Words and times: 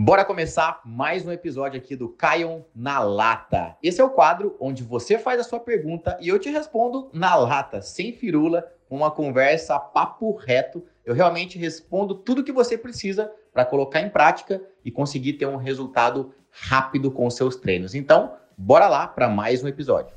Bora 0.00 0.24
começar 0.24 0.80
mais 0.84 1.26
um 1.26 1.32
episódio 1.32 1.76
aqui 1.76 1.96
do 1.96 2.08
Caion 2.08 2.62
na 2.72 3.00
Lata. 3.00 3.76
Esse 3.82 4.00
é 4.00 4.04
o 4.04 4.10
quadro 4.10 4.56
onde 4.60 4.80
você 4.80 5.18
faz 5.18 5.40
a 5.40 5.42
sua 5.42 5.58
pergunta 5.58 6.16
e 6.20 6.28
eu 6.28 6.38
te 6.38 6.48
respondo 6.48 7.10
na 7.12 7.34
lata, 7.34 7.82
sem 7.82 8.12
firula, 8.12 8.64
uma 8.88 9.10
conversa 9.10 9.76
papo 9.76 10.36
reto. 10.36 10.86
Eu 11.04 11.14
realmente 11.14 11.58
respondo 11.58 12.14
tudo 12.14 12.44
que 12.44 12.52
você 12.52 12.78
precisa 12.78 13.28
para 13.52 13.64
colocar 13.64 14.00
em 14.00 14.08
prática 14.08 14.62
e 14.84 14.90
conseguir 14.92 15.32
ter 15.32 15.46
um 15.46 15.56
resultado 15.56 16.32
rápido 16.48 17.10
com 17.10 17.28
seus 17.28 17.56
treinos. 17.56 17.92
Então, 17.92 18.36
bora 18.56 18.86
lá 18.86 19.04
para 19.04 19.28
mais 19.28 19.64
um 19.64 19.66
episódio. 19.66 20.14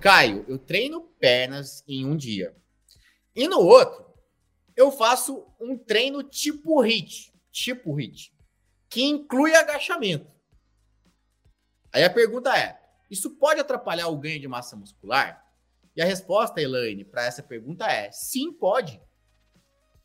Caio, 0.00 0.44
eu 0.48 0.58
treino 0.58 1.00
pernas 1.20 1.84
em 1.86 2.04
um 2.04 2.16
dia. 2.16 2.56
E 3.34 3.46
no 3.48 3.60
outro, 3.60 4.04
eu 4.76 4.90
faço 4.90 5.46
um 5.60 5.76
treino 5.76 6.22
tipo 6.22 6.80
HIT, 6.80 7.32
tipo 7.50 7.94
HIT, 7.94 8.32
que 8.88 9.02
inclui 9.02 9.54
agachamento. 9.54 10.30
Aí 11.92 12.04
a 12.04 12.10
pergunta 12.10 12.56
é: 12.56 12.80
isso 13.10 13.30
pode 13.36 13.60
atrapalhar 13.60 14.08
o 14.08 14.16
ganho 14.16 14.40
de 14.40 14.48
massa 14.48 14.76
muscular? 14.76 15.44
E 15.94 16.00
a 16.00 16.04
resposta, 16.04 16.60
Elaine, 16.60 17.04
para 17.04 17.24
essa 17.24 17.42
pergunta 17.42 17.86
é: 17.86 18.10
sim, 18.12 18.52
pode. 18.52 19.00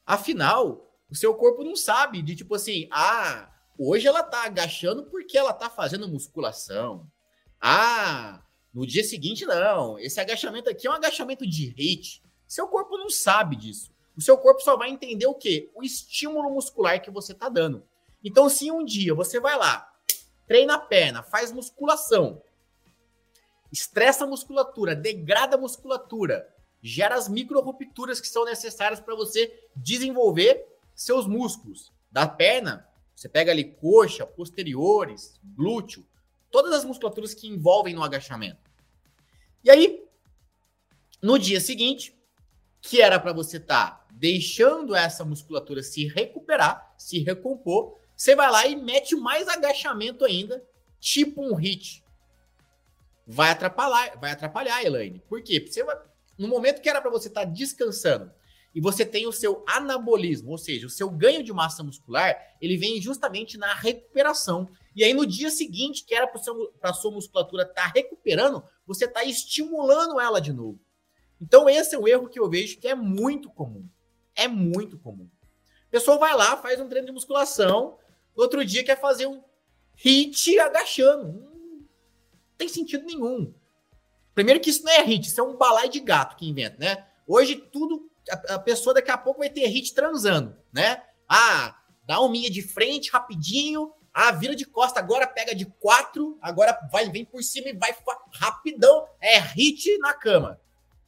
Afinal, 0.05 0.91
o 1.10 1.16
seu 1.16 1.34
corpo 1.35 1.63
não 1.63 1.76
sabe 1.76 2.21
de 2.21 2.35
tipo 2.35 2.55
assim, 2.55 2.88
ah, 2.91 3.52
hoje 3.77 4.07
ela 4.07 4.23
tá 4.23 4.46
agachando 4.46 5.05
porque 5.05 5.38
ela 5.38 5.54
tá 5.54 5.70
fazendo 5.70 6.07
musculação. 6.07 7.10
Ah, 7.60 8.44
no 8.73 8.85
dia 8.85 9.04
seguinte 9.04 9.46
não. 9.46 9.98
Esse 9.99 10.20
agachamento 10.20 10.70
aqui 10.70 10.88
é 10.88 10.91
um 10.91 10.96
agachamento 10.96 11.48
de 11.48 11.70
HIT. 11.70 12.23
Seu 12.48 12.67
corpo 12.67 12.98
não 12.98 13.09
sabe 13.09 13.55
disso. 13.55 13.91
O 14.16 14.22
seu 14.22 14.38
corpo 14.38 14.62
só 14.62 14.77
vai 14.77 14.90
entender 14.90 15.27
o 15.27 15.34
quê? 15.34 15.70
O 15.76 15.84
estímulo 15.84 16.49
muscular 16.49 17.02
que 17.02 17.12
você 17.12 17.34
está 17.34 17.49
dando. 17.49 17.84
Então, 18.24 18.49
se 18.49 18.71
um 18.71 18.84
dia 18.84 19.13
você 19.13 19.40
vai 19.40 19.57
lá, 19.57 19.91
treina 20.48 20.76
a 20.76 20.79
perna, 20.79 21.21
faz 21.21 21.51
musculação, 21.51 22.41
estressa 23.71 24.23
a 24.23 24.27
musculatura, 24.27 24.96
degrada 24.96 25.55
a 25.55 25.60
musculatura, 25.60 26.48
gera 26.82 27.16
as 27.16 27.27
micro 27.27 27.60
rupturas 27.62 28.21
que 28.21 28.27
são 28.27 28.46
necessárias 28.46 28.99
para 28.99 29.16
você 29.16 29.68
desenvolver 29.76 30.66
seus 30.93 31.27
músculos. 31.27 31.91
Da 32.12 32.27
perna, 32.27 32.88
você 33.13 33.27
pega 33.27 33.51
ali 33.51 33.76
coxa, 33.76 34.26
posteriores, 34.26 35.40
glúteo, 35.43 36.05
todas 36.49 36.71
as 36.71 36.85
musculaturas 36.85 37.34
que 37.34 37.48
envolvem 37.48 37.93
no 37.93 38.04
agachamento. 38.04 38.71
E 39.63 39.70
aí, 39.70 40.05
no 41.21 41.38
dia 41.38 41.60
seguinte, 41.60 42.16
que 42.90 43.02
era 43.02 43.20
para 43.20 43.34
você 43.34 43.58
estar 43.58 43.91
tá 43.91 44.05
deixando 44.12 44.96
essa 44.96 45.26
musculatura 45.26 45.82
se 45.82 46.08
recuperar, 46.08 46.94
se 46.98 47.20
recompor, 47.20 47.98
você 48.16 48.36
vai 48.36 48.50
lá 48.50 48.66
e 48.66 48.76
mete 48.76 49.16
mais 49.16 49.48
agachamento 49.48 50.24
ainda, 50.24 50.64
tipo 51.00 51.41
um 51.41 51.56
hit. 51.56 52.04
Vai 53.28 53.50
atrapalhar, 53.50 54.18
vai 54.20 54.32
atrapalhar, 54.32 54.84
Elaine. 54.84 55.22
Por 55.28 55.41
quê? 55.41 55.60
Porque 55.60 55.74
você 55.74 55.84
vai, 55.84 55.98
no 56.38 56.48
momento 56.48 56.82
que 56.82 56.88
era 56.88 57.02
para 57.02 57.10
você 57.10 57.28
estar 57.28 57.46
tá 57.46 57.52
descansando 57.52 58.32
e 58.74 58.80
você 58.80 59.04
tem 59.04 59.26
o 59.26 59.32
seu 59.32 59.63
anabolismo, 59.68 60.52
ou 60.52 60.58
seja, 60.58 60.86
o 60.86 60.90
seu 60.90 61.10
ganho 61.10 61.41
de 61.41 61.52
massa 61.52 61.82
muscular, 61.82 62.38
ele 62.62 62.78
vem 62.78 63.02
justamente 63.02 63.58
na 63.58 63.74
recuperação. 63.74 64.69
E 64.96 65.03
aí 65.03 65.13
no 65.13 65.25
dia 65.25 65.50
seguinte, 65.50 66.06
que 66.06 66.13
era 66.13 66.28
para 66.28 66.91
a 66.91 66.94
sua 66.94 67.12
musculatura 67.12 67.63
estar 67.63 67.88
tá 67.88 67.91
recuperando, 67.96 68.63
você 68.86 69.06
está 69.06 69.24
estimulando 69.24 70.19
ela 70.19 70.40
de 70.40 70.53
novo. 70.53 70.80
Então, 71.41 71.69
esse 71.69 71.96
é 71.96 72.00
um 72.00 72.08
erro 72.08 72.30
que 72.30 72.40
eu 72.40 72.50
vejo 72.50 72.80
que 72.80 72.88
é 72.88 72.96
muito 72.96 73.50
comum. 73.50 73.88
É 74.36 74.47
muito 74.47 74.97
comum. 74.97 75.30
A 75.88 75.91
pessoa 75.91 76.18
vai 76.18 76.36
lá, 76.36 76.58
faz 76.58 76.80
um 76.80 76.88
treino 76.88 77.08
de 77.08 77.14
musculação, 77.14 77.97
outro 78.36 78.66
dia 78.66 78.84
quer 78.84 79.00
fazer 79.00 79.28
um 79.28 79.44
hit 79.96 80.59
agachando. 80.59 81.28
Não 81.28 81.88
tem 82.57 82.68
sentido 82.68 83.06
nenhum. 83.06 83.53
Primeiro 84.34 84.59
que 84.59 84.69
isso 84.69 84.84
não 84.84 84.91
é 84.91 85.01
hit, 85.01 85.28
isso 85.28 85.40
é 85.40 85.44
um 85.44 85.56
balai 85.56 85.88
de 85.88 86.00
gato 86.00 86.35
que 86.35 86.47
inventa, 86.47 86.78
né? 86.78 87.07
Hoje 87.25 87.56
tudo, 87.56 88.09
a, 88.29 88.56
a 88.56 88.59
pessoa 88.59 88.94
daqui 88.94 89.12
a 89.12 89.18
pouco 89.18 89.40
vai 89.40 89.50
ter 89.50 89.66
hit 89.68 89.94
transando, 89.94 90.57
né? 90.74 91.01
Ah, 91.28 91.79
dá 92.06 92.19
uma 92.19 92.29
minha 92.29 92.50
de 92.50 92.62
frente 92.62 93.09
rapidinho, 93.09 93.94
ah, 94.13 94.31
vira 94.31 94.56
de 94.56 94.66
costa, 94.66 95.00
agora 95.00 95.25
pega 95.25 95.56
de 95.56 95.66
quatro, 95.66 96.38
agora 96.41 96.78
vai, 96.91 97.09
vem 97.09 97.24
por 97.24 97.41
cima 97.44 97.69
e 97.69 97.74
vai 97.74 97.95
rapidão. 98.34 99.07
É 99.22 99.40
hit 99.40 99.97
na 100.00 100.13
cama 100.13 100.59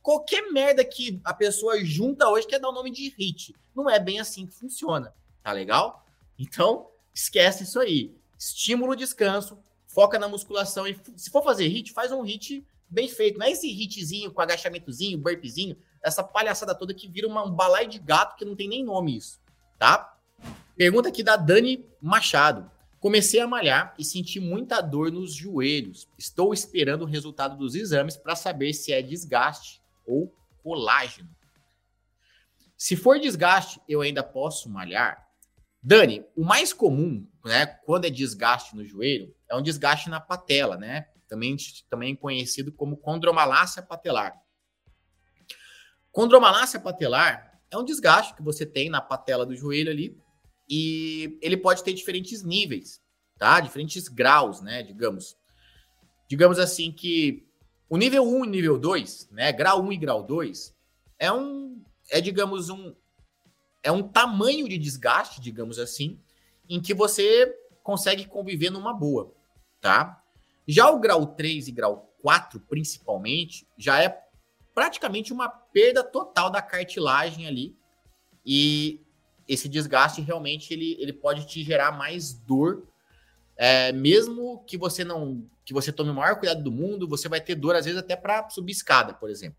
qualquer 0.07 0.53
merda 0.53 0.85
que 0.85 1.19
a 1.21 1.33
pessoa 1.33 1.83
junta 1.83 2.29
hoje 2.29 2.47
quer 2.47 2.61
dar 2.61 2.69
o 2.69 2.71
nome 2.71 2.89
de 2.89 3.09
hit. 3.09 3.53
Não 3.75 3.89
é 3.89 3.99
bem 3.99 4.21
assim 4.21 4.47
que 4.47 4.53
funciona, 4.53 5.13
tá 5.43 5.51
legal? 5.51 6.05
Então, 6.39 6.87
esquece 7.13 7.65
isso 7.65 7.77
aí. 7.77 8.15
Estímulo, 8.39 8.95
descanso, 8.95 9.59
foca 9.85 10.17
na 10.17 10.29
musculação 10.29 10.87
e 10.87 10.97
se 11.17 11.29
for 11.29 11.43
fazer 11.43 11.67
hit, 11.67 11.91
faz 11.91 12.13
um 12.13 12.21
hit 12.21 12.65
bem 12.87 13.09
feito. 13.09 13.37
Não 13.37 13.45
é 13.45 13.51
esse 13.51 13.67
hitzinho 13.69 14.31
com 14.31 14.39
agachamentozinho, 14.39 15.17
burpezinho, 15.17 15.75
essa 16.01 16.23
palhaçada 16.23 16.73
toda 16.73 16.93
que 16.93 17.09
vira 17.09 17.27
uma, 17.27 17.43
um 17.43 17.51
balai 17.51 17.85
de 17.85 17.99
gato 17.99 18.37
que 18.37 18.45
não 18.45 18.55
tem 18.55 18.69
nem 18.69 18.85
nome 18.85 19.17
isso, 19.17 19.41
tá? 19.77 20.17
Pergunta 20.77 21.09
aqui 21.09 21.21
da 21.21 21.35
Dani 21.35 21.85
Machado. 22.01 22.71
Comecei 23.01 23.41
a 23.41 23.47
malhar 23.47 23.93
e 23.99 24.05
senti 24.05 24.39
muita 24.39 24.79
dor 24.79 25.11
nos 25.11 25.33
joelhos. 25.33 26.07
Estou 26.17 26.53
esperando 26.53 27.01
o 27.01 27.05
resultado 27.05 27.57
dos 27.57 27.75
exames 27.75 28.15
para 28.15 28.37
saber 28.37 28.71
se 28.71 28.93
é 28.93 29.01
desgaste 29.01 29.85
ou 30.07 30.33
colágeno. 30.63 31.29
Se 32.77 32.95
for 32.95 33.19
desgaste, 33.19 33.81
eu 33.87 34.01
ainda 34.01 34.23
posso 34.23 34.69
malhar? 34.69 35.27
Dani, 35.81 36.25
o 36.35 36.43
mais 36.43 36.73
comum, 36.73 37.27
né, 37.45 37.65
quando 37.65 38.05
é 38.05 38.09
desgaste 38.09 38.75
no 38.75 38.85
joelho, 38.85 39.33
é 39.49 39.55
um 39.55 39.61
desgaste 39.61 40.09
na 40.09 40.19
patela, 40.19 40.77
né? 40.77 41.07
Também, 41.27 41.55
também 41.89 42.15
conhecido 42.15 42.71
como 42.71 42.97
condromalácia 42.97 43.81
patelar. 43.81 44.33
Condromalácia 46.11 46.79
patelar 46.79 47.61
é 47.69 47.77
um 47.77 47.83
desgaste 47.83 48.33
que 48.33 48.41
você 48.41 48.65
tem 48.65 48.89
na 48.89 49.01
patela 49.01 49.45
do 49.45 49.55
joelho 49.55 49.91
ali 49.91 50.17
e 50.69 51.37
ele 51.41 51.57
pode 51.57 51.83
ter 51.83 51.93
diferentes 51.93 52.43
níveis, 52.43 53.01
tá? 53.37 53.59
Diferentes 53.59 54.07
graus, 54.07 54.61
né? 54.61 54.83
Digamos. 54.83 55.37
Digamos 56.29 56.59
assim 56.59 56.91
que 56.91 57.46
o 57.89 57.97
nível 57.97 58.23
1 58.23 58.45
e 58.45 58.47
nível 58.47 58.77
2, 58.77 59.29
né, 59.31 59.51
grau 59.51 59.81
1 59.81 59.91
e 59.93 59.97
grau 59.97 60.23
2, 60.23 60.75
é 61.19 61.31
um, 61.31 61.81
é 62.09 62.19
digamos 62.21 62.69
um, 62.69 62.93
é 63.81 63.91
um 63.91 64.03
tamanho 64.03 64.67
de 64.67 64.77
desgaste, 64.77 65.39
digamos 65.39 65.79
assim, 65.79 66.19
em 66.69 66.81
que 66.81 66.93
você 66.93 67.57
consegue 67.81 68.25
conviver 68.25 68.69
numa 68.69 68.93
boa, 68.93 69.33
tá? 69.79 70.21
Já 70.67 70.89
o 70.89 70.99
grau 70.99 71.25
3 71.25 71.69
e 71.69 71.71
grau 71.71 72.13
4, 72.21 72.59
principalmente, 72.59 73.65
já 73.77 74.03
é 74.03 74.21
praticamente 74.73 75.31
uma 75.31 75.47
perda 75.47 76.03
total 76.03 76.49
da 76.49 76.61
cartilagem 76.61 77.47
ali. 77.47 77.75
E 78.45 79.01
esse 79.47 79.69
desgaste 79.69 80.21
realmente 80.21 80.73
ele, 80.73 80.97
ele 80.99 81.13
pode 81.13 81.47
te 81.47 81.63
gerar 81.63 81.91
mais 81.93 82.33
dor, 82.33 82.85
é, 83.55 83.91
mesmo 83.91 84.63
que 84.67 84.77
você 84.77 85.03
não 85.03 85.49
que 85.67 85.73
você 85.73 85.91
tome 85.91 86.09
o 86.11 86.13
maior 86.13 86.37
cuidado 86.37 86.63
do 86.63 86.71
mundo, 86.71 87.05
você 87.05 87.27
vai 87.27 87.41
ter 87.41 87.53
dor, 87.53 87.75
às 87.75 87.83
vezes, 87.83 87.99
até 87.99 88.15
para 88.15 88.49
subir 88.49 88.71
escada, 88.71 89.13
por 89.13 89.29
exemplo. 89.29 89.57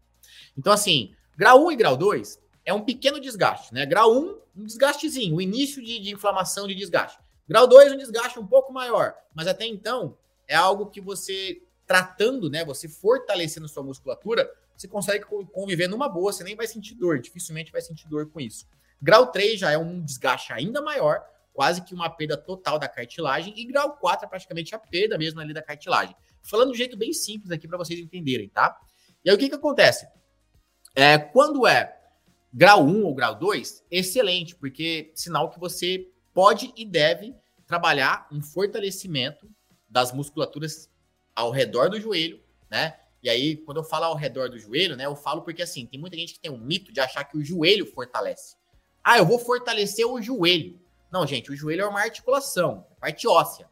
Então, 0.57 0.73
assim, 0.73 1.15
grau 1.37 1.67
1 1.67 1.73
e 1.73 1.77
grau 1.77 1.99
2 1.99 2.41
é 2.65 2.73
um 2.73 2.83
pequeno 2.83 3.21
desgaste, 3.21 3.75
né? 3.75 3.85
Grau 3.85 4.11
1, 4.15 4.41
um 4.57 4.65
desgastezinho, 4.65 5.37
o 5.37 5.41
início 5.41 5.85
de, 5.85 5.99
de 5.99 6.11
inflamação 6.11 6.67
de 6.67 6.75
desgaste. 6.75 7.19
Grau 7.47 7.67
2, 7.67 7.93
um 7.93 7.97
desgaste 7.99 8.39
um 8.39 8.47
pouco 8.47 8.73
maior, 8.73 9.15
mas 9.35 9.47
até 9.47 9.67
então 9.67 10.17
é 10.47 10.55
algo 10.55 10.87
que 10.87 10.99
você 10.99 11.61
tratando, 11.87 12.49
né? 12.49 12.65
Você 12.65 12.89
fortalecendo 12.89 13.69
sua 13.69 13.83
musculatura, 13.83 14.51
você 14.75 14.89
consegue 14.89 15.27
conviver 15.53 15.89
numa 15.89 16.09
boa, 16.09 16.33
você 16.33 16.43
nem 16.43 16.57
vai 16.57 16.67
sentir 16.67 16.95
dor, 16.95 17.19
dificilmente 17.19 17.71
vai 17.71 17.83
sentir 17.83 18.09
dor 18.09 18.31
com 18.31 18.41
isso. 18.41 18.67
Grau 19.01 19.27
3 19.27 19.61
já 19.61 19.71
é 19.71 19.77
um 19.77 20.01
desgaste 20.03 20.55
ainda 20.55 20.81
maior, 20.81 21.23
quase 21.59 21.83
que 21.83 21.93
uma 21.93 22.09
perda 22.09 22.37
total 22.37 22.79
da 22.79 22.89
cartilagem, 22.89 23.53
e 23.57 23.65
grau 23.65 23.97
4 23.97 24.27
é 24.27 24.29
praticamente 24.29 24.77
a 24.77 24.79
perda 24.79 25.19
mesmo 25.19 25.41
ali 25.41 25.53
da 25.53 25.61
cartilagem. 25.61 26.15
Falando 26.41 26.69
de 26.69 26.75
um 26.75 26.77
jeito 26.77 26.97
bem 26.97 27.13
simples 27.13 27.51
aqui 27.51 27.67
para 27.67 27.77
vocês 27.77 27.99
entenderem, 27.99 28.49
tá? 28.49 28.79
E 29.25 29.29
aí 29.29 29.35
o 29.35 29.39
que, 29.39 29.49
que 29.49 29.57
acontece? 29.57 30.07
É, 30.95 31.19
quando 31.19 31.67
é 31.67 31.99
grau 32.55 32.85
1 32.85 33.05
ou 33.05 33.13
grau 33.13 33.35
2, 33.35 33.87
excelente, 33.91 34.55
porque 34.55 35.11
sinal 35.17 35.51
que 35.51 35.59
você 35.59 36.09
pode 36.33 36.73
e 36.77 36.85
deve 36.85 37.35
trabalhar 37.67 38.29
um 38.31 38.41
fortalecimento 38.41 39.51
das 39.89 40.13
musculaturas 40.13 40.89
ao 41.35 41.51
redor 41.51 41.91
do 41.91 42.01
joelho, 42.01 42.41
né? 42.71 43.01
E 43.21 43.29
aí, 43.29 43.57
quando 43.57 43.79
eu 43.79 43.85
falo 43.85 44.05
ao 44.05 44.15
redor 44.15 44.49
do 44.49 44.61
joelho, 44.61 44.95
né, 44.95 45.07
eu 45.07 45.17
falo 45.17 45.43
porque 45.43 45.63
assim, 45.63 45.87
tem 45.87 45.99
muita 45.99 46.17
gente 46.17 46.35
que 46.35 46.41
tem 46.41 46.53
um 46.53 46.59
mito 46.59 46.93
de 46.93 47.01
achar 47.01 47.25
que 47.25 47.37
o 47.37 47.43
joelho 47.43 47.85
fortalece. 47.85 48.55
Ah, 49.03 49.19
eu 49.19 49.27
vou 49.27 49.41
fortalecer 49.41 50.07
o 50.07 50.23
joelho. 50.23 50.87
Não, 51.11 51.27
gente, 51.27 51.51
o 51.51 51.57
joelho 51.57 51.83
é 51.83 51.87
uma 51.87 52.01
articulação, 52.01 52.87
é 52.91 52.95
parte 52.95 53.27
óssea. 53.27 53.69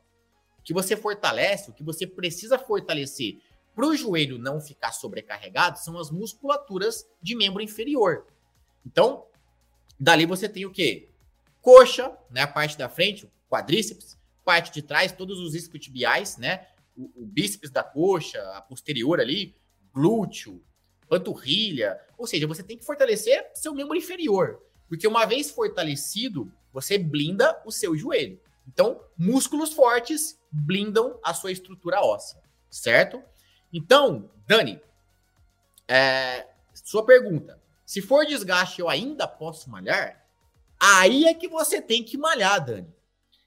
O 0.59 0.63
que 0.63 0.73
você 0.73 0.97
fortalece, 0.97 1.71
o 1.71 1.73
que 1.73 1.83
você 1.83 2.07
precisa 2.07 2.59
fortalecer 2.59 3.39
para 3.75 3.87
o 3.87 3.95
joelho 3.95 4.39
não 4.39 4.59
ficar 4.59 4.93
sobrecarregado 4.93 5.79
são 5.79 5.99
as 5.99 6.11
musculaturas 6.11 7.07
de 7.21 7.37
membro 7.37 7.63
inferior. 7.63 8.27
Então, 8.85 9.27
Dali 9.99 10.27
você 10.27 10.49
tem 10.49 10.65
o 10.65 10.71
quê? 10.71 11.11
Coxa, 11.61 12.17
né? 12.31 12.43
A 12.43 12.47
parte 12.47 12.77
da 12.77 12.89
frente, 12.89 13.31
quadríceps, 13.49 14.19
parte 14.45 14.73
de 14.73 14.83
trás, 14.83 15.13
todos 15.13 15.41
os 15.41 15.55
isquiotibiais, 15.55 16.37
né? 16.37 16.67
O, 16.97 17.23
o 17.23 17.27
bíceps 17.27 17.71
da 17.71 17.83
coxa, 17.83 18.41
a 18.53 18.63
posterior 18.63 19.21
ali, 19.21 19.55
glúteo, 19.93 20.63
panturrilha. 21.09 22.01
Ou 22.17 22.27
seja, 22.27 22.47
você 22.47 22.63
tem 22.63 22.79
que 22.79 22.85
fortalecer 22.85 23.51
seu 23.55 23.75
membro 23.75 23.97
inferior. 23.97 24.63
Porque 24.89 25.07
uma 25.07 25.25
vez 25.25 25.51
fortalecido, 25.51 26.53
você 26.73 26.99
blinda 26.99 27.61
o 27.65 27.73
seu 27.73 27.97
joelho. 27.97 28.41
Então, 28.67 29.01
músculos 29.17 29.73
fortes 29.73 30.39
blindam 30.51 31.19
a 31.23 31.33
sua 31.33 31.53
estrutura 31.53 32.01
óssea, 32.01 32.43
certo? 32.71 33.23
Então, 33.73 34.31
Dani, 34.47 34.81
é, 35.89 36.49
sua 36.75 37.05
pergunta. 37.05 37.61
Se 37.85 38.03
for 38.03 38.27
desgaste, 38.27 38.81
eu 38.81 38.89
ainda 38.89 39.29
posso 39.29 39.71
malhar? 39.71 40.25
Aí 40.79 41.25
é 41.25 41.35
que 41.35 41.49
você 41.49 41.81
tem 41.81 42.03
que 42.03 42.19
malhar, 42.19 42.65
Dani. 42.65 42.93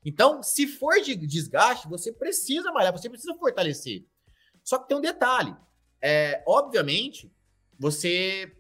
Então, 0.03 0.42
se 0.42 0.65
for 0.65 1.01
de 1.01 1.15
desgaste, 1.15 1.88
você 1.88 2.12
precisa 2.12 2.71
malhar, 2.71 2.94
você 2.94 3.09
precisa 3.09 3.35
fortalecer. 3.35 4.06
Só 4.63 4.80
que 4.80 4.88
tem 4.88 4.97
um 4.97 5.01
detalhe. 5.01 5.56
É, 6.01 6.42
obviamente, 6.47 7.31
você 7.77 8.56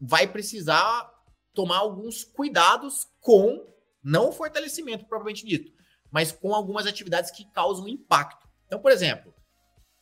vai 0.00 0.26
precisar 0.26 1.11
tomar 1.54 1.78
alguns 1.78 2.24
cuidados 2.24 3.06
com, 3.20 3.66
não 4.02 4.28
o 4.28 4.32
fortalecimento 4.32 5.04
propriamente 5.04 5.46
dito, 5.46 5.72
mas 6.10 6.32
com 6.32 6.54
algumas 6.54 6.86
atividades 6.86 7.30
que 7.30 7.44
causam 7.52 7.88
impacto. 7.88 8.48
Então, 8.66 8.80
por 8.80 8.90
exemplo, 8.90 9.34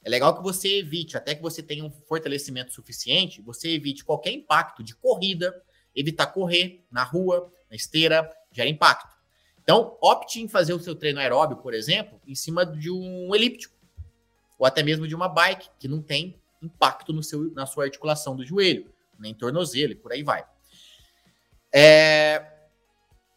é 0.02 0.08
legal 0.08 0.34
que 0.34 0.42
você 0.42 0.78
evite, 0.78 1.16
até 1.16 1.34
que 1.34 1.42
você 1.42 1.62
tenha 1.62 1.84
um 1.84 1.90
fortalecimento 1.90 2.72
suficiente, 2.72 3.42
você 3.42 3.70
evite 3.70 4.04
qualquer 4.04 4.32
impacto 4.32 4.82
de 4.82 4.94
corrida, 4.94 5.54
evitar 5.94 6.26
correr 6.28 6.84
na 6.90 7.04
rua, 7.04 7.52
na 7.68 7.76
esteira, 7.76 8.30
gera 8.50 8.68
impacto. 8.68 9.14
Então, 9.62 9.96
opte 10.00 10.40
em 10.40 10.48
fazer 10.48 10.72
o 10.72 10.80
seu 10.80 10.94
treino 10.94 11.20
aeróbio, 11.20 11.58
por 11.58 11.74
exemplo, 11.74 12.20
em 12.26 12.34
cima 12.34 12.64
de 12.64 12.90
um 12.90 13.34
elíptico, 13.34 13.76
ou 14.58 14.66
até 14.66 14.82
mesmo 14.82 15.06
de 15.06 15.14
uma 15.14 15.28
bike, 15.28 15.68
que 15.78 15.86
não 15.86 16.02
tem 16.02 16.40
impacto 16.62 17.12
no 17.12 17.22
seu, 17.22 17.52
na 17.52 17.66
sua 17.66 17.84
articulação 17.84 18.34
do 18.34 18.44
joelho, 18.44 18.92
nem 19.18 19.34
tornozelo 19.34 19.92
e 19.92 19.96
por 19.96 20.12
aí 20.12 20.22
vai. 20.22 20.44
É... 21.72 22.46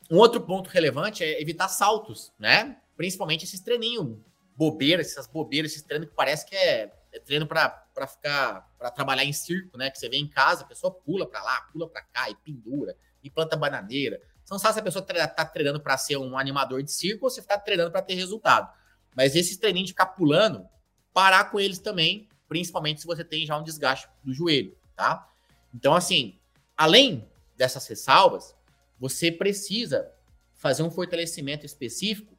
Um 0.09 0.17
outro 0.17 0.41
ponto 0.41 0.69
relevante 0.69 1.23
é 1.23 1.41
evitar 1.41 1.67
saltos, 1.67 2.31
né? 2.37 2.77
Principalmente 2.95 3.45
esses 3.45 3.59
treininhos 3.59 4.17
bobeiras, 4.55 5.07
essas 5.07 5.27
bobeiras, 5.27 5.71
esses 5.71 5.83
treinos 5.83 6.09
que 6.09 6.15
parece 6.15 6.45
que 6.45 6.55
é, 6.55 6.93
é 7.11 7.19
treino 7.19 7.47
para 7.47 8.07
ficar, 8.07 8.69
para 8.77 8.91
trabalhar 8.91 9.23
em 9.23 9.33
circo, 9.33 9.77
né? 9.77 9.89
Que 9.89 9.97
você 9.97 10.09
vê 10.09 10.17
em 10.17 10.27
casa, 10.27 10.63
a 10.63 10.67
pessoa 10.67 10.93
pula 10.93 11.27
para 11.27 11.41
lá, 11.41 11.61
pula 11.71 11.89
para 11.89 12.03
cá 12.03 12.29
e 12.29 12.35
pendura, 12.35 12.95
e 13.23 13.29
planta 13.29 13.55
bananeira. 13.55 14.21
Você 14.43 14.53
não 14.53 14.59
sabe 14.59 14.73
se 14.73 14.79
a 14.81 14.83
pessoa 14.83 15.03
tá 15.03 15.45
treinando 15.45 15.79
para 15.79 15.97
ser 15.97 16.17
um 16.17 16.37
animador 16.37 16.83
de 16.83 16.91
circo 16.91 17.25
ou 17.25 17.29
se 17.29 17.39
está 17.39 17.57
treinando 17.57 17.91
para 17.91 18.01
ter 18.01 18.13
resultado. 18.15 18.71
Mas 19.15 19.35
esses 19.35 19.57
treininhos 19.57 19.87
de 19.87 19.93
ficar 19.93 20.07
pulando, 20.07 20.67
parar 21.13 21.45
com 21.45 21.59
eles 21.59 21.79
também, 21.79 22.27
principalmente 22.47 23.01
se 23.01 23.07
você 23.07 23.23
tem 23.23 23.45
já 23.45 23.57
um 23.57 23.63
desgaste 23.63 24.07
do 24.23 24.33
joelho, 24.33 24.77
tá? 24.95 25.27
Então, 25.73 25.95
assim, 25.95 26.37
além 26.75 27.27
dessas 27.63 27.87
ressalvas, 27.87 28.53
você 28.99 29.31
precisa 29.31 30.11
fazer 30.53 30.83
um 30.83 30.91
fortalecimento 30.91 31.65
específico 31.65 32.37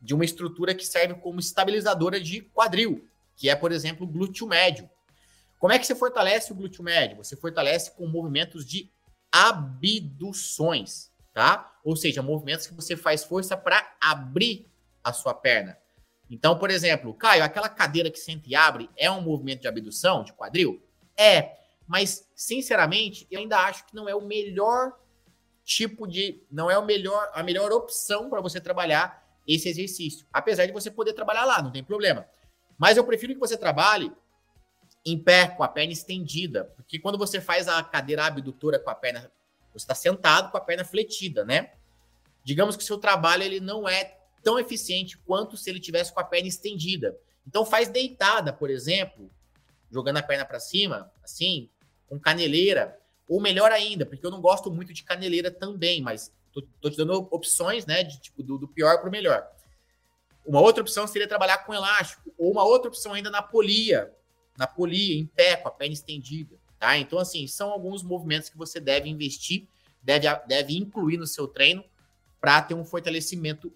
de 0.00 0.14
uma 0.14 0.24
estrutura 0.24 0.74
que 0.74 0.86
serve 0.86 1.14
como 1.14 1.38
estabilizadora 1.38 2.18
de 2.18 2.40
quadril, 2.40 3.06
que 3.36 3.50
é, 3.50 3.54
por 3.54 3.72
exemplo, 3.72 4.06
o 4.06 4.10
glúteo 4.10 4.46
médio. 4.46 4.88
Como 5.58 5.72
é 5.72 5.78
que 5.78 5.86
você 5.86 5.94
fortalece 5.94 6.50
o 6.50 6.54
glúteo 6.54 6.82
médio? 6.82 7.18
Você 7.18 7.36
fortalece 7.36 7.90
com 7.90 8.06
movimentos 8.06 8.64
de 8.64 8.90
abduções, 9.30 11.12
tá? 11.34 11.78
Ou 11.84 11.94
seja, 11.94 12.22
movimentos 12.22 12.66
que 12.66 12.74
você 12.74 12.96
faz 12.96 13.24
força 13.24 13.54
para 13.54 13.96
abrir 14.00 14.66
a 15.04 15.12
sua 15.12 15.34
perna. 15.34 15.76
Então, 16.30 16.58
por 16.58 16.70
exemplo, 16.70 17.12
Caio, 17.12 17.44
aquela 17.44 17.68
cadeira 17.68 18.10
que 18.10 18.18
senta 18.18 18.48
e 18.48 18.54
abre 18.54 18.88
é 18.96 19.10
um 19.10 19.20
movimento 19.20 19.60
de 19.60 19.68
abdução, 19.68 20.24
de 20.24 20.32
quadril? 20.32 20.82
É, 21.16 21.58
mas 21.88 22.28
sinceramente, 22.34 23.26
eu 23.30 23.40
ainda 23.40 23.58
acho 23.60 23.86
que 23.86 23.96
não 23.96 24.06
é 24.06 24.14
o 24.14 24.20
melhor 24.20 24.92
tipo 25.64 26.06
de, 26.06 26.42
não 26.50 26.70
é 26.70 26.78
o 26.78 26.84
melhor, 26.84 27.30
a 27.32 27.42
melhor 27.42 27.72
opção 27.72 28.28
para 28.28 28.42
você 28.42 28.60
trabalhar 28.60 29.26
esse 29.46 29.68
exercício. 29.68 30.26
Apesar 30.30 30.66
de 30.66 30.72
você 30.72 30.90
poder 30.90 31.14
trabalhar 31.14 31.46
lá, 31.46 31.62
não 31.62 31.72
tem 31.72 31.82
problema. 31.82 32.28
Mas 32.76 32.98
eu 32.98 33.04
prefiro 33.04 33.32
que 33.32 33.40
você 33.40 33.56
trabalhe 33.56 34.12
em 35.04 35.18
pé, 35.18 35.48
com 35.48 35.62
a 35.62 35.68
perna 35.68 35.92
estendida. 35.92 36.64
Porque 36.76 36.98
quando 36.98 37.16
você 37.16 37.40
faz 37.40 37.66
a 37.66 37.82
cadeira 37.82 38.26
abdutora 38.26 38.78
com 38.78 38.90
a 38.90 38.94
perna, 38.94 39.32
você 39.72 39.84
está 39.84 39.94
sentado 39.94 40.50
com 40.50 40.58
a 40.58 40.60
perna 40.60 40.84
fletida, 40.84 41.44
né? 41.44 41.72
Digamos 42.44 42.76
que 42.76 42.82
o 42.82 42.86
seu 42.86 42.98
trabalho 42.98 43.42
ele 43.42 43.60
não 43.60 43.88
é 43.88 44.18
tão 44.42 44.58
eficiente 44.58 45.16
quanto 45.16 45.56
se 45.56 45.70
ele 45.70 45.80
tivesse 45.80 46.12
com 46.12 46.20
a 46.20 46.24
perna 46.24 46.48
estendida. 46.48 47.18
Então 47.46 47.64
faz 47.64 47.88
deitada, 47.88 48.52
por 48.52 48.68
exemplo, 48.68 49.30
jogando 49.90 50.18
a 50.18 50.22
perna 50.22 50.44
para 50.44 50.60
cima, 50.60 51.10
assim, 51.22 51.70
com 52.08 52.18
caneleira, 52.18 52.98
ou 53.28 53.40
melhor 53.40 53.70
ainda, 53.70 54.06
porque 54.06 54.24
eu 54.24 54.30
não 54.30 54.40
gosto 54.40 54.70
muito 54.70 54.92
de 54.92 55.04
caneleira 55.04 55.50
também, 55.50 56.00
mas 56.00 56.32
Tô, 56.52 56.62
tô 56.80 56.90
te 56.90 56.96
dando 56.96 57.28
opções, 57.30 57.86
né? 57.86 58.02
De 58.02 58.20
tipo 58.20 58.42
do, 58.42 58.58
do 58.58 58.68
pior 58.68 58.98
para 58.98 59.08
o 59.08 59.12
melhor. 59.12 59.46
Uma 60.44 60.60
outra 60.60 60.82
opção 60.82 61.06
seria 61.06 61.28
trabalhar 61.28 61.58
com 61.58 61.74
elástico, 61.74 62.32
ou 62.38 62.50
uma 62.50 62.64
outra 62.64 62.88
opção 62.88 63.12
ainda 63.12 63.30
na 63.30 63.42
polia, 63.42 64.12
na 64.56 64.66
polia, 64.66 65.14
em 65.14 65.26
pé, 65.26 65.56
com 65.56 65.68
a 65.68 65.70
perna 65.70 65.92
estendida. 65.92 66.56
Tá? 66.78 66.96
Então, 66.96 67.18
assim, 67.18 67.46
são 67.46 67.70
alguns 67.70 68.02
movimentos 68.02 68.48
que 68.48 68.56
você 68.56 68.80
deve 68.80 69.08
investir, 69.08 69.66
deve, 70.02 70.26
deve 70.46 70.76
incluir 70.76 71.18
no 71.18 71.26
seu 71.26 71.46
treino 71.46 71.84
para 72.40 72.62
ter 72.62 72.74
um 72.74 72.84
fortalecimento, 72.84 73.72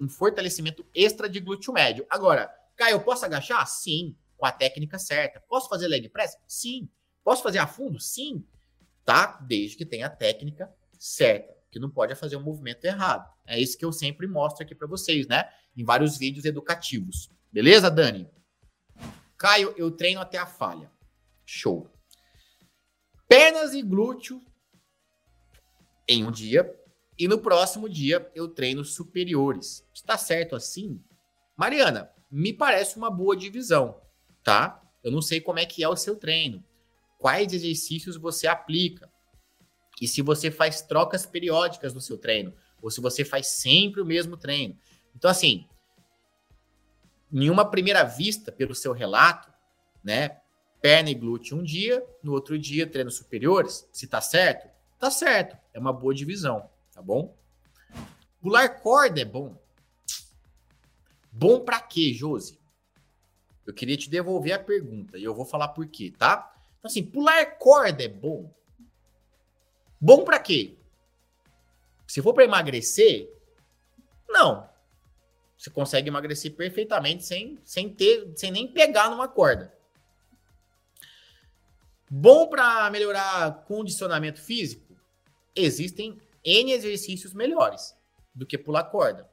um 0.00 0.08
fortalecimento 0.08 0.86
extra 0.94 1.28
de 1.28 1.40
glúteo 1.40 1.72
médio. 1.72 2.06
Agora, 2.08 2.50
Caio, 2.76 2.94
eu 2.94 3.00
posso 3.00 3.24
agachar? 3.24 3.66
Sim, 3.66 4.16
com 4.38 4.46
a 4.46 4.52
técnica 4.52 4.98
certa. 4.98 5.40
Posso 5.48 5.68
fazer 5.68 5.88
leg 5.88 6.08
press? 6.08 6.38
Sim. 6.48 6.88
Posso 7.24 7.42
fazer 7.42 7.58
a 7.58 7.66
fundo? 7.66 7.98
Sim. 7.98 8.46
Tá? 9.04 9.38
Desde 9.40 9.76
que 9.76 9.84
tenha 9.84 10.06
a 10.06 10.10
técnica 10.10 10.72
certa 10.98 11.54
que 11.74 11.80
não 11.80 11.90
pode 11.90 12.14
fazer 12.14 12.36
um 12.36 12.42
movimento 12.42 12.84
errado. 12.84 13.28
É 13.44 13.58
isso 13.58 13.76
que 13.76 13.84
eu 13.84 13.92
sempre 13.92 14.28
mostro 14.28 14.62
aqui 14.62 14.76
para 14.76 14.86
vocês, 14.86 15.26
né? 15.26 15.50
Em 15.76 15.82
vários 15.82 16.16
vídeos 16.16 16.44
educativos. 16.44 17.28
Beleza, 17.52 17.90
Dani? 17.90 18.30
Caio, 19.36 19.74
eu 19.76 19.90
treino 19.90 20.20
até 20.20 20.38
a 20.38 20.46
falha. 20.46 20.88
Show. 21.44 21.90
Pernas 23.28 23.74
e 23.74 23.82
glúteo 23.82 24.40
em 26.06 26.24
um 26.24 26.30
dia 26.30 26.72
e 27.18 27.26
no 27.26 27.40
próximo 27.40 27.88
dia 27.88 28.30
eu 28.36 28.46
treino 28.46 28.84
superiores. 28.84 29.84
Está 29.92 30.16
certo 30.16 30.54
assim? 30.54 31.02
Mariana, 31.56 32.08
me 32.30 32.52
parece 32.52 32.96
uma 32.96 33.10
boa 33.10 33.36
divisão, 33.36 34.00
tá? 34.44 34.80
Eu 35.02 35.10
não 35.10 35.20
sei 35.20 35.40
como 35.40 35.58
é 35.58 35.66
que 35.66 35.82
é 35.82 35.88
o 35.88 35.96
seu 35.96 36.14
treino. 36.14 36.64
Quais 37.18 37.52
exercícios 37.52 38.16
você 38.16 38.46
aplica? 38.46 39.10
E 40.00 40.08
se 40.08 40.22
você 40.22 40.50
faz 40.50 40.82
trocas 40.82 41.24
periódicas 41.24 41.94
no 41.94 42.00
seu 42.00 42.18
treino, 42.18 42.52
ou 42.82 42.90
se 42.90 43.00
você 43.00 43.24
faz 43.24 43.48
sempre 43.48 44.00
o 44.00 44.04
mesmo 44.04 44.36
treino. 44.36 44.76
Então, 45.14 45.30
assim, 45.30 45.66
em 47.32 47.48
uma 47.48 47.68
primeira 47.68 48.04
vista, 48.04 48.52
pelo 48.52 48.74
seu 48.74 48.92
relato, 48.92 49.52
né? 50.02 50.40
Perna 50.80 51.10
e 51.10 51.14
glúteo 51.14 51.56
um 51.56 51.62
dia, 51.62 52.04
no 52.22 52.32
outro 52.32 52.58
dia, 52.58 52.86
treinos 52.86 53.16
superiores. 53.16 53.88
Se 53.90 54.06
tá 54.06 54.20
certo, 54.20 54.68
tá 54.98 55.10
certo. 55.10 55.56
É 55.72 55.78
uma 55.78 55.92
boa 55.92 56.14
divisão, 56.14 56.68
tá 56.92 57.00
bom? 57.00 57.34
Pular 58.40 58.68
corda 58.80 59.20
é 59.20 59.24
bom. 59.24 59.58
Bom 61.32 61.60
para 61.60 61.80
quê, 61.80 62.12
Josi? 62.12 62.60
Eu 63.66 63.72
queria 63.72 63.96
te 63.96 64.10
devolver 64.10 64.52
a 64.52 64.58
pergunta 64.58 65.16
e 65.16 65.24
eu 65.24 65.34
vou 65.34 65.46
falar 65.46 65.68
por 65.68 65.86
quê, 65.86 66.12
tá? 66.16 66.53
Então, 66.84 66.90
assim, 66.90 67.02
pular 67.02 67.46
corda 67.56 68.04
é 68.04 68.08
bom. 68.08 68.54
Bom 69.98 70.22
para 70.22 70.38
quê? 70.38 70.76
Se 72.06 72.20
for 72.20 72.34
para 72.34 72.44
emagrecer, 72.44 73.26
não. 74.28 74.68
Você 75.56 75.70
consegue 75.70 76.08
emagrecer 76.08 76.54
perfeitamente 76.54 77.24
sem, 77.24 77.58
sem 77.64 77.88
ter, 77.88 78.30
sem 78.36 78.50
nem 78.50 78.70
pegar 78.70 79.08
numa 79.08 79.26
corda. 79.26 79.74
Bom 82.10 82.48
para 82.48 82.90
melhorar 82.90 83.64
condicionamento 83.64 84.42
físico? 84.42 84.94
Existem 85.56 86.20
N 86.44 86.70
exercícios 86.70 87.32
melhores 87.32 87.96
do 88.34 88.44
que 88.44 88.58
pular 88.58 88.84
corda. 88.84 89.26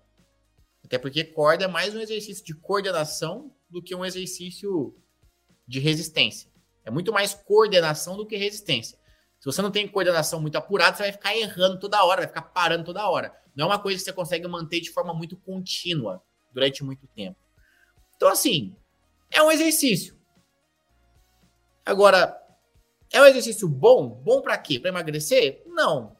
Até 0.85 0.97
porque 0.97 1.25
corda 1.25 1.65
é 1.65 1.67
mais 1.67 1.93
um 1.93 1.99
exercício 1.99 2.45
de 2.45 2.55
coordenação 2.55 3.53
do 3.69 3.83
que 3.83 3.93
um 3.93 4.05
exercício 4.05 4.95
de 5.67 5.81
resistência. 5.81 6.50
É 6.83 6.91
muito 6.91 7.11
mais 7.11 7.33
coordenação 7.33 8.17
do 8.17 8.25
que 8.25 8.35
resistência. 8.35 8.97
Se 9.39 9.45
você 9.45 9.61
não 9.61 9.71
tem 9.71 9.87
coordenação 9.87 10.39
muito 10.39 10.57
apurada, 10.57 10.95
você 10.95 11.03
vai 11.03 11.11
ficar 11.11 11.35
errando 11.35 11.79
toda 11.79 12.03
hora, 12.03 12.21
vai 12.21 12.27
ficar 12.27 12.43
parando 12.43 12.85
toda 12.85 13.09
hora. 13.09 13.35
Não 13.55 13.65
é 13.65 13.67
uma 13.69 13.79
coisa 13.79 13.97
que 13.97 14.05
você 14.05 14.13
consegue 14.13 14.47
manter 14.47 14.79
de 14.79 14.91
forma 14.91 15.13
muito 15.13 15.35
contínua 15.35 16.21
durante 16.53 16.83
muito 16.83 17.07
tempo. 17.07 17.37
Então, 18.15 18.29
assim, 18.29 18.75
é 19.31 19.41
um 19.41 19.51
exercício. 19.51 20.15
Agora, 21.85 22.39
é 23.11 23.21
um 23.21 23.25
exercício 23.25 23.67
bom? 23.67 24.07
Bom 24.09 24.41
para 24.41 24.57
quê? 24.57 24.79
Para 24.79 24.89
emagrecer? 24.89 25.63
Não. 25.65 26.15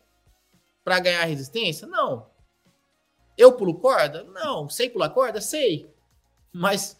para 0.83 0.99
ganhar 0.99 1.23
resistência? 1.25 1.87
Não. 1.87 2.29
Eu 3.37 3.53
pulo 3.55 3.79
corda? 3.79 4.23
Não. 4.23 4.67
Sei 4.67 4.89
pular 4.89 5.09
corda? 5.09 5.39
Sei. 5.39 5.87
Mas, 6.51 6.99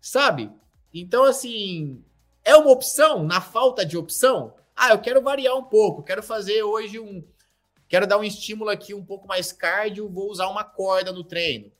sabe? 0.00 0.52
Então, 0.94 1.24
assim, 1.24 2.04
é 2.48 2.56
uma 2.56 2.70
opção 2.70 3.22
na 3.22 3.42
falta 3.42 3.84
de 3.84 3.94
opção? 3.98 4.54
Ah, 4.74 4.90
eu 4.92 4.98
quero 4.98 5.20
variar 5.20 5.54
um 5.54 5.64
pouco, 5.64 6.02
quero 6.02 6.22
fazer 6.22 6.62
hoje 6.62 6.98
um. 6.98 7.22
Quero 7.86 8.06
dar 8.06 8.16
um 8.16 8.24
estímulo 8.24 8.70
aqui 8.70 8.94
um 8.94 9.04
pouco 9.04 9.28
mais 9.28 9.52
cardio, 9.52 10.08
vou 10.08 10.30
usar 10.30 10.48
uma 10.48 10.64
corda 10.64 11.12
no 11.12 11.22
treino. 11.22 11.70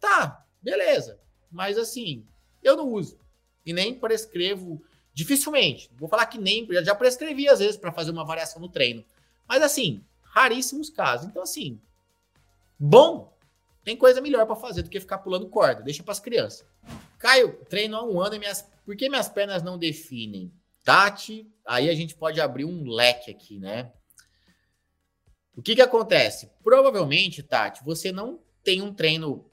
Tá, 0.00 0.46
beleza. 0.62 1.20
Mas 1.50 1.76
assim, 1.76 2.26
eu 2.62 2.74
não 2.74 2.88
uso. 2.88 3.18
E 3.66 3.72
nem 3.74 3.94
prescrevo, 3.94 4.82
dificilmente. 5.12 5.90
Vou 5.98 6.08
falar 6.08 6.24
que 6.24 6.38
nem, 6.38 6.66
já 6.82 6.94
prescrevi 6.94 7.46
às 7.46 7.58
vezes 7.58 7.76
para 7.76 7.92
fazer 7.92 8.10
uma 8.10 8.24
variação 8.24 8.62
no 8.62 8.68
treino. 8.70 9.04
Mas 9.46 9.62
assim, 9.62 10.02
raríssimos 10.22 10.88
casos. 10.88 11.26
Então 11.26 11.42
assim, 11.42 11.78
bom, 12.78 13.36
tem 13.84 13.94
coisa 13.94 14.22
melhor 14.22 14.46
para 14.46 14.56
fazer 14.56 14.82
do 14.82 14.88
que 14.88 15.00
ficar 15.00 15.18
pulando 15.18 15.50
corda. 15.50 15.82
Deixa 15.82 16.02
para 16.02 16.12
as 16.12 16.20
crianças. 16.20 16.66
Caio, 17.18 17.64
treino 17.68 17.96
há 17.96 18.04
um 18.04 18.20
ano 18.20 18.36
e 18.36 18.38
minhas, 18.38 18.66
por 18.84 18.96
que 18.96 19.08
minhas 19.08 19.28
pernas 19.28 19.62
não 19.62 19.76
definem? 19.76 20.52
Tati, 20.84 21.52
aí 21.66 21.90
a 21.90 21.94
gente 21.94 22.14
pode 22.14 22.40
abrir 22.40 22.64
um 22.64 22.88
leque 22.88 23.30
aqui, 23.30 23.58
né? 23.58 23.92
O 25.54 25.60
que 25.60 25.74
que 25.74 25.82
acontece? 25.82 26.50
Provavelmente, 26.62 27.42
Tati, 27.42 27.84
você 27.84 28.12
não 28.12 28.40
tem 28.62 28.80
um 28.80 28.94
treino. 28.94 29.50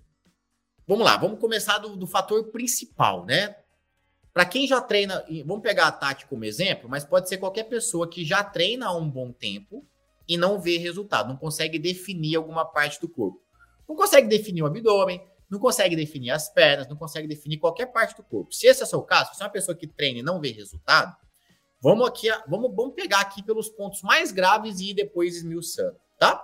Vamos 0.87 1.03
lá, 1.03 1.17
vamos 1.17 1.39
começar 1.39 1.79
do, 1.79 1.95
do 1.95 2.05
fator 2.05 2.51
principal, 2.51 3.25
né? 3.25 3.55
Para 4.31 4.45
quem 4.45 4.67
já 4.67 4.79
treina, 4.79 5.25
vamos 5.45 5.63
pegar 5.63 5.87
a 5.87 5.91
Tati 5.91 6.27
como 6.27 6.45
exemplo, 6.45 6.87
mas 6.87 7.03
pode 7.03 7.27
ser 7.27 7.37
qualquer 7.37 7.63
pessoa 7.63 8.07
que 8.07 8.23
já 8.23 8.43
treina 8.43 8.87
há 8.87 8.95
um 8.95 9.09
bom 9.09 9.31
tempo 9.31 9.85
e 10.27 10.37
não 10.37 10.59
vê 10.59 10.77
resultado, 10.77 11.29
não 11.29 11.37
consegue 11.37 11.79
definir 11.79 12.35
alguma 12.35 12.65
parte 12.65 12.99
do 12.99 13.09
corpo. 13.09 13.41
Não 13.87 13.95
consegue 13.95 14.27
definir 14.27 14.61
o 14.61 14.65
abdômen, 14.65 15.21
não 15.49 15.59
consegue 15.59 15.95
definir 15.95 16.31
as 16.31 16.49
pernas, 16.49 16.87
não 16.87 16.95
consegue 16.95 17.27
definir 17.27 17.57
qualquer 17.57 17.87
parte 17.87 18.15
do 18.15 18.23
corpo. 18.23 18.53
Se 18.53 18.67
esse 18.67 18.81
é 18.81 18.85
o 18.85 18.87
seu 18.87 19.01
caso, 19.01 19.33
se 19.33 19.41
é 19.41 19.45
uma 19.45 19.51
pessoa 19.51 19.75
que 19.75 19.87
treina 19.87 20.19
e 20.19 20.23
não 20.23 20.39
vê 20.39 20.51
resultado, 20.51 21.15
Vamos 21.85 22.07
aqui, 22.07 22.29
vamos, 22.47 22.73
vamos 22.75 22.95
pegar 22.95 23.19
aqui 23.19 23.43
pelos 23.43 23.69
pontos 23.69 24.01
mais 24.01 24.31
graves 24.31 24.79
e 24.79 24.91
depois 24.91 25.35
esmiuçando, 25.35 25.95
tá? 26.17 26.43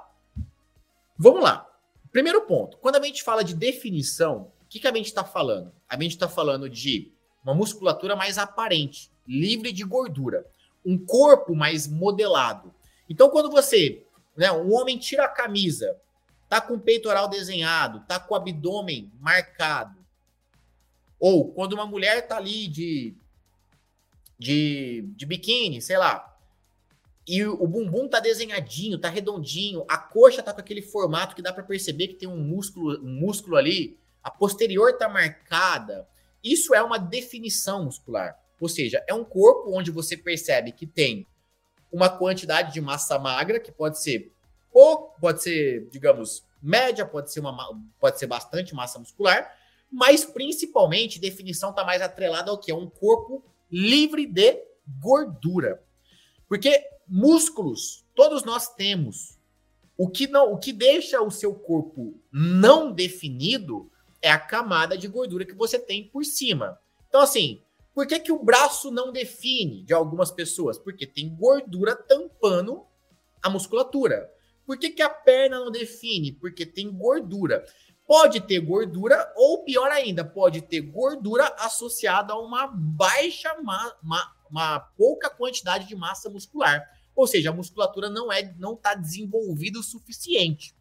Vamos 1.18 1.42
lá. 1.42 1.68
Primeiro 2.12 2.42
ponto. 2.46 2.78
Quando 2.78 2.98
a 2.98 3.04
gente 3.04 3.24
fala 3.24 3.44
de 3.44 3.56
definição, 3.56 4.52
o 4.62 4.68
que, 4.70 4.80
que 4.80 4.88
a 4.88 4.94
gente 4.94 5.08
está 5.08 5.24
falando? 5.24 5.74
A 5.90 6.00
gente 6.00 6.12
está 6.12 6.30
falando 6.30 6.70
de 6.70 7.12
uma 7.44 7.56
musculatura 7.56 8.16
mais 8.16 8.38
aparente, 8.38 9.12
livre 9.28 9.72
de 9.72 9.84
gordura, 9.84 10.46
um 10.86 10.96
corpo 11.04 11.56
mais 11.56 11.88
modelado. 11.88 12.72
Então, 13.10 13.28
quando 13.32 13.50
você, 13.50 14.06
né, 14.38 14.52
um 14.52 14.72
homem 14.72 14.96
tira 14.96 15.26
a 15.26 15.28
camisa, 15.28 16.00
tá 16.52 16.60
com 16.60 16.74
o 16.74 16.80
peitoral 16.82 17.30
desenhado, 17.30 18.02
tá 18.02 18.20
com 18.20 18.34
o 18.34 18.38
abdômen 18.38 19.10
marcado, 19.22 20.06
ou 21.18 21.50
quando 21.54 21.72
uma 21.72 21.86
mulher 21.86 22.28
tá 22.28 22.36
ali 22.36 22.68
de 22.68 23.16
de, 24.38 25.06
de 25.16 25.26
biquíni, 25.26 25.82
sei 25.82 25.98
lá. 25.98 26.38
E 27.26 27.46
o, 27.46 27.66
bumbum 27.66 28.10
tá 28.10 28.20
desenhadinho, 28.20 29.00
tá 29.00 29.08
redondinho, 29.08 29.86
a 29.88 29.98
coxa 29.98 30.44
tá 30.44 30.52
com 30.52 30.60
aquele 30.60 30.82
formato 30.82 31.38
que 31.38 31.42
dá 31.42 31.54
para 31.54 31.64
perceber 31.64 32.10
que 32.10 32.16
tem 32.16 32.28
um 32.28 32.42
músculo, 32.44 33.00
um 33.02 33.14
músculo 33.14 33.56
ali, 33.56 33.98
a 34.22 34.30
posterior 34.30 34.98
tá 34.98 35.08
marcada. 35.08 36.06
Isso 36.44 36.76
é 36.76 36.84
uma 36.84 37.00
definição 37.00 37.86
muscular. 37.86 38.38
Ou 38.60 38.68
seja, 38.68 39.02
é 39.08 39.14
um 39.14 39.24
corpo 39.24 39.72
onde 39.74 39.90
você 39.90 40.18
percebe 40.18 40.74
que 40.74 40.86
tem 40.86 41.26
uma 41.90 42.10
quantidade 42.10 42.74
de 42.74 42.82
massa 42.82 43.18
magra, 43.18 43.58
que 43.58 43.72
pode 43.72 44.02
ser 44.02 44.34
pouco, 44.72 45.20
pode 45.20 45.44
ser, 45.44 45.88
digamos, 45.90 46.46
média, 46.62 47.06
pode 47.06 47.32
ser, 47.32 47.40
uma, 47.40 47.82
pode 48.00 48.20
ser 48.20 48.28
bastante 48.28 48.74
massa 48.74 49.00
muscular, 49.00 49.56
mas 49.92 50.24
principalmente 50.24 51.20
definição 51.20 51.72
está 51.72 51.84
mais 51.84 52.02
atrelada 52.02 52.52
ao 52.52 52.58
que? 52.58 52.72
É 52.72 52.76
um 52.76 52.90
corpo 52.90 53.44
livre 53.70 54.26
de 54.26 54.64
gordura. 55.00 55.84
Porque 56.48 56.84
músculos, 57.08 58.06
todos 58.16 58.44
nós 58.44 58.74
temos. 58.74 59.38
O 59.98 60.10
que 60.10 60.28
não, 60.28 60.54
o 60.54 60.58
que 60.58 60.74
deixa 60.74 61.22
o 61.22 61.30
seu 61.30 61.54
corpo 61.54 62.20
não 62.32 62.92
definido 62.92 63.92
é 64.22 64.32
a 64.32 64.40
camada 64.40 64.98
de 64.98 65.08
gordura 65.08 65.46
que 65.46 65.54
você 65.54 65.78
tem 65.78 66.08
por 66.08 66.24
cima. 66.24 66.80
Então 67.08 67.22
assim, 67.22 67.62
por 67.94 68.08
que, 68.08 68.20
que 68.20 68.32
o 68.32 68.42
braço 68.42 68.90
não 68.90 69.12
define 69.12 69.84
de 69.84 69.94
algumas 69.94 70.32
pessoas? 70.32 70.78
Porque 70.78 71.06
tem 71.06 71.36
gordura 71.36 71.96
tampando 71.96 72.86
a 73.44 73.50
musculatura. 73.50 74.32
Por 74.66 74.78
que, 74.78 74.90
que 74.90 75.02
a 75.02 75.10
perna 75.10 75.60
não 75.60 75.72
define? 75.72 76.32
Porque 76.32 76.66
tem 76.66 76.92
gordura. 76.92 77.66
Pode 78.08 78.42
ter 78.42 78.60
gordura, 78.60 79.32
ou 79.36 79.64
pior 79.64 79.90
ainda, 79.90 80.24
pode 80.24 80.62
ter 80.62 80.82
gordura 80.82 81.46
associada 81.60 82.34
a 82.34 82.40
uma 82.40 82.68
baixa, 82.68 83.54
uma, 83.54 83.96
uma, 84.04 84.36
uma 84.50 84.80
pouca 84.80 85.30
quantidade 85.30 85.88
de 85.88 85.96
massa 85.96 86.30
muscular. 86.30 86.84
Ou 87.16 87.26
seja, 87.28 87.50
a 87.50 87.54
musculatura 87.54 88.10
não 88.10 88.32
é 88.32 88.54
não 88.58 88.74
está 88.74 88.96
desenvolvida 88.96 89.80
o 89.80 89.84
suficiente. 89.84 90.76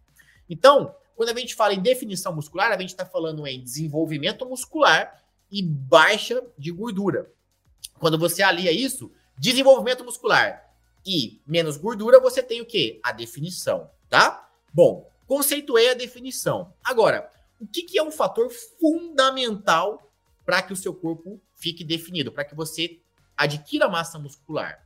Então, 0.49 0.95
quando 1.15 1.31
a 1.31 1.39
gente 1.39 1.55
fala 1.55 1.75
em 1.75 1.81
definição 1.83 2.35
muscular, 2.35 2.73
a 2.73 2.81
gente 2.81 2.91
está 2.91 3.07
falando 3.07 3.47
em 3.47 3.63
desenvolvimento 3.63 4.47
muscular 4.47 5.23
e 5.51 5.63
baixa 5.63 6.43
de 6.57 6.71
gordura. 6.71 7.31
Quando 7.99 8.19
você 8.19 8.43
alia 8.43 8.73
isso, 8.73 9.13
desenvolvimento 9.37 10.05
muscular 10.05 10.70
e 11.04 11.40
menos 11.47 11.76
gordura, 11.76 12.21
você 12.21 12.42
tem 12.42 12.61
o 12.61 12.66
quê? 12.66 13.00
A 13.02 13.12
definição, 13.12 13.90
tá? 14.09 14.49
Bom, 14.73 15.11
Conceituei 15.30 15.88
a 15.88 15.95
definição. 15.95 16.75
Agora, 16.83 17.30
o 17.61 17.64
que, 17.64 17.85
que 17.85 17.97
é 17.97 18.02
um 18.02 18.11
fator 18.11 18.50
fundamental 18.50 20.12
para 20.45 20.61
que 20.61 20.73
o 20.73 20.76
seu 20.76 20.92
corpo 20.92 21.40
fique 21.54 21.85
definido, 21.85 22.33
para 22.33 22.45
que 22.45 22.52
você 22.52 22.99
adquira 23.37 23.88
massa 23.88 24.19
muscular? 24.19 24.85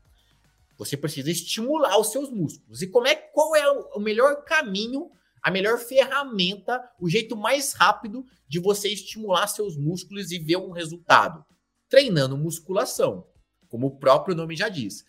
Você 0.77 0.99
precisa 0.99 1.31
estimular 1.31 1.99
os 1.99 2.13
seus 2.13 2.29
músculos. 2.31 2.83
E 2.83 2.87
como 2.87 3.07
é, 3.07 3.15
qual 3.15 3.57
é 3.57 3.67
o 3.95 3.99
melhor 3.99 4.45
caminho, 4.45 5.11
a 5.43 5.51
melhor 5.51 5.79
ferramenta, 5.79 6.91
o 7.01 7.09
jeito 7.09 7.35
mais 7.35 7.73
rápido 7.73 8.27
de 8.47 8.59
você 8.59 8.91
estimular 8.91 9.47
seus 9.47 9.79
músculos 9.79 10.31
e 10.31 10.39
ver 10.39 10.59
um 10.59 10.73
resultado? 10.73 11.43
Treinando 11.89 12.37
musculação, 12.37 13.27
como 13.71 13.87
o 13.87 13.97
próprio 13.97 14.37
nome 14.37 14.55
já 14.55 14.69
diz. 14.69 15.07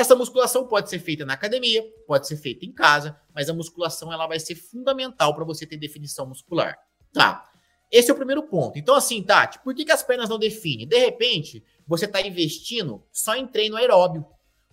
Essa 0.00 0.16
musculação 0.16 0.66
pode 0.66 0.88
ser 0.88 0.98
feita 0.98 1.26
na 1.26 1.34
academia, 1.34 1.84
pode 2.06 2.26
ser 2.26 2.38
feita 2.38 2.64
em 2.64 2.72
casa, 2.72 3.20
mas 3.34 3.50
a 3.50 3.52
musculação 3.52 4.10
ela 4.10 4.26
vai 4.26 4.40
ser 4.40 4.54
fundamental 4.54 5.34
para 5.34 5.44
você 5.44 5.66
ter 5.66 5.76
definição 5.76 6.24
muscular. 6.24 6.78
Tá. 7.12 7.46
Esse 7.92 8.10
é 8.10 8.14
o 8.14 8.16
primeiro 8.16 8.42
ponto. 8.44 8.78
Então, 8.78 8.94
assim, 8.94 9.22
Tati, 9.22 9.58
por 9.58 9.74
que, 9.74 9.84
que 9.84 9.92
as 9.92 10.02
pernas 10.02 10.30
não 10.30 10.38
definem? 10.38 10.88
De 10.88 10.98
repente, 10.98 11.62
você 11.86 12.06
está 12.06 12.18
investindo 12.22 13.04
só 13.12 13.36
em 13.36 13.46
treino 13.46 13.76
aeróbio, 13.76 14.24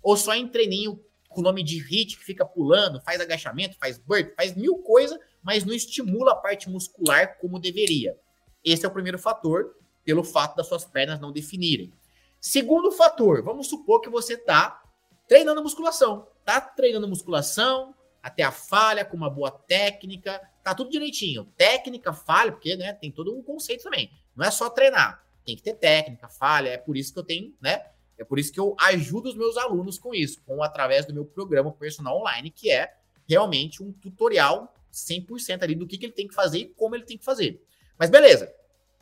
ou 0.01 0.15
só 0.15 0.33
em 0.33 0.47
treininho 0.47 0.97
com 1.27 1.41
o 1.41 1.43
nome 1.43 1.61
de 1.61 1.77
HIIT, 1.77 2.19
que 2.19 2.23
fica 2.23 2.45
pulando, 2.45 3.01
faz 3.01 3.19
agachamento, 3.19 3.75
faz 3.77 3.97
burp, 3.97 4.33
faz 4.33 4.55
mil 4.55 4.77
coisas, 4.77 5.19
mas 5.43 5.65
não 5.65 5.73
estimula 5.73 6.31
a 6.31 6.35
parte 6.37 6.69
muscular 6.69 7.37
como 7.39 7.59
deveria. 7.59 8.17
Esse 8.63 8.85
é 8.85 8.87
o 8.87 8.93
primeiro 8.93 9.19
fator, 9.19 9.75
pelo 10.05 10.23
fato 10.23 10.55
das 10.55 10.67
suas 10.67 10.85
pernas 10.85 11.19
não 11.19 11.33
definirem. 11.33 11.91
Segundo 12.39 12.93
fator, 12.93 13.43
vamos 13.43 13.67
supor 13.67 13.99
que 13.99 14.09
você 14.09 14.35
está 14.35 14.86
treinando 15.27 15.61
musculação. 15.61 16.27
Tá 16.43 16.61
treinando 16.61 17.07
musculação, 17.07 17.93
até 18.23 18.43
a 18.43 18.51
falha, 18.51 19.05
com 19.05 19.17
uma 19.17 19.29
boa 19.29 19.51
técnica, 19.51 20.41
tá 20.63 20.73
tudo 20.73 20.89
direitinho. 20.89 21.45
Técnica, 21.57 22.13
falha, 22.13 22.51
porque 22.51 22.75
né, 22.75 22.93
tem 22.93 23.11
todo 23.11 23.35
um 23.35 23.43
conceito 23.43 23.83
também. 23.83 24.11
Não 24.35 24.45
é 24.45 24.51
só 24.51 24.69
treinar, 24.69 25.23
tem 25.45 25.55
que 25.55 25.61
ter 25.61 25.73
técnica, 25.73 26.29
falha. 26.29 26.69
É 26.69 26.77
por 26.77 26.95
isso 26.95 27.13
que 27.13 27.19
eu 27.19 27.23
tenho, 27.23 27.55
né? 27.61 27.85
É 28.17 28.23
por 28.23 28.39
isso 28.39 28.51
que 28.51 28.59
eu 28.59 28.75
ajudo 28.79 29.29
os 29.29 29.35
meus 29.35 29.57
alunos 29.57 29.99
com 29.99 30.13
isso, 30.13 30.41
com 30.43 30.63
através 30.63 31.05
do 31.05 31.13
meu 31.13 31.25
programa 31.25 31.71
personal 31.71 32.17
online, 32.17 32.49
que 32.49 32.71
é 32.71 32.95
realmente 33.27 33.83
um 33.83 33.91
tutorial 33.91 34.73
100% 34.91 35.63
ali 35.63 35.75
do 35.75 35.85
que, 35.85 35.97
que 35.97 36.05
ele 36.05 36.13
tem 36.13 36.27
que 36.27 36.33
fazer 36.33 36.59
e 36.59 36.65
como 36.69 36.95
ele 36.95 37.05
tem 37.05 37.17
que 37.17 37.25
fazer. 37.25 37.63
Mas 37.97 38.09
beleza. 38.09 38.51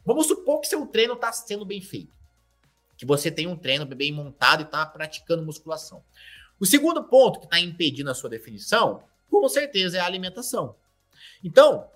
Vamos 0.05 0.27
supor 0.27 0.60
que 0.60 0.67
seu 0.67 0.86
treino 0.86 1.13
está 1.13 1.32
sendo 1.32 1.65
bem 1.65 1.82
feito 1.82 2.14
que 2.98 3.06
você 3.06 3.30
tem 3.30 3.48
um 3.48 3.58
treino 3.58 3.86
bem 3.86 4.12
montado 4.12 4.62
e 4.62 4.64
está 4.64 4.86
praticando 4.86 5.44
musculação. 5.44 6.04
O 6.60 6.66
segundo 6.66 7.04
ponto 7.04 7.40
que 7.40 7.46
está 7.46 7.60
impedindo 7.60 8.10
a 8.10 8.14
sua 8.14 8.30
definição, 8.30 9.04
com 9.30 9.48
certeza, 9.50 9.98
é 9.98 10.00
a 10.00 10.06
alimentação. 10.06 10.75
Então, 11.44 11.90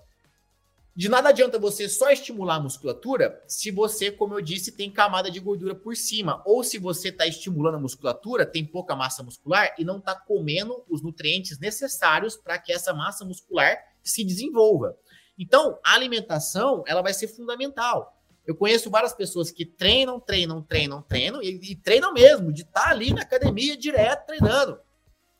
de 0.94 1.08
nada 1.08 1.30
adianta 1.30 1.58
você 1.58 1.88
só 1.88 2.10
estimular 2.10 2.56
a 2.56 2.60
musculatura 2.60 3.42
se 3.46 3.70
você, 3.70 4.10
como 4.10 4.34
eu 4.34 4.42
disse, 4.42 4.72
tem 4.72 4.90
camada 4.90 5.30
de 5.30 5.40
gordura 5.40 5.74
por 5.74 5.96
cima. 5.96 6.42
Ou 6.44 6.62
se 6.62 6.78
você 6.78 7.08
está 7.08 7.26
estimulando 7.26 7.76
a 7.76 7.80
musculatura, 7.80 8.44
tem 8.44 8.66
pouca 8.66 8.94
massa 8.94 9.22
muscular 9.22 9.74
e 9.78 9.84
não 9.84 9.98
está 9.98 10.14
comendo 10.14 10.84
os 10.88 11.00
nutrientes 11.00 11.58
necessários 11.58 12.36
para 12.36 12.58
que 12.58 12.72
essa 12.72 12.92
massa 12.92 13.24
muscular 13.24 13.78
se 14.02 14.24
desenvolva. 14.24 14.94
Então, 15.38 15.78
a 15.82 15.94
alimentação 15.94 16.84
ela 16.86 17.00
vai 17.00 17.14
ser 17.14 17.28
fundamental. 17.28 18.19
Eu 18.46 18.54
conheço 18.54 18.90
várias 18.90 19.12
pessoas 19.12 19.50
que 19.50 19.64
treinam, 19.64 20.18
treinam, 20.18 20.62
treinam, 20.62 21.02
treinam 21.02 21.42
e, 21.42 21.48
e 21.48 21.76
treinam 21.76 22.12
mesmo, 22.12 22.52
de 22.52 22.62
estar 22.62 22.84
tá 22.84 22.90
ali 22.90 23.12
na 23.12 23.22
academia 23.22 23.76
direto 23.76 24.26
treinando. 24.26 24.80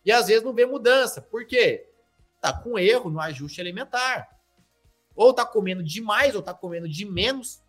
E 0.04 0.12
às 0.12 0.26
vezes 0.26 0.42
não 0.42 0.52
vê 0.52 0.64
mudança. 0.64 1.20
Por 1.20 1.46
quê? 1.46 1.90
está 2.40 2.52
com 2.54 2.78
erro 2.78 3.10
no 3.10 3.20
ajuste 3.20 3.60
alimentar. 3.60 4.28
Ou 5.14 5.30
está 5.30 5.44
comendo 5.44 5.82
demais, 5.82 6.34
ou 6.34 6.40
está 6.40 6.54
comendo 6.54 6.88
de 6.88 7.04
menos, 7.04 7.62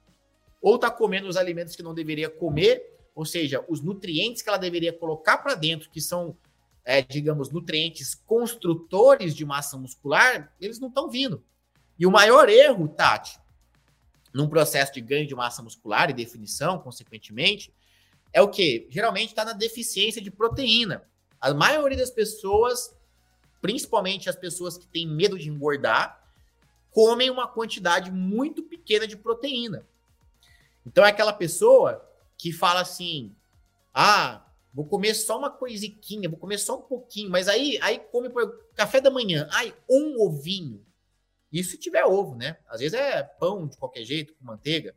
ou 0.61 0.75
está 0.75 0.89
comendo 0.89 1.27
os 1.27 1.35
alimentos 1.35 1.75
que 1.75 1.83
não 1.83 1.93
deveria 1.93 2.29
comer, 2.29 2.97
ou 3.13 3.25
seja, 3.25 3.63
os 3.67 3.81
nutrientes 3.81 4.41
que 4.41 4.47
ela 4.47 4.57
deveria 4.57 4.93
colocar 4.93 5.39
para 5.39 5.55
dentro, 5.55 5.89
que 5.89 6.00
são, 6.00 6.38
é, 6.85 7.01
digamos, 7.01 7.51
nutrientes 7.51 8.15
construtores 8.15 9.35
de 9.35 9.45
massa 9.45 9.77
muscular, 9.77 10.53
eles 10.61 10.79
não 10.79 10.88
estão 10.88 11.09
vindo. 11.09 11.43
E 12.00 12.07
o 12.07 12.11
maior 12.11 12.47
erro, 12.47 12.88
Tati, 12.88 13.38
num 14.33 14.47
processo 14.47 14.93
de 14.93 15.01
ganho 15.01 15.27
de 15.27 15.35
massa 15.35 15.61
muscular 15.61 16.09
e 16.09 16.13
definição, 16.13 16.79
consequentemente, 16.79 17.73
é 18.33 18.41
o 18.41 18.50
que? 18.50 18.88
Geralmente 18.89 19.29
está 19.29 19.43
na 19.43 19.53
deficiência 19.53 20.21
de 20.21 20.31
proteína. 20.31 21.03
A 21.39 21.53
maioria 21.53 21.97
das 21.97 22.11
pessoas, 22.11 22.95
principalmente 23.61 24.29
as 24.29 24.35
pessoas 24.35 24.77
que 24.77 24.88
têm 24.88 25.07
medo 25.07 25.38
de 25.38 25.50
engordar, 25.50 26.21
comem 26.91 27.29
uma 27.29 27.47
quantidade 27.47 28.11
muito 28.11 28.63
pequena 28.63 29.07
de 29.07 29.17
proteína. 29.17 29.85
Então 30.85 31.05
é 31.05 31.09
aquela 31.09 31.33
pessoa 31.33 32.07
que 32.38 32.51
fala 32.51 32.81
assim: 32.81 33.35
ah, 33.93 34.45
vou 34.73 34.85
comer 34.85 35.13
só 35.13 35.38
uma 35.38 35.50
coisiquinha, 35.50 36.29
vou 36.29 36.38
comer 36.38 36.57
só 36.57 36.77
um 36.77 36.81
pouquinho, 36.81 37.29
mas 37.29 37.47
aí, 37.47 37.77
aí 37.81 38.00
come 38.00 38.29
café 38.75 39.01
da 39.01 39.11
manhã, 39.11 39.47
ai, 39.51 39.73
um 39.89 40.21
ovinho. 40.21 40.85
Isso 41.51 41.72
se 41.72 41.77
tiver 41.77 42.05
ovo, 42.05 42.36
né? 42.36 42.58
Às 42.67 42.79
vezes 42.79 42.98
é 42.98 43.24
pão 43.24 43.67
de 43.67 43.77
qualquer 43.77 44.03
jeito, 44.03 44.34
com 44.36 44.46
manteiga. 44.46 44.96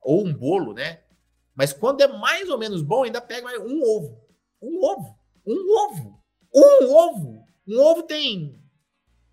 Ou 0.00 0.26
um 0.26 0.34
bolo, 0.34 0.74
né? 0.74 1.02
Mas 1.54 1.72
quando 1.72 2.00
é 2.00 2.08
mais 2.08 2.48
ou 2.48 2.58
menos 2.58 2.82
bom, 2.82 3.04
ainda 3.04 3.20
pega 3.20 3.42
mais 3.42 3.60
um 3.60 3.82
ovo. 3.82 4.24
Um 4.60 4.84
ovo. 4.84 5.18
Um 5.46 5.76
ovo. 5.76 6.24
Um 6.54 6.94
ovo. 6.94 7.44
Um 7.66 7.80
ovo 7.80 8.02
tem 8.02 8.60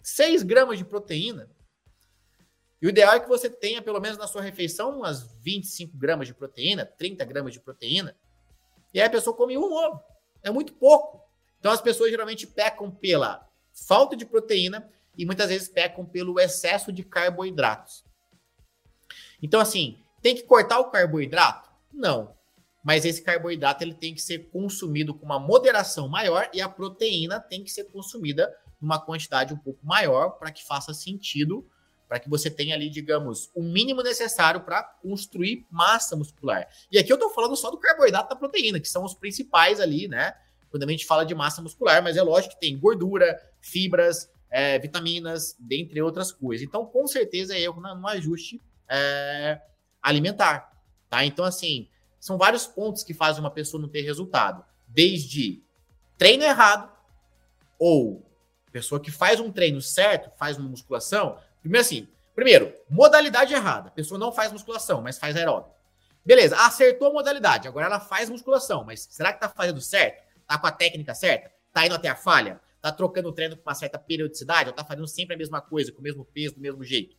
6 0.02 0.44
gramas 0.44 0.78
de 0.78 0.86
proteína. 0.86 1.50
E 2.82 2.86
o 2.86 2.90
ideal 2.90 3.16
é 3.16 3.20
que 3.20 3.28
você 3.28 3.50
tenha, 3.50 3.82
pelo 3.82 4.00
menos 4.00 4.18
na 4.18 4.28
sua 4.28 4.42
refeição, 4.42 4.98
umas 4.98 5.34
25 5.42 5.98
gramas 5.98 6.28
de 6.28 6.34
proteína, 6.34 6.86
30 6.86 7.26
gramas 7.26 7.54
de 7.54 7.60
proteína. 7.60 8.16
E 8.94 9.00
aí 9.00 9.08
a 9.08 9.10
pessoa 9.10 9.36
come 9.36 9.58
um 9.58 9.74
ovo. 9.74 10.00
É 10.44 10.52
muito 10.52 10.74
pouco. 10.74 11.24
Então 11.60 11.72
as 11.72 11.82
pessoas 11.82 12.12
geralmente 12.12 12.46
pecam 12.46 12.92
pela 12.92 13.50
falta 13.74 14.16
de 14.16 14.26
proteína 14.26 14.88
e 15.18 15.26
muitas 15.26 15.50
vezes 15.50 15.68
pecam 15.68 16.06
pelo 16.06 16.40
excesso 16.40 16.92
de 16.92 17.04
carboidratos. 17.04 18.04
Então, 19.42 19.60
assim, 19.60 19.98
tem 20.22 20.36
que 20.36 20.44
cortar 20.44 20.80
o 20.80 20.90
carboidrato? 20.90 21.70
Não. 21.94 22.36
Mas 22.84 23.04
esse 23.04 23.22
carboidrato 23.22 23.84
ele 23.84 23.94
tem 23.94 24.14
que 24.14 24.22
ser 24.22 24.50
consumido 24.52 25.14
com 25.14 25.26
uma 25.26 25.40
moderação 25.40 26.08
maior 26.08 26.50
e 26.54 26.62
a 26.62 26.70
proteína 26.70 27.40
tem 27.40 27.64
que 27.64 27.72
ser 27.72 27.86
consumida 27.86 28.56
numa 28.80 29.00
quantidade 29.00 29.54
um 29.54 29.58
pouco 29.58 29.84
maior 29.84 30.32
para 30.32 30.52
que 30.52 30.64
faça 30.64 30.94
sentido, 30.94 31.68
para 32.08 32.20
que 32.20 32.30
você 32.30 32.50
tenha 32.50 32.76
ali, 32.76 32.90
digamos, 32.90 33.50
o 33.56 33.64
mínimo 33.64 34.04
necessário 34.04 34.62
para 34.62 34.84
construir 34.84 35.66
massa 35.72 36.16
muscular. 36.16 36.68
E 36.92 37.00
aqui 37.00 37.12
eu 37.12 37.16
estou 37.16 37.32
falando 37.32 37.56
só 37.56 37.72
do 37.72 37.78
carboidrato 37.78 38.30
da 38.30 38.36
proteína, 38.36 38.80
que 38.80 38.88
são 38.88 39.04
os 39.04 39.16
principais 39.16 39.80
ali, 39.80 40.08
né? 40.08 40.36
Quando 40.70 40.84
a 40.84 40.92
gente 40.92 41.06
fala 41.06 41.26
de 41.26 41.34
massa 41.34 41.62
muscular, 41.62 42.04
mas 42.04 42.18
é 42.18 42.22
lógico 42.22 42.54
que 42.54 42.60
tem 42.60 42.78
gordura, 42.78 43.42
fibras, 43.62 44.30
é, 44.50 44.80
vitaminas, 44.80 45.56
dentre 45.60 46.02
outras 46.02 46.32
coisas. 46.32 46.66
Então, 46.66 46.86
com 46.86 47.08
certeza, 47.08 47.56
é 47.56 47.62
erro 47.62 47.82
no 47.82 48.08
ajuste 48.08 48.62
é, 48.90 49.62
alimentar. 50.02 50.72
Tá? 51.10 51.26
Então, 51.26 51.46
assim, 51.46 51.88
são 52.20 52.38
vários 52.38 52.66
pontos 52.66 53.04
que 53.04 53.14
fazem 53.14 53.42
uma 53.42 53.52
pessoa 53.52 53.82
não 53.82 53.90
ter 53.90 54.02
resultado. 54.02 54.64
Desde 54.88 55.64
treino 56.18 56.44
errado, 56.44 56.92
ou 57.78 58.26
pessoa 58.72 59.00
que 59.00 59.12
faz 59.12 59.40
um 59.40 59.52
treino 59.52 59.82
certo, 59.82 60.30
faz 60.38 60.58
uma 60.58 60.68
musculação. 60.68 61.38
Primeiro, 61.62 61.86
assim, 61.86 62.08
primeiro, 62.36 62.74
modalidade 62.90 63.54
errada. 63.54 63.88
A 63.88 63.92
pessoa 63.92 64.20
não 64.20 64.32
faz 64.32 64.52
musculação, 64.52 65.02
mas 65.02 65.18
faz 65.18 65.36
aeróbico. 65.36 65.74
Beleza, 66.26 66.58
acertou 66.58 67.08
a 67.08 67.14
modalidade, 67.14 67.68
agora 67.68 67.86
ela 67.86 68.00
faz 68.00 68.30
musculação, 68.30 68.84
mas 68.84 69.08
será 69.12 69.32
que 69.32 69.40
tá 69.40 69.48
fazendo 69.48 69.80
certo? 69.80 70.24
Tá 70.48 70.58
com 70.58 70.66
a 70.66 70.72
técnica 70.72 71.14
certa? 71.14 71.52
Tá 71.72 71.86
indo 71.86 71.94
até 71.94 72.10
a 72.10 72.16
falha? 72.16 72.60
Tá 72.86 72.92
trocando 72.92 73.30
o 73.30 73.32
treino 73.32 73.58
com 73.58 73.68
uma 73.68 73.74
certa 73.74 73.98
periodicidade, 73.98 74.70
ou 74.70 74.76
tá 74.76 74.86
fazendo 74.86 75.08
sempre 75.08 75.34
a 75.34 75.38
mesma 75.38 75.60
coisa, 75.60 75.92
com 75.92 76.02
o 76.02 76.04
mesmo 76.04 76.24
peso, 76.24 76.54
do 76.54 76.62
mesmo 76.62 76.84
jeito. 76.84 77.18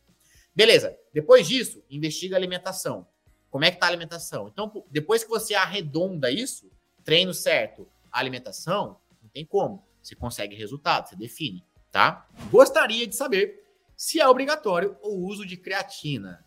Beleza. 0.55 0.97
Depois 1.13 1.45
disso, 1.45 1.83
investiga 1.89 2.37
a 2.37 2.39
alimentação. 2.39 3.05
Como 3.49 3.65
é 3.65 3.71
que 3.71 3.77
tá 3.77 3.85
a 3.85 3.89
alimentação? 3.89 4.47
Então, 4.47 4.85
depois 4.89 5.25
que 5.25 5.29
você 5.29 5.55
arredonda 5.55 6.31
isso, 6.31 6.71
treino 7.03 7.33
certo, 7.33 7.85
alimentação, 8.09 8.97
não 9.21 9.29
tem 9.29 9.45
como. 9.45 9.85
Você 10.01 10.15
consegue 10.15 10.55
resultado, 10.55 11.09
você 11.09 11.17
define, 11.17 11.61
tá? 11.91 12.25
Gostaria 12.49 13.05
de 13.05 13.17
saber 13.17 13.61
se 13.93 14.21
é 14.21 14.27
obrigatório 14.27 14.95
o 15.01 15.27
uso 15.27 15.45
de 15.45 15.57
creatina. 15.57 16.45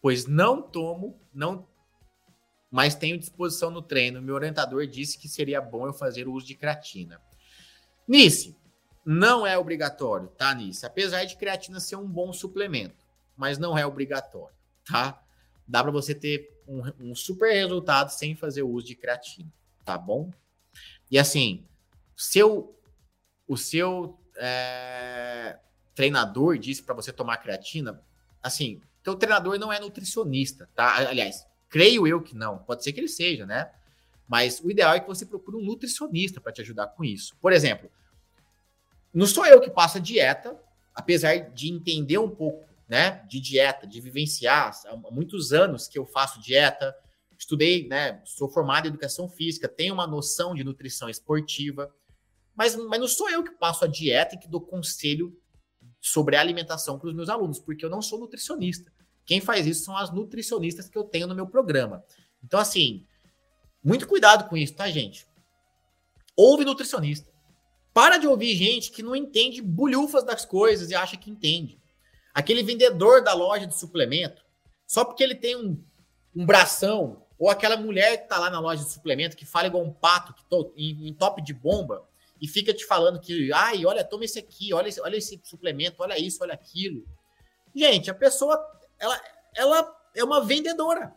Pois 0.00 0.26
não 0.26 0.62
tomo, 0.62 1.20
não 1.34 1.66
mas 2.70 2.94
tenho 2.94 3.18
disposição 3.18 3.70
no 3.70 3.82
treino. 3.82 4.22
Meu 4.22 4.36
orientador 4.36 4.86
disse 4.86 5.18
que 5.18 5.28
seria 5.28 5.60
bom 5.60 5.88
eu 5.88 5.92
fazer 5.92 6.26
o 6.26 6.32
uso 6.32 6.46
de 6.46 6.54
creatina. 6.54 7.20
Nice, 8.06 8.56
não 9.04 9.46
é 9.46 9.56
obrigatório, 9.58 10.28
tá, 10.28 10.54
Nice? 10.54 10.84
Apesar 10.84 11.24
de 11.24 11.36
creatina 11.36 11.80
ser 11.80 11.96
um 11.96 12.06
bom 12.06 12.32
suplemento, 12.32 13.04
mas 13.36 13.58
não 13.58 13.76
é 13.76 13.86
obrigatório, 13.86 14.54
tá? 14.84 15.20
Dá 15.66 15.82
para 15.82 15.92
você 15.92 16.14
ter 16.14 16.52
um, 16.66 17.10
um, 17.10 17.14
super 17.14 17.52
resultado 17.52 18.10
sem 18.10 18.34
fazer 18.34 18.62
uso 18.62 18.86
de 18.86 18.94
creatina, 18.94 19.52
tá 19.84 19.96
bom? 19.96 20.30
E 21.10 21.18
assim, 21.18 21.64
seu, 22.16 22.78
o 23.46 23.56
seu 23.56 24.18
é, 24.36 25.58
treinador 25.94 26.58
disse 26.58 26.82
para 26.82 26.94
você 26.94 27.12
tomar 27.12 27.38
creatina, 27.38 28.00
assim, 28.42 28.80
teu 29.02 29.16
treinador 29.16 29.58
não 29.58 29.72
é 29.72 29.80
nutricionista, 29.80 30.68
tá? 30.74 30.96
Aliás, 31.08 31.46
creio 31.68 32.06
eu 32.06 32.22
que 32.22 32.34
não. 32.34 32.58
Pode 32.58 32.84
ser 32.84 32.92
que 32.92 33.00
ele 33.00 33.08
seja, 33.08 33.44
né? 33.44 33.72
Mas 34.28 34.60
o 34.60 34.70
ideal 34.70 34.94
é 34.94 35.00
que 35.00 35.06
você 35.06 35.26
procure 35.26 35.56
um 35.56 35.64
nutricionista 35.64 36.40
para 36.40 36.52
te 36.52 36.60
ajudar 36.60 36.88
com 36.88 37.04
isso. 37.04 37.36
Por 37.40 37.52
exemplo, 37.52 37.90
não 39.12 39.26
sou 39.26 39.44
eu 39.46 39.60
que 39.60 39.70
passo 39.70 39.98
a 39.98 40.00
dieta, 40.00 40.58
apesar 40.94 41.36
de 41.50 41.70
entender 41.70 42.18
um 42.18 42.30
pouco 42.30 42.64
né, 42.88 43.24
de 43.28 43.40
dieta, 43.40 43.86
de 43.86 44.00
vivenciar. 44.00 44.72
Há 44.86 44.96
muitos 45.10 45.52
anos 45.52 45.88
que 45.88 45.98
eu 45.98 46.06
faço 46.06 46.40
dieta, 46.40 46.94
estudei, 47.38 47.88
né, 47.88 48.20
sou 48.24 48.48
formado 48.48 48.86
em 48.86 48.88
educação 48.88 49.28
física, 49.28 49.68
tenho 49.68 49.94
uma 49.94 50.06
noção 50.06 50.54
de 50.54 50.62
nutrição 50.62 51.08
esportiva, 51.08 51.92
mas, 52.54 52.76
mas 52.76 53.00
não 53.00 53.08
sou 53.08 53.30
eu 53.30 53.42
que 53.42 53.52
passo 53.52 53.84
a 53.84 53.88
dieta 53.88 54.34
e 54.34 54.38
que 54.38 54.48
dou 54.48 54.60
conselho 54.60 55.36
sobre 56.00 56.36
a 56.36 56.40
alimentação 56.40 56.98
para 56.98 57.08
os 57.08 57.14
meus 57.14 57.28
alunos, 57.28 57.58
porque 57.58 57.84
eu 57.84 57.90
não 57.90 58.02
sou 58.02 58.18
nutricionista. 58.18 58.92
Quem 59.24 59.40
faz 59.40 59.66
isso 59.66 59.84
são 59.84 59.96
as 59.96 60.12
nutricionistas 60.12 60.88
que 60.88 60.98
eu 60.98 61.04
tenho 61.04 61.26
no 61.26 61.34
meu 61.34 61.46
programa. 61.46 62.04
Então, 62.42 62.58
assim, 62.58 63.06
muito 63.82 64.06
cuidado 64.06 64.48
com 64.48 64.56
isso, 64.56 64.74
tá, 64.74 64.88
gente? 64.90 65.26
Ouve 66.36 66.64
nutricionista. 66.64 67.30
Para 67.92 68.16
de 68.16 68.26
ouvir 68.26 68.54
gente 68.54 68.90
que 68.90 69.02
não 69.02 69.14
entende 69.14 69.60
bulhufas 69.60 70.24
das 70.24 70.44
coisas 70.44 70.90
e 70.90 70.94
acha 70.94 71.16
que 71.16 71.30
entende. 71.30 71.78
Aquele 72.32 72.62
vendedor 72.62 73.22
da 73.22 73.34
loja 73.34 73.66
de 73.66 73.78
suplemento, 73.78 74.42
só 74.86 75.04
porque 75.04 75.22
ele 75.22 75.34
tem 75.34 75.56
um, 75.56 75.84
um 76.34 76.46
bração, 76.46 77.26
ou 77.38 77.50
aquela 77.50 77.76
mulher 77.76 78.22
que 78.22 78.28
tá 78.28 78.38
lá 78.38 78.48
na 78.48 78.60
loja 78.60 78.84
de 78.84 78.90
suplemento 78.90 79.36
que 79.36 79.44
fala 79.44 79.66
igual 79.66 79.82
um 79.82 79.92
pato 79.92 80.32
que 80.32 80.44
tô, 80.44 80.72
em, 80.76 81.08
em 81.08 81.12
top 81.12 81.42
de 81.42 81.52
bomba 81.52 82.08
e 82.40 82.48
fica 82.48 82.72
te 82.72 82.86
falando 82.86 83.20
que, 83.20 83.52
ai, 83.52 83.84
olha, 83.84 84.04
toma 84.04 84.24
esse 84.24 84.38
aqui, 84.38 84.72
olha 84.72 84.88
esse, 84.88 85.00
olha 85.00 85.16
esse 85.16 85.40
suplemento, 85.44 86.02
olha 86.02 86.18
isso, 86.18 86.42
olha 86.42 86.54
aquilo. 86.54 87.04
Gente, 87.74 88.10
a 88.10 88.14
pessoa, 88.14 88.58
ela, 88.98 89.20
ela 89.54 89.96
é 90.14 90.24
uma 90.24 90.40
vendedora 90.40 91.14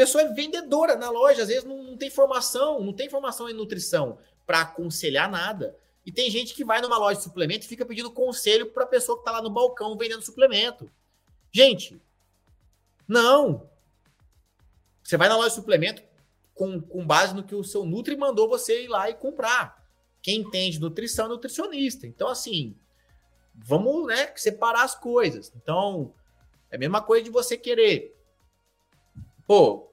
pessoa 0.00 0.22
é 0.22 0.32
vendedora 0.32 0.96
na 0.96 1.10
loja, 1.10 1.42
às 1.42 1.48
vezes 1.48 1.64
não, 1.64 1.82
não 1.82 1.94
tem 1.94 2.08
formação, 2.08 2.80
não 2.80 2.90
tem 2.90 3.10
formação 3.10 3.50
em 3.50 3.52
nutrição 3.52 4.16
para 4.46 4.62
aconselhar 4.62 5.30
nada. 5.30 5.76
E 6.06 6.10
tem 6.10 6.30
gente 6.30 6.54
que 6.54 6.64
vai 6.64 6.80
numa 6.80 6.96
loja 6.96 7.18
de 7.18 7.24
suplemento 7.24 7.66
e 7.66 7.68
fica 7.68 7.84
pedindo 7.84 8.10
conselho 8.10 8.70
para 8.70 8.84
a 8.84 8.86
pessoa 8.86 9.18
que 9.18 9.20
está 9.20 9.30
lá 9.30 9.42
no 9.42 9.50
balcão 9.50 9.98
vendendo 9.98 10.22
suplemento. 10.22 10.90
Gente, 11.52 12.00
não. 13.06 13.68
Você 15.02 15.18
vai 15.18 15.28
na 15.28 15.36
loja 15.36 15.50
de 15.50 15.56
suplemento 15.56 16.02
com, 16.54 16.80
com 16.80 17.06
base 17.06 17.34
no 17.34 17.44
que 17.44 17.54
o 17.54 17.62
seu 17.62 17.84
Nutri 17.84 18.16
mandou 18.16 18.48
você 18.48 18.84
ir 18.84 18.88
lá 18.88 19.10
e 19.10 19.14
comprar. 19.14 19.86
Quem 20.22 20.40
entende 20.40 20.80
nutrição 20.80 21.26
é 21.26 21.28
nutricionista. 21.28 22.06
Então, 22.06 22.28
assim, 22.28 22.74
vamos 23.54 24.06
né, 24.06 24.32
separar 24.34 24.84
as 24.84 24.94
coisas. 24.94 25.52
Então, 25.54 26.14
é 26.70 26.76
a 26.76 26.78
mesma 26.78 27.02
coisa 27.02 27.22
de 27.22 27.30
você 27.30 27.54
querer. 27.54 28.16
Pô, 29.46 29.89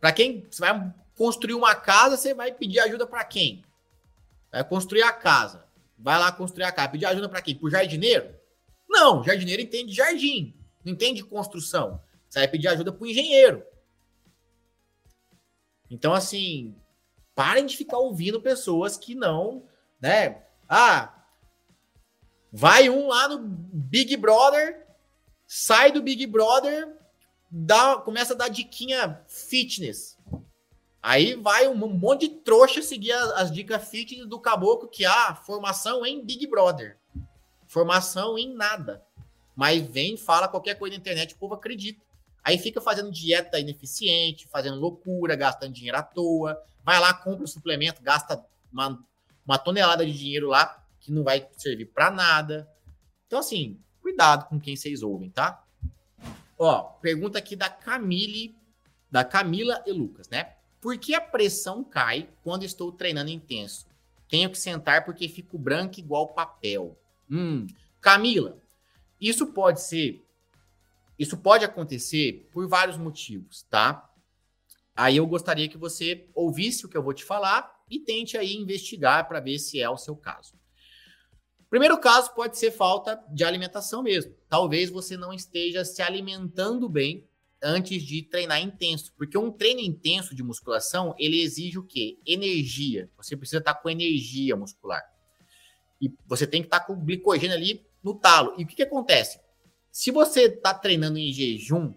para 0.00 0.12
quem 0.12 0.46
você 0.50 0.60
vai 0.60 0.94
construir 1.16 1.54
uma 1.54 1.74
casa, 1.74 2.16
você 2.16 2.32
vai 2.34 2.52
pedir 2.52 2.80
ajuda 2.80 3.06
para 3.06 3.24
quem? 3.24 3.64
Vai 4.50 4.64
construir 4.64 5.02
a 5.02 5.12
casa. 5.12 5.64
Vai 5.98 6.18
lá 6.18 6.32
construir 6.32 6.64
a 6.64 6.72
casa. 6.72 6.88
Pedir 6.88 7.06
ajuda 7.06 7.28
para 7.28 7.42
quem? 7.42 7.54
Pro 7.54 7.70
jardineiro? 7.70 8.34
Não, 8.88 9.22
jardineiro 9.22 9.62
entende 9.62 9.92
jardim, 9.92 10.54
não 10.84 10.92
entende 10.92 11.22
construção. 11.22 12.00
Você 12.28 12.40
vai 12.40 12.48
pedir 12.48 12.68
ajuda 12.68 12.92
pro 12.92 13.06
engenheiro. 13.06 13.62
Então, 15.90 16.14
assim, 16.14 16.74
parem 17.34 17.66
de 17.66 17.76
ficar 17.76 17.98
ouvindo 17.98 18.40
pessoas 18.40 18.96
que 18.96 19.14
não, 19.14 19.68
né? 20.00 20.42
Ah, 20.68 21.20
Vai 22.52 22.90
um 22.90 23.08
lá 23.08 23.28
no 23.28 23.38
Big 23.38 24.16
Brother, 24.16 24.84
sai 25.46 25.92
do 25.92 26.02
Big 26.02 26.26
Brother, 26.26 26.96
dá, 27.50 27.96
começa 27.96 28.34
a 28.34 28.36
dar 28.36 28.48
diquinha 28.48 29.20
fitness. 29.26 30.16
Aí 31.02 31.34
vai 31.34 31.66
um 31.66 31.74
monte 31.74 32.28
de 32.28 32.36
trouxa 32.36 32.82
seguir 32.82 33.12
as, 33.12 33.30
as 33.32 33.52
dicas 33.52 33.88
fitness 33.88 34.26
do 34.26 34.38
caboclo 34.38 34.88
que 34.88 35.04
há 35.04 35.28
ah, 35.28 35.34
formação 35.34 36.04
em 36.04 36.24
Big 36.24 36.46
Brother. 36.46 36.98
Formação 37.66 38.38
em 38.38 38.54
nada. 38.54 39.02
Mas 39.56 39.82
vem, 39.82 40.16
fala 40.16 40.48
qualquer 40.48 40.74
coisa 40.74 40.94
na 40.94 41.00
internet, 41.00 41.34
o 41.34 41.38
povo 41.38 41.54
acredita. 41.54 42.00
Aí 42.42 42.58
fica 42.58 42.80
fazendo 42.80 43.10
dieta 43.10 43.58
ineficiente, 43.58 44.48
fazendo 44.48 44.78
loucura, 44.78 45.36
gastando 45.36 45.72
dinheiro 45.72 45.98
à 45.98 46.02
toa. 46.02 46.62
Vai 46.84 46.98
lá, 46.98 47.12
compra 47.12 47.44
o 47.44 47.48
suplemento, 47.48 48.02
gasta 48.02 48.42
uma, 48.72 49.02
uma 49.44 49.58
tonelada 49.58 50.04
de 50.04 50.16
dinheiro 50.16 50.48
lá 50.48 50.82
que 50.98 51.12
não 51.12 51.22
vai 51.22 51.46
servir 51.56 51.86
para 51.86 52.10
nada. 52.10 52.68
Então, 53.26 53.38
assim, 53.38 53.78
cuidado 54.00 54.48
com 54.48 54.58
quem 54.58 54.76
vocês 54.76 55.02
ouvem, 55.02 55.30
tá? 55.30 55.62
Ó, 56.62 56.82
pergunta 57.00 57.38
aqui 57.38 57.56
da 57.56 57.70
Camille, 57.70 58.54
da 59.10 59.24
Camila 59.24 59.82
e 59.86 59.92
Lucas, 59.92 60.28
né? 60.28 60.56
Por 60.78 60.98
que 60.98 61.14
a 61.14 61.20
pressão 61.20 61.82
cai 61.82 62.28
quando 62.44 62.64
estou 62.64 62.92
treinando 62.92 63.30
intenso? 63.30 63.86
Tenho 64.28 64.50
que 64.50 64.58
sentar 64.58 65.06
porque 65.06 65.26
fico 65.26 65.56
branco 65.56 65.98
igual 65.98 66.34
papel. 66.34 67.00
Hum, 67.30 67.66
Camila, 67.98 68.60
isso 69.18 69.46
pode 69.46 69.80
ser, 69.80 70.22
isso 71.18 71.38
pode 71.38 71.64
acontecer 71.64 72.46
por 72.52 72.68
vários 72.68 72.98
motivos, 72.98 73.62
tá? 73.62 74.12
Aí 74.94 75.16
eu 75.16 75.26
gostaria 75.26 75.66
que 75.66 75.78
você 75.78 76.28
ouvisse 76.34 76.84
o 76.84 76.90
que 76.90 76.96
eu 76.96 77.02
vou 77.02 77.14
te 77.14 77.24
falar 77.24 77.74
e 77.88 77.98
tente 77.98 78.36
aí 78.36 78.54
investigar 78.54 79.26
para 79.26 79.40
ver 79.40 79.58
se 79.58 79.80
é 79.80 79.88
o 79.88 79.96
seu 79.96 80.14
caso. 80.14 80.59
Primeiro 81.70 81.98
caso 81.98 82.34
pode 82.34 82.58
ser 82.58 82.72
falta 82.72 83.22
de 83.30 83.44
alimentação 83.44 84.02
mesmo. 84.02 84.34
Talvez 84.48 84.90
você 84.90 85.16
não 85.16 85.32
esteja 85.32 85.84
se 85.84 86.02
alimentando 86.02 86.88
bem 86.88 87.30
antes 87.62 88.02
de 88.02 88.22
treinar 88.22 88.60
intenso, 88.60 89.14
porque 89.16 89.38
um 89.38 89.52
treino 89.52 89.80
intenso 89.80 90.34
de 90.34 90.42
musculação, 90.42 91.14
ele 91.16 91.40
exige 91.40 91.78
o 91.78 91.84
quê? 91.84 92.18
Energia. 92.26 93.08
Você 93.16 93.36
precisa 93.36 93.58
estar 93.58 93.74
com 93.74 93.88
energia 93.88 94.56
muscular. 94.56 95.00
E 96.00 96.12
você 96.26 96.44
tem 96.44 96.60
que 96.60 96.66
estar 96.66 96.80
com 96.80 97.04
glicogênio 97.04 97.54
ali 97.54 97.86
no 98.02 98.14
talo. 98.14 98.54
E 98.58 98.64
o 98.64 98.66
que, 98.66 98.74
que 98.74 98.82
acontece? 98.82 99.38
Se 99.92 100.10
você 100.10 100.46
está 100.46 100.74
treinando 100.74 101.18
em 101.18 101.32
jejum, 101.32 101.94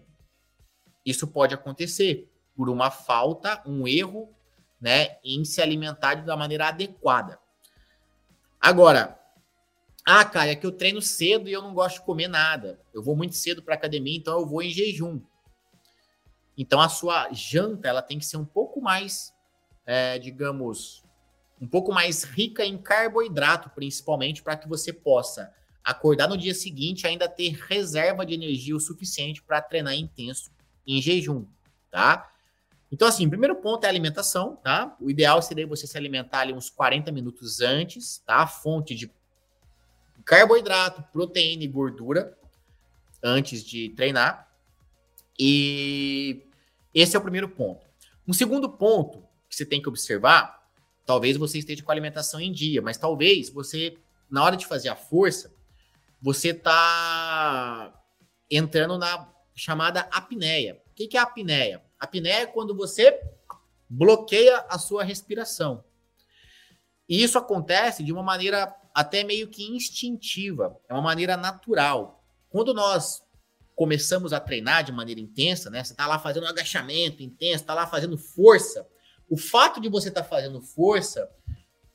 isso 1.03 1.27
pode 1.27 1.55
acontecer 1.55 2.29
por 2.55 2.69
uma 2.69 2.91
falta, 2.91 3.63
um 3.65 3.87
erro, 3.87 4.35
né, 4.79 5.17
em 5.23 5.43
se 5.45 5.61
alimentar 5.61 6.15
da 6.25 6.37
maneira 6.37 6.67
adequada. 6.67 7.39
Agora, 8.59 9.19
ah, 10.05 10.25
cara, 10.25 10.51
é 10.51 10.55
que 10.55 10.65
eu 10.65 10.71
treino 10.71 11.01
cedo 11.01 11.47
e 11.47 11.53
eu 11.53 11.61
não 11.61 11.73
gosto 11.73 11.95
de 11.99 12.05
comer 12.05 12.27
nada. 12.27 12.79
Eu 12.93 13.01
vou 13.01 13.15
muito 13.15 13.35
cedo 13.35 13.63
para 13.63 13.75
academia, 13.75 14.17
então 14.17 14.39
eu 14.39 14.45
vou 14.45 14.61
em 14.61 14.69
jejum. 14.69 15.21
Então 16.57 16.81
a 16.81 16.89
sua 16.89 17.31
janta 17.31 17.87
ela 17.87 18.01
tem 18.01 18.19
que 18.19 18.25
ser 18.25 18.37
um 18.37 18.45
pouco 18.45 18.81
mais, 18.81 19.33
é, 19.85 20.19
digamos, 20.19 21.03
um 21.59 21.67
pouco 21.67 21.93
mais 21.93 22.23
rica 22.23 22.65
em 22.65 22.77
carboidrato, 22.77 23.69
principalmente, 23.69 24.43
para 24.43 24.57
que 24.57 24.67
você 24.67 24.91
possa 24.91 25.53
acordar 25.83 26.27
no 26.27 26.37
dia 26.37 26.53
seguinte 26.53 27.07
ainda 27.07 27.27
ter 27.27 27.57
reserva 27.67 28.25
de 28.25 28.33
energia 28.33 28.75
o 28.75 28.79
suficiente 28.79 29.41
para 29.41 29.61
treinar 29.61 29.95
intenso 29.95 30.51
em 30.85 31.01
jejum, 31.01 31.45
tá? 31.89 32.29
Então, 32.91 33.07
assim, 33.07 33.27
primeiro 33.27 33.55
ponto 33.55 33.83
é 33.85 33.87
a 33.87 33.89
alimentação, 33.89 34.57
tá? 34.57 34.95
O 34.99 35.09
ideal 35.09 35.41
seria 35.41 35.65
você 35.65 35.87
se 35.87 35.97
alimentar 35.97 36.41
ali 36.41 36.53
uns 36.53 36.69
40 36.69 37.11
minutos 37.11 37.59
antes, 37.59 38.21
tá? 38.25 38.45
Fonte 38.45 38.93
de 38.93 39.11
carboidrato, 40.25 41.03
proteína 41.11 41.63
e 41.63 41.67
gordura 41.67 42.37
antes 43.21 43.63
de 43.63 43.89
treinar. 43.89 44.51
E 45.39 46.45
esse 46.93 47.15
é 47.15 47.19
o 47.19 47.21
primeiro 47.21 47.49
ponto. 47.49 47.85
Um 48.27 48.33
segundo 48.33 48.69
ponto 48.69 49.25
que 49.49 49.55
você 49.55 49.65
tem 49.65 49.81
que 49.81 49.89
observar, 49.89 50.67
talvez 51.05 51.37
você 51.37 51.59
esteja 51.59 51.83
com 51.83 51.91
a 51.91 51.93
alimentação 51.93 52.39
em 52.39 52.51
dia, 52.51 52.81
mas 52.81 52.97
talvez 52.97 53.49
você, 53.49 53.97
na 54.29 54.43
hora 54.43 54.55
de 54.55 54.65
fazer 54.65 54.89
a 54.89 54.95
força, 54.95 55.53
você 56.21 56.49
está 56.49 57.93
entrando 58.49 58.97
na 58.97 59.29
chamada 59.55 60.01
apneia. 60.11 60.81
O 60.87 60.93
que 60.93 61.17
é 61.17 61.19
a 61.19 61.23
apneia? 61.23 61.83
Apneia 61.99 62.43
é 62.43 62.45
quando 62.45 62.75
você 62.75 63.19
bloqueia 63.89 64.65
a 64.69 64.77
sua 64.79 65.03
respiração. 65.03 65.83
E 67.07 67.21
isso 67.21 67.37
acontece 67.37 68.03
de 68.03 68.13
uma 68.13 68.23
maneira 68.23 68.73
até 68.93 69.23
meio 69.23 69.47
que 69.47 69.63
instintiva, 69.63 70.77
é 70.87 70.93
uma 70.93 71.01
maneira 71.01 71.35
natural. 71.35 72.23
Quando 72.49 72.73
nós 72.73 73.23
começamos 73.75 74.33
a 74.33 74.39
treinar 74.39 74.83
de 74.83 74.91
maneira 74.91 75.19
intensa, 75.19 75.69
né? 75.69 75.83
Você 75.83 75.93
está 75.93 76.05
lá 76.05 76.19
fazendo 76.19 76.43
um 76.43 76.49
agachamento 76.49 77.23
intenso, 77.23 77.63
está 77.63 77.73
lá 77.73 77.87
fazendo 77.87 78.17
força. 78.17 78.87
O 79.29 79.37
fato 79.37 79.81
de 79.81 79.89
você 79.89 80.09
estar 80.09 80.21
tá 80.21 80.27
fazendo 80.27 80.61
força, 80.61 81.29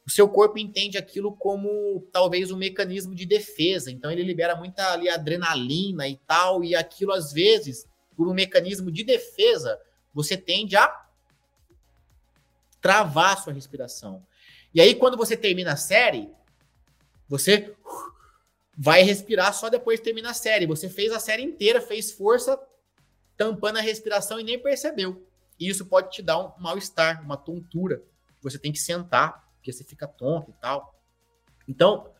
o 0.05 0.11
seu 0.11 0.29
corpo 0.29 0.59
entende 0.59 0.99
aquilo 0.99 1.37
como 1.37 2.01
talvez 2.13 2.51
um 2.51 2.57
mecanismo 2.57 3.15
de 3.15 3.25
defesa. 3.27 3.91
Então 3.91 4.11
ele 4.11 4.23
libera 4.23 4.57
muita 4.57 4.93
ali 4.93 5.09
adrenalina 5.09 6.09
e 6.09 6.17
tal, 6.27 6.65
e 6.65 6.75
aquilo 6.75 7.13
às 7.13 7.33
vezes, 7.33 7.87
por 8.17 8.27
um 8.27 8.35
mecanismo 8.35 8.91
de 8.91 9.05
defesa, 9.05 9.79
você 10.13 10.37
tende 10.37 10.77
a 10.77 11.07
travar 12.81 13.35
a 13.35 13.37
sua 13.37 13.53
respiração. 13.53 14.27
E 14.75 14.81
aí 14.81 14.95
quando 14.95 15.17
você 15.17 15.37
termina 15.37 15.73
a 15.73 15.77
série, 15.77 16.31
você 17.29 17.75
vai 18.77 19.03
respirar 19.03 19.53
só 19.53 19.69
depois 19.69 19.99
de 19.99 20.05
terminar 20.05 20.31
a 20.31 20.35
série. 20.35 20.67
Você 20.67 20.89
fez 20.89 21.13
a 21.13 21.21
série 21.21 21.43
inteira, 21.43 21.81
fez 21.81 22.13
força, 22.13 22.59
tampando 23.37 23.79
a 23.79 23.83
respiração 23.83 24.41
e 24.41 24.45
nem 24.45 24.59
percebeu. 24.59 25.27
E 25.59 25.69
isso 25.69 25.87
pode 25.87 26.11
te 26.11 26.23
dar 26.23 26.39
um 26.39 26.53
mal-estar, 26.59 27.23
uma 27.23 27.37
tontura. 27.37 28.03
Você 28.41 28.59
tem 28.59 28.73
que 28.73 28.79
sentar, 28.79 29.49
porque 29.57 29.73
você 29.73 29.83
fica 29.85 30.07
tonto 30.07 30.51
e 30.51 30.55
tal. 30.61 30.95
Então, 31.67 32.11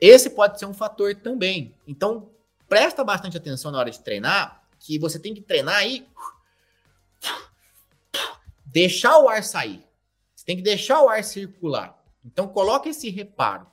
esse 0.00 0.30
pode 0.30 0.58
ser 0.58 0.66
um 0.66 0.74
fator 0.74 1.14
também. 1.16 1.74
Então, 1.86 2.30
presta 2.68 3.02
bastante 3.02 3.36
atenção 3.36 3.70
na 3.70 3.78
hora 3.78 3.90
de 3.90 4.00
treinar, 4.00 4.62
que 4.78 4.98
você 4.98 5.18
tem 5.18 5.34
que 5.34 5.40
treinar 5.40 5.76
aí 5.76 6.06
deixar 8.64 9.18
o 9.18 9.28
ar 9.28 9.42
sair. 9.42 9.82
Você 10.34 10.44
tem 10.44 10.56
que 10.56 10.62
deixar 10.62 11.00
o 11.00 11.08
ar 11.08 11.24
circular. 11.24 11.98
Então, 12.24 12.46
coloque 12.46 12.90
esse 12.90 13.08
reparo, 13.08 13.66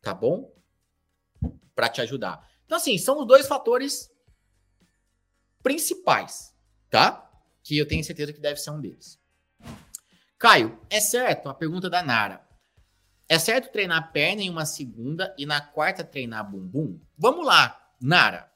tá 0.00 0.14
bom? 0.14 0.52
para 1.80 1.88
te 1.88 2.02
ajudar. 2.02 2.46
Então, 2.66 2.76
assim, 2.76 2.98
são 2.98 3.20
os 3.20 3.26
dois 3.26 3.48
fatores 3.48 4.10
principais, 5.62 6.54
tá? 6.90 7.30
Que 7.62 7.78
eu 7.78 7.88
tenho 7.88 8.04
certeza 8.04 8.34
que 8.34 8.40
deve 8.40 8.60
ser 8.60 8.70
um 8.70 8.80
deles. 8.80 9.18
Caio, 10.38 10.78
é 10.90 11.00
certo? 11.00 11.48
A 11.48 11.54
pergunta 11.54 11.88
da 11.88 12.02
Nara. 12.02 12.46
É 13.26 13.38
certo 13.38 13.72
treinar 13.72 14.12
perna 14.12 14.42
em 14.42 14.50
uma 14.50 14.66
segunda 14.66 15.34
e 15.38 15.46
na 15.46 15.60
quarta 15.62 16.04
treinar 16.04 16.50
bumbum? 16.50 17.00
Vamos 17.16 17.46
lá, 17.46 17.80
Nara. 17.98 18.52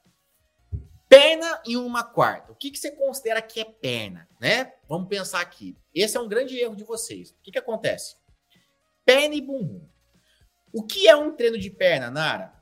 Perna 1.08 1.62
em 1.64 1.76
uma 1.76 2.04
quarta. 2.04 2.52
O 2.52 2.54
que, 2.54 2.70
que 2.70 2.78
você 2.78 2.90
considera 2.90 3.40
que 3.40 3.58
é 3.60 3.64
perna, 3.64 4.28
né? 4.38 4.74
Vamos 4.86 5.08
pensar 5.08 5.40
aqui. 5.40 5.78
Esse 5.94 6.18
é 6.18 6.20
um 6.20 6.28
grande 6.28 6.58
erro 6.58 6.76
de 6.76 6.84
vocês. 6.84 7.30
O 7.30 7.36
que, 7.42 7.52
que 7.52 7.58
acontece? 7.58 8.16
Perna 9.04 9.34
e 9.34 9.40
bumbum. 9.40 9.88
O 10.74 10.82
que 10.82 11.06
é 11.06 11.14
um 11.14 11.30
treino 11.30 11.56
de 11.56 11.70
perna, 11.70 12.10
Nara? 12.10 12.52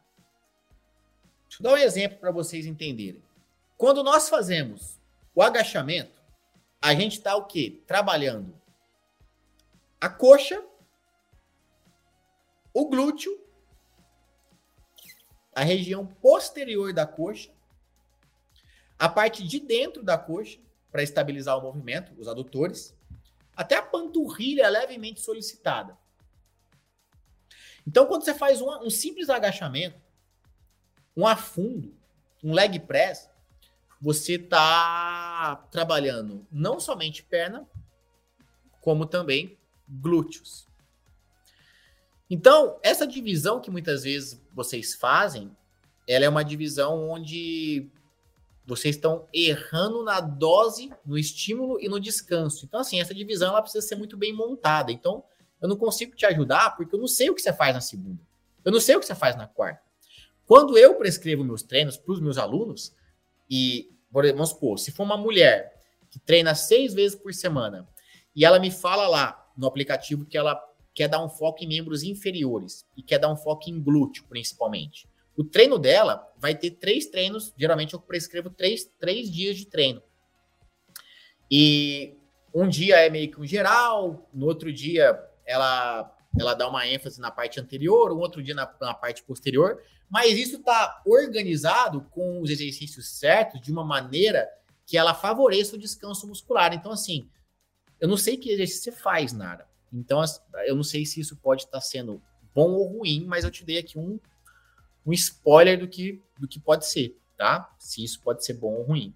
Deixa 1.49 1.63
eu 1.63 1.65
dar 1.65 1.73
um 1.73 1.79
exemplo 1.79 2.19
para 2.19 2.31
vocês 2.31 2.67
entenderem. 2.67 3.23
Quando 3.79 4.05
nós 4.05 4.29
fazemos 4.29 5.01
o 5.35 5.41
agachamento, 5.41 6.21
a 6.79 6.95
gente 6.95 7.17
está 7.17 7.35
o 7.35 7.47
quê? 7.47 7.83
Trabalhando 7.87 8.55
a 9.99 10.11
coxa, 10.11 10.63
o 12.75 12.87
glúteo, 12.87 13.33
a 15.55 15.63
região 15.63 16.05
posterior 16.07 16.93
da 16.93 17.07
coxa, 17.07 17.51
a 18.99 19.09
parte 19.09 19.43
de 19.43 19.59
dentro 19.59 20.03
da 20.03 20.19
coxa, 20.19 20.61
para 20.91 21.03
estabilizar 21.03 21.57
o 21.57 21.63
movimento, 21.63 22.13
os 22.21 22.29
adutores, 22.29 22.95
até 23.57 23.77
a 23.77 23.83
panturrilha 23.83 24.69
levemente 24.69 25.23
solicitada. 25.23 25.97
Então, 27.87 28.07
quando 28.07 28.25
você 28.25 28.35
faz 28.35 28.61
um, 28.61 28.89
simples 28.91 29.29
agachamento, 29.29 30.01
um 31.17 31.27
afundo, 31.27 31.95
um 32.43 32.53
leg 32.53 32.79
press, 32.81 33.29
você 34.01 34.35
está 34.35 35.57
trabalhando 35.71 36.47
não 36.51 36.81
somente 36.81 37.23
perna, 37.23 37.67
como 38.81 39.07
também 39.07 39.57
glúteos. 39.89 40.67
Então, 42.29 42.79
essa 42.83 43.07
divisão 43.07 43.61
que 43.61 43.71
muitas 43.71 44.05
vezes 44.05 44.41
vocês 44.53 44.95
fazem, 44.95 45.55
ela 46.09 46.25
é 46.25 46.29
uma 46.29 46.43
divisão 46.43 47.11
onde 47.11 47.89
vocês 48.65 48.97
estão 48.97 49.29
errando 49.33 50.03
na 50.03 50.21
dose, 50.21 50.91
no 51.05 51.19
estímulo 51.19 51.81
e 51.81 51.89
no 51.89 52.01
descanso. 52.01 52.65
Então, 52.65 52.81
assim, 52.81 53.01
essa 53.01 53.15
divisão 53.15 53.51
ela 53.51 53.63
precisa 53.63 53.87
ser 53.87 53.97
muito 53.97 54.17
bem 54.17 54.33
montada. 54.33 54.91
Então, 54.91 55.23
eu 55.63 55.69
não 55.69 55.77
consigo 55.77 56.15
te 56.17 56.27
ajudar 56.27 56.77
porque 56.77 56.95
eu 56.95 56.99
não 56.99 57.07
sei 57.07 57.31
o 57.31 57.35
que 57.35 57.41
você 57.41 57.53
faz 57.53 57.73
na 57.73 57.81
segunda. 57.81 58.21
Eu 58.65 58.73
não 58.73 58.81
sei 58.81 58.97
o 58.97 59.01
que 59.01 59.07
você 59.07 59.15
faz 59.15 59.37
na 59.37 59.47
quarta. 59.47 59.81
Quando 60.45 60.77
eu 60.77 60.97
prescrevo 60.97 61.45
meus 61.45 61.63
treinos 61.63 61.97
para 61.97 62.13
os 62.13 62.21
meus 62.21 62.37
alunos, 62.37 62.95
e 63.49 63.91
vamos 64.11 64.51
supor, 64.51 64.79
se 64.79 64.91
for 64.91 65.05
uma 65.05 65.17
mulher 65.17 65.81
que 66.11 66.19
treina 66.19 66.55
seis 66.55 66.93
vezes 66.93 67.17
por 67.17 67.33
semana 67.33 67.89
e 68.35 68.45
ela 68.45 68.59
me 68.59 68.71
fala 68.71 69.07
lá 69.07 69.51
no 69.57 69.67
aplicativo 69.67 70.27
que 70.27 70.37
ela 70.37 70.61
quer 70.93 71.09
dar 71.09 71.25
um 71.25 71.29
foco 71.29 71.63
em 71.63 71.69
membros 71.69 72.03
inferiores 72.03 72.87
e 72.97 73.03
quer 73.03 73.19
dar 73.19 73.33
um 73.33 73.37
foco 73.37 73.71
em 73.71 73.81
glúteo, 73.81 74.25
principalmente. 74.29 75.09
O 75.37 75.45
treino 75.45 75.79
dela 75.79 76.31
vai 76.37 76.55
ter 76.55 76.73
três 76.73 77.07
treinos. 77.07 77.55
Geralmente 77.57 77.95
eu 77.95 78.01
prescrevo 78.01 78.51
três, 78.51 78.85
três 78.99 79.31
dias 79.31 79.57
de 79.57 79.67
treino. 79.67 80.03
E 81.51 82.15
um 82.55 82.69
dia 82.69 82.97
é 82.97 83.09
meio 83.09 83.31
que 83.31 83.41
um 83.41 83.47
geral, 83.47 84.29
no 84.33 84.47
outro 84.47 84.73
dia 84.73 85.19
ela, 85.45 86.15
ela 86.39 86.55
dá 86.55 86.69
uma 86.69 86.87
ênfase 86.87 87.21
na 87.21 87.31
parte 87.31 87.61
anterior, 87.61 88.13
um 88.13 88.19
outro 88.19 88.43
dia 88.43 88.55
na, 88.55 88.71
na 88.81 88.95
parte 88.95 89.23
posterior. 89.23 89.83
Mas 90.09 90.37
isso 90.37 90.57
está 90.57 91.03
organizado 91.07 92.03
com 92.11 92.41
os 92.41 92.51
exercícios 92.51 93.09
certos 93.19 93.61
de 93.61 93.73
uma 93.73 93.85
maneira 93.85 94.49
que 94.85 94.97
ela 94.97 95.15
favoreça 95.15 95.77
o 95.77 95.79
descanso 95.79 96.27
muscular. 96.27 96.75
Então, 96.75 96.93
assim, 96.93 97.29
eu 98.01 98.09
não 98.09 98.17
sei 98.17 98.37
que 98.37 98.51
exercício 98.51 98.93
você 98.93 98.93
faz, 98.93 99.33
Nara. 99.33 99.67
Então, 99.93 100.23
eu 100.67 100.75
não 100.75 100.83
sei 100.83 101.07
se 101.07 101.21
isso 101.21 101.37
pode 101.37 101.63
estar 101.65 101.81
sendo 101.81 102.23
bom 102.55 102.71
ou 102.73 102.99
ruim, 102.99 103.25
mas 103.27 103.45
eu 103.45 103.51
te 103.51 103.65
dei 103.65 103.79
aqui 103.79 103.99
um, 103.99 104.19
um 105.07 105.13
spoiler 105.13 105.79
do 105.79 105.89
que, 105.89 106.21
do 106.39 106.49
que 106.49 106.61
pode 106.61 106.87
ser, 106.87 107.19
tá? 107.37 107.75
Se 107.79 108.03
isso 108.03 108.21
pode 108.21 108.45
ser 108.45 108.55
bom 108.55 108.75
ou 108.75 108.83
ruim. 108.83 109.15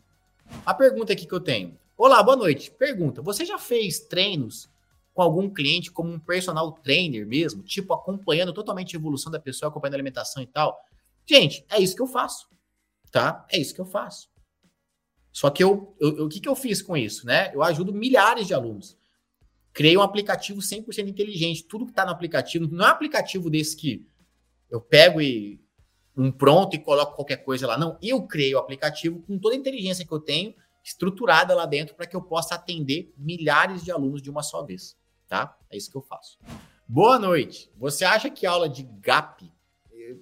A 0.65 0.73
pergunta 0.73 1.13
aqui 1.13 1.27
que 1.27 1.33
eu 1.33 1.41
tenho. 1.41 1.79
Olá, 1.97 2.23
boa 2.23 2.37
noite. 2.37 2.71
Pergunta: 2.71 3.23
você 3.23 3.45
já 3.45 3.59
fez 3.59 4.01
treinos 4.01 4.69
com 5.17 5.23
algum 5.23 5.49
cliente 5.49 5.91
como 5.91 6.13
um 6.13 6.21
personal 6.21 6.71
trainer 6.73 7.27
mesmo? 7.27 7.63
Tipo, 7.63 7.95
acompanhando 7.95 8.53
totalmente 8.53 8.95
a 8.95 8.99
evolução 8.99 9.33
da 9.33 9.41
pessoa, 9.41 9.71
acompanhando 9.71 9.95
a 9.95 9.97
alimentação 9.97 10.43
e 10.43 10.47
tal? 10.47 10.79
Gente, 11.25 11.65
é 11.71 11.81
isso 11.81 11.97
que 11.97 12.03
eu 12.03 12.07
faço, 12.07 12.47
tá? 13.11 13.47
É 13.51 13.59
isso 13.59 13.75
que 13.75 13.81
eu 13.81 13.87
faço. 13.87 14.29
Só 15.33 15.49
que 15.49 15.65
eu, 15.65 15.97
eu, 15.99 16.27
o 16.27 16.29
que, 16.29 16.39
que 16.39 16.49
eu 16.49 16.55
fiz 16.55 16.83
com 16.83 16.95
isso, 16.95 17.27
né? 17.27 17.51
Eu 17.55 17.63
ajudo 17.63 17.95
milhares 17.95 18.47
de 18.47 18.53
alunos. 18.53 18.95
Criei 19.73 19.97
um 19.97 20.03
aplicativo 20.03 20.61
100% 20.61 21.09
inteligente. 21.09 21.65
Tudo 21.65 21.87
que 21.87 21.93
está 21.93 22.05
no 22.05 22.13
aplicativo, 22.13 22.69
não 22.71 22.85
é 22.85 22.89
um 22.89 22.93
aplicativo 22.93 23.49
desse 23.49 23.75
que 23.75 24.07
eu 24.71 24.83
pego 24.83 25.19
e 25.19 25.59
um 26.15 26.31
pronto 26.31 26.77
e 26.77 26.79
coloco 26.79 27.17
qualquer 27.17 27.39
coisa 27.39 27.67
lá. 27.67 27.79
Não, 27.79 27.99
eu 28.03 28.23
criei 28.27 28.55
o 28.55 28.59
aplicativo 28.59 29.23
com 29.23 29.39
toda 29.39 29.55
a 29.55 29.59
inteligência 29.59 30.07
que 30.07 30.13
eu 30.13 30.21
tenho, 30.21 30.55
estruturada 30.85 31.55
lá 31.55 31.65
dentro, 31.65 31.95
para 31.95 32.07
que 32.07 32.15
eu 32.15 32.21
possa 32.21 32.55
atender 32.55 33.15
milhares 33.17 33.83
de 33.83 33.91
alunos 33.91 34.21
de 34.21 34.31
uma 34.31 34.43
só 34.43 34.63
vez. 34.63 34.95
Tá? 35.29 35.57
É 35.71 35.77
isso 35.77 35.91
que 35.91 35.97
eu 35.97 36.03
faço. 36.03 36.39
Boa 36.87 37.19
noite. 37.19 37.71
Você 37.77 38.05
acha 38.05 38.31
que 38.31 38.47
aula 38.47 38.69
de 38.69 38.85
GAP 38.85 39.53
eh, 39.93 40.17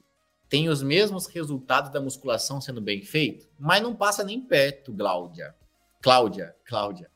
tem 0.49 0.69
os 0.69 0.83
mesmos 0.83 1.27
resultados 1.27 1.91
da 1.91 2.01
musculação 2.01 2.61
sendo 2.61 2.81
bem 2.81 3.03
feito? 3.03 3.47
Mas 3.59 3.83
não 3.83 3.95
passa 3.95 4.25
nem 4.25 4.41
perto, 4.41 4.95
Cláudia. 4.95 5.55
Cláudia, 6.01 6.57
Cláudia. 6.65 7.11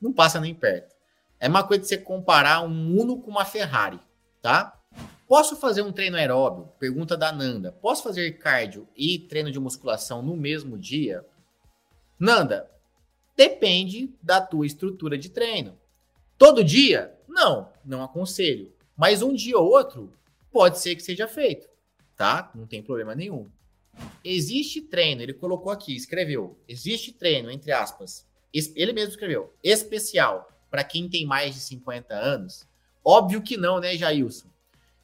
Não 0.00 0.12
passa 0.12 0.38
nem 0.38 0.54
perto. 0.54 0.94
É 1.38 1.48
uma 1.48 1.64
coisa 1.64 1.82
de 1.82 1.88
você 1.88 1.96
comparar 1.96 2.60
um 2.60 3.00
Uno 3.00 3.18
com 3.20 3.30
uma 3.30 3.46
Ferrari, 3.46 3.98
tá? 4.42 4.78
Posso 5.26 5.56
fazer 5.56 5.80
um 5.80 5.92
treino 5.92 6.16
aeróbio? 6.16 6.66
Pergunta 6.78 7.16
da 7.16 7.32
Nanda. 7.32 7.72
Posso 7.72 8.02
fazer 8.02 8.32
cardio 8.32 8.86
e 8.94 9.18
treino 9.18 9.50
de 9.50 9.58
musculação 9.58 10.20
no 10.20 10.36
mesmo 10.36 10.76
dia? 10.76 11.24
Nanda, 12.18 12.70
depende 13.34 14.14
da 14.22 14.42
tua 14.42 14.66
estrutura 14.66 15.16
de 15.16 15.30
treino. 15.30 15.79
Todo 16.40 16.64
dia? 16.64 17.14
Não, 17.28 17.70
não 17.84 18.02
aconselho. 18.02 18.72
Mas 18.96 19.20
um 19.20 19.34
dia 19.34 19.58
ou 19.58 19.68
outro 19.68 20.10
pode 20.50 20.78
ser 20.78 20.96
que 20.96 21.02
seja 21.02 21.28
feito, 21.28 21.68
tá? 22.16 22.50
Não 22.54 22.66
tem 22.66 22.82
problema 22.82 23.14
nenhum. 23.14 23.46
Existe 24.24 24.80
treino, 24.80 25.20
ele 25.20 25.34
colocou 25.34 25.70
aqui, 25.70 25.94
escreveu. 25.94 26.58
Existe 26.66 27.12
treino, 27.12 27.50
entre 27.50 27.72
aspas. 27.72 28.26
Ele 28.54 28.94
mesmo 28.94 29.10
escreveu. 29.10 29.52
Especial 29.62 30.50
para 30.70 30.82
quem 30.82 31.10
tem 31.10 31.26
mais 31.26 31.54
de 31.54 31.60
50 31.60 32.14
anos? 32.14 32.66
Óbvio 33.04 33.42
que 33.42 33.58
não, 33.58 33.78
né, 33.78 33.94
Jailson? 33.94 34.48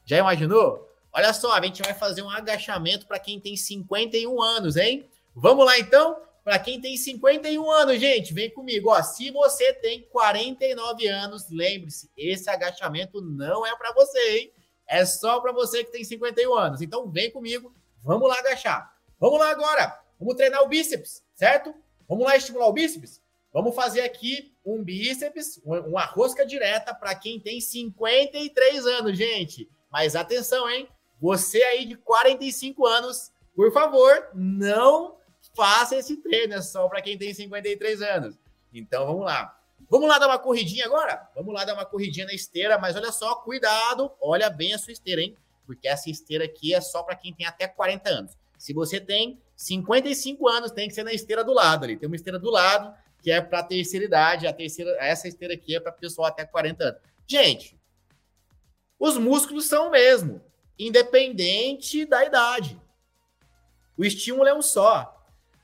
Já 0.06 0.16
imaginou? 0.16 0.90
Olha 1.12 1.34
só, 1.34 1.52
a 1.52 1.62
gente 1.62 1.82
vai 1.82 1.92
fazer 1.92 2.22
um 2.22 2.30
agachamento 2.30 3.06
para 3.06 3.18
quem 3.18 3.38
tem 3.38 3.54
51 3.54 4.40
anos, 4.40 4.76
hein? 4.78 5.06
Vamos 5.34 5.66
lá 5.66 5.78
então? 5.78 6.16
Para 6.46 6.60
quem 6.60 6.80
tem 6.80 6.96
51 6.96 7.68
anos, 7.72 7.98
gente, 7.98 8.32
vem 8.32 8.48
comigo. 8.48 8.90
Ó, 8.90 9.02
se 9.02 9.32
você 9.32 9.72
tem 9.72 10.02
49 10.02 11.08
anos, 11.08 11.50
lembre-se, 11.50 12.08
esse 12.16 12.48
agachamento 12.48 13.20
não 13.20 13.66
é 13.66 13.76
para 13.76 13.92
você, 13.92 14.38
hein? 14.38 14.52
É 14.86 15.04
só 15.04 15.40
para 15.40 15.50
você 15.50 15.82
que 15.82 15.90
tem 15.90 16.04
51 16.04 16.54
anos. 16.54 16.80
Então 16.80 17.10
vem 17.10 17.32
comigo, 17.32 17.74
vamos 18.00 18.28
lá 18.28 18.38
agachar. 18.38 18.94
Vamos 19.18 19.40
lá 19.40 19.50
agora. 19.50 20.00
Vamos 20.20 20.36
treinar 20.36 20.62
o 20.62 20.68
bíceps, 20.68 21.20
certo? 21.34 21.74
Vamos 22.08 22.24
lá 22.24 22.36
estimular 22.36 22.68
o 22.68 22.72
bíceps? 22.72 23.20
Vamos 23.52 23.74
fazer 23.74 24.02
aqui 24.02 24.54
um 24.64 24.84
bíceps, 24.84 25.60
uma 25.64 26.04
rosca 26.04 26.46
direta 26.46 26.94
para 26.94 27.12
quem 27.16 27.40
tem 27.40 27.60
53 27.60 28.86
anos, 28.86 29.18
gente. 29.18 29.68
Mas 29.90 30.14
atenção, 30.14 30.70
hein? 30.70 30.88
Você 31.20 31.60
aí 31.64 31.86
de 31.86 31.96
45 31.96 32.86
anos, 32.86 33.32
por 33.52 33.72
favor, 33.72 34.28
não 34.32 35.16
faça 35.56 35.96
esse 35.96 36.18
treino, 36.18 36.54
é 36.54 36.62
só 36.62 36.86
para 36.88 37.02
quem 37.02 37.16
tem 37.16 37.32
53 37.32 38.02
anos. 38.02 38.38
Então 38.72 39.06
vamos 39.06 39.24
lá. 39.24 39.58
Vamos 39.88 40.08
lá 40.08 40.18
dar 40.18 40.26
uma 40.26 40.38
corridinha 40.38 40.84
agora? 40.84 41.28
Vamos 41.34 41.54
lá 41.54 41.64
dar 41.64 41.74
uma 41.74 41.86
corridinha 41.86 42.26
na 42.26 42.34
esteira, 42.34 42.78
mas 42.78 42.94
olha 42.94 43.10
só, 43.10 43.34
cuidado, 43.36 44.12
olha 44.20 44.50
bem 44.50 44.74
a 44.74 44.78
sua 44.78 44.92
esteira, 44.92 45.22
hein? 45.22 45.36
Porque 45.64 45.88
essa 45.88 46.10
esteira 46.10 46.44
aqui 46.44 46.74
é 46.74 46.80
só 46.80 47.02
para 47.02 47.16
quem 47.16 47.32
tem 47.32 47.46
até 47.46 47.66
40 47.66 48.08
anos. 48.08 48.36
Se 48.58 48.72
você 48.72 49.00
tem 49.00 49.40
55 49.56 50.48
anos, 50.48 50.70
tem 50.70 50.88
que 50.88 50.94
ser 50.94 51.02
na 51.02 51.12
esteira 51.12 51.42
do 51.42 51.52
lado 51.52 51.84
ali. 51.84 51.96
Tem 51.96 52.06
uma 52.06 52.16
esteira 52.16 52.38
do 52.38 52.50
lado 52.50 52.94
que 53.22 53.30
é 53.30 53.40
para 53.40 53.62
terceira 53.62 54.04
idade, 54.04 54.46
a 54.46 54.52
terceira, 54.52 54.96
essa 55.00 55.26
esteira 55.26 55.54
aqui 55.54 55.74
é 55.74 55.80
para 55.80 55.90
pessoal 55.90 56.28
até 56.28 56.44
40 56.44 56.84
anos. 56.84 57.00
Gente, 57.26 57.76
os 58.98 59.18
músculos 59.18 59.66
são 59.66 59.88
o 59.88 59.90
mesmo, 59.90 60.40
independente 60.78 62.04
da 62.04 62.24
idade. 62.24 62.80
O 63.96 64.04
estímulo 64.04 64.46
é 64.46 64.54
um 64.54 64.62
só. 64.62 65.15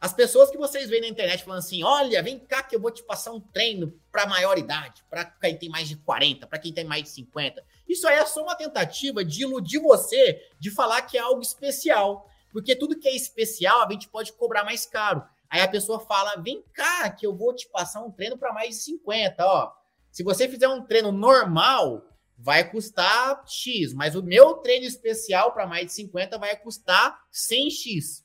As 0.03 0.13
pessoas 0.13 0.51
que 0.51 0.59
vocês 0.59 0.91
veem 0.91 1.03
na 1.03 1.07
internet 1.07 1.45
falando 1.45 1.61
assim: 1.61 1.85
olha, 1.85 2.21
vem 2.25 2.37
cá 2.37 2.61
que 2.61 2.75
eu 2.75 2.81
vou 2.81 2.91
te 2.91 3.05
passar 3.05 3.31
um 3.31 3.39
treino 3.39 3.97
para 4.11 4.27
maior 4.27 4.59
idade, 4.59 5.05
para 5.09 5.25
quem 5.25 5.57
tem 5.57 5.69
mais 5.69 5.89
de 5.89 5.95
40, 5.95 6.45
para 6.49 6.59
quem 6.59 6.73
tem 6.73 6.85
mais 6.85 7.05
de 7.05 7.11
50. 7.11 7.65
Isso 7.89 8.09
aí 8.09 8.17
é 8.17 8.27
só 8.27 8.43
uma 8.43 8.57
tentativa 8.57 9.25
de 9.25 9.43
iludir 9.43 9.79
você 9.79 10.45
de 10.59 10.73
falar 10.73 11.03
que 11.03 11.17
é 11.17 11.21
algo 11.21 11.41
especial. 11.41 12.29
Porque 12.51 12.75
tudo 12.75 12.99
que 12.99 13.07
é 13.07 13.15
especial 13.15 13.81
a 13.87 13.93
gente 13.93 14.09
pode 14.09 14.33
cobrar 14.33 14.65
mais 14.65 14.85
caro. 14.85 15.23
Aí 15.49 15.61
a 15.61 15.69
pessoa 15.69 16.01
fala: 16.01 16.35
vem 16.43 16.65
cá 16.75 17.09
que 17.09 17.25
eu 17.25 17.37
vou 17.37 17.55
te 17.55 17.69
passar 17.69 18.03
um 18.03 18.11
treino 18.11 18.37
para 18.37 18.53
mais 18.53 18.71
de 18.71 18.83
50. 18.83 19.47
Ó, 19.47 19.73
se 20.11 20.25
você 20.25 20.49
fizer 20.49 20.67
um 20.67 20.85
treino 20.85 21.13
normal, 21.13 22.05
vai 22.37 22.69
custar 22.69 23.45
X, 23.47 23.95
mas 23.95 24.17
o 24.17 24.23
meu 24.23 24.55
treino 24.55 24.85
especial 24.85 25.53
para 25.53 25.65
mais 25.65 25.87
de 25.87 25.93
50 25.93 26.39
vai 26.39 26.57
custar 26.57 27.21
100X. 27.33 28.25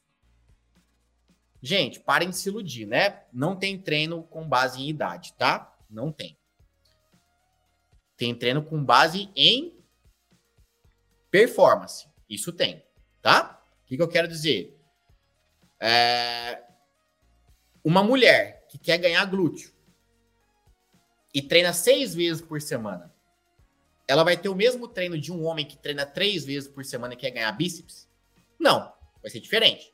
Gente, 1.68 2.00
parem 2.00 2.30
de 2.30 2.38
se 2.38 2.48
iludir, 2.48 2.86
né? 2.86 3.24
Não 3.34 3.54
tem 3.54 3.78
treino 3.78 4.24
com 4.24 4.48
base 4.48 4.80
em 4.80 4.88
idade, 4.88 5.34
tá? 5.34 5.78
Não 5.90 6.14
tem. 6.14 6.38
Tem 8.16 8.34
treino 8.34 8.64
com 8.64 8.82
base 8.82 9.30
em 9.36 9.78
performance. 11.30 12.08
Isso 12.30 12.54
tem, 12.54 12.82
tá? 13.22 13.62
O 13.84 13.86
que, 13.86 13.98
que 13.98 14.02
eu 14.02 14.08
quero 14.08 14.30
dizer? 14.30 14.80
É... 15.78 16.64
Uma 17.84 18.02
mulher 18.02 18.66
que 18.70 18.78
quer 18.78 18.98
ganhar 18.98 19.26
glúteo 19.26 19.74
e 21.34 21.42
treina 21.42 21.74
seis 21.74 22.16
vezes 22.16 22.42
por 22.42 22.62
semana 22.62 23.14
ela 24.08 24.24
vai 24.24 24.38
ter 24.38 24.48
o 24.48 24.56
mesmo 24.56 24.88
treino 24.88 25.20
de 25.20 25.34
um 25.34 25.44
homem 25.44 25.66
que 25.66 25.78
treina 25.78 26.06
três 26.06 26.46
vezes 26.46 26.70
por 26.70 26.86
semana 26.86 27.14
e 27.14 27.18
quer 27.18 27.30
ganhar 27.30 27.52
bíceps? 27.52 28.08
Não, 28.58 28.94
vai 29.22 29.30
ser 29.30 29.42
diferente. 29.42 29.94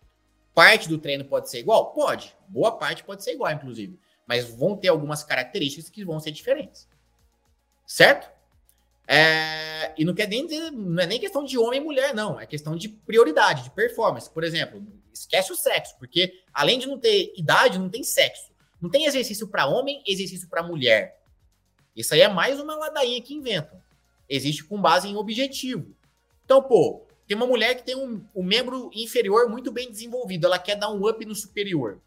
Parte 0.53 0.87
do 0.87 0.97
treino 0.97 1.25
pode 1.25 1.49
ser 1.49 1.59
igual? 1.59 1.91
Pode. 1.91 2.35
Boa 2.47 2.77
parte 2.77 3.03
pode 3.03 3.23
ser 3.23 3.33
igual, 3.33 3.51
inclusive. 3.51 3.99
Mas 4.27 4.45
vão 4.45 4.77
ter 4.77 4.89
algumas 4.89 5.23
características 5.23 5.89
que 5.89 6.05
vão 6.05 6.19
ser 6.19 6.31
diferentes. 6.31 6.87
Certo? 7.85 8.31
É... 9.07 9.93
E 9.97 10.05
não 10.05 10.13
quer 10.13 10.27
nem 10.27 10.45
dizer, 10.45 10.71
não 10.71 11.03
é 11.03 11.05
nem 11.05 11.19
questão 11.19 11.43
de 11.43 11.57
homem 11.57 11.81
e 11.81 11.83
mulher, 11.83 12.13
não. 12.13 12.39
É 12.39 12.45
questão 12.45 12.75
de 12.75 12.89
prioridade, 12.89 13.63
de 13.63 13.71
performance. 13.71 14.29
Por 14.29 14.43
exemplo, 14.43 14.85
esquece 15.13 15.51
o 15.51 15.55
sexo, 15.55 15.95
porque 15.97 16.43
além 16.53 16.79
de 16.79 16.87
não 16.87 16.97
ter 16.99 17.33
idade, 17.35 17.79
não 17.79 17.89
tem 17.89 18.03
sexo. 18.03 18.51
Não 18.81 18.89
tem 18.89 19.05
exercício 19.05 19.47
para 19.47 19.65
homem, 19.65 20.03
exercício 20.05 20.47
para 20.47 20.63
mulher. 20.63 21.21
Isso 21.95 22.13
aí 22.13 22.21
é 22.21 22.27
mais 22.27 22.59
uma 22.59 22.75
ladainha 22.75 23.21
que 23.21 23.33
inventam 23.33 23.83
existe 24.35 24.63
com 24.63 24.81
base 24.81 25.07
em 25.07 25.15
objetivo. 25.15 25.95
Então, 26.43 26.61
pô, 26.61 27.05
tem 27.27 27.37
uma 27.37 27.47
mulher 27.47 27.75
que 27.75 27.83
tem 27.83 27.95
um, 27.95 28.25
um 28.35 28.43
membro 28.43 28.89
inferior 28.93 29.49
muito 29.49 29.71
bem 29.71 29.89
desenvolvido, 29.89 30.45
ela 30.45 30.59
quer 30.59 30.75
dar 30.75 30.91
um 30.91 31.07
up 31.07 31.25
no 31.25 31.35
superior. 31.35 32.01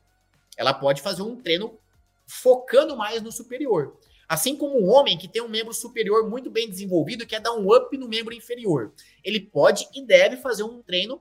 Ela 0.57 0.75
pode 0.75 1.03
fazer 1.03 1.23
um 1.23 1.37
treino 1.37 1.79
focando 2.27 2.97
mais 2.97 3.23
no 3.23 3.33
superior. 3.33 3.97
Assim 4.29 4.57
como 4.57 4.81
um 4.81 4.91
homem 4.91 5.17
que 5.17 5.29
tem 5.29 5.41
um 5.41 5.49
membro 5.49 5.73
superior 5.73 6.29
muito 6.29 6.51
bem 6.51 6.69
desenvolvido 6.69 7.27
quer 7.27 7.41
dar 7.41 7.53
um 7.53 7.73
up 7.73 7.97
no 7.97 8.09
membro 8.09 8.35
inferior. 8.35 8.93
Ele 9.23 9.41
pode 9.41 9.89
e 9.95 10.05
deve 10.05 10.37
fazer 10.37 10.65
um 10.65 10.83
treino 10.83 11.21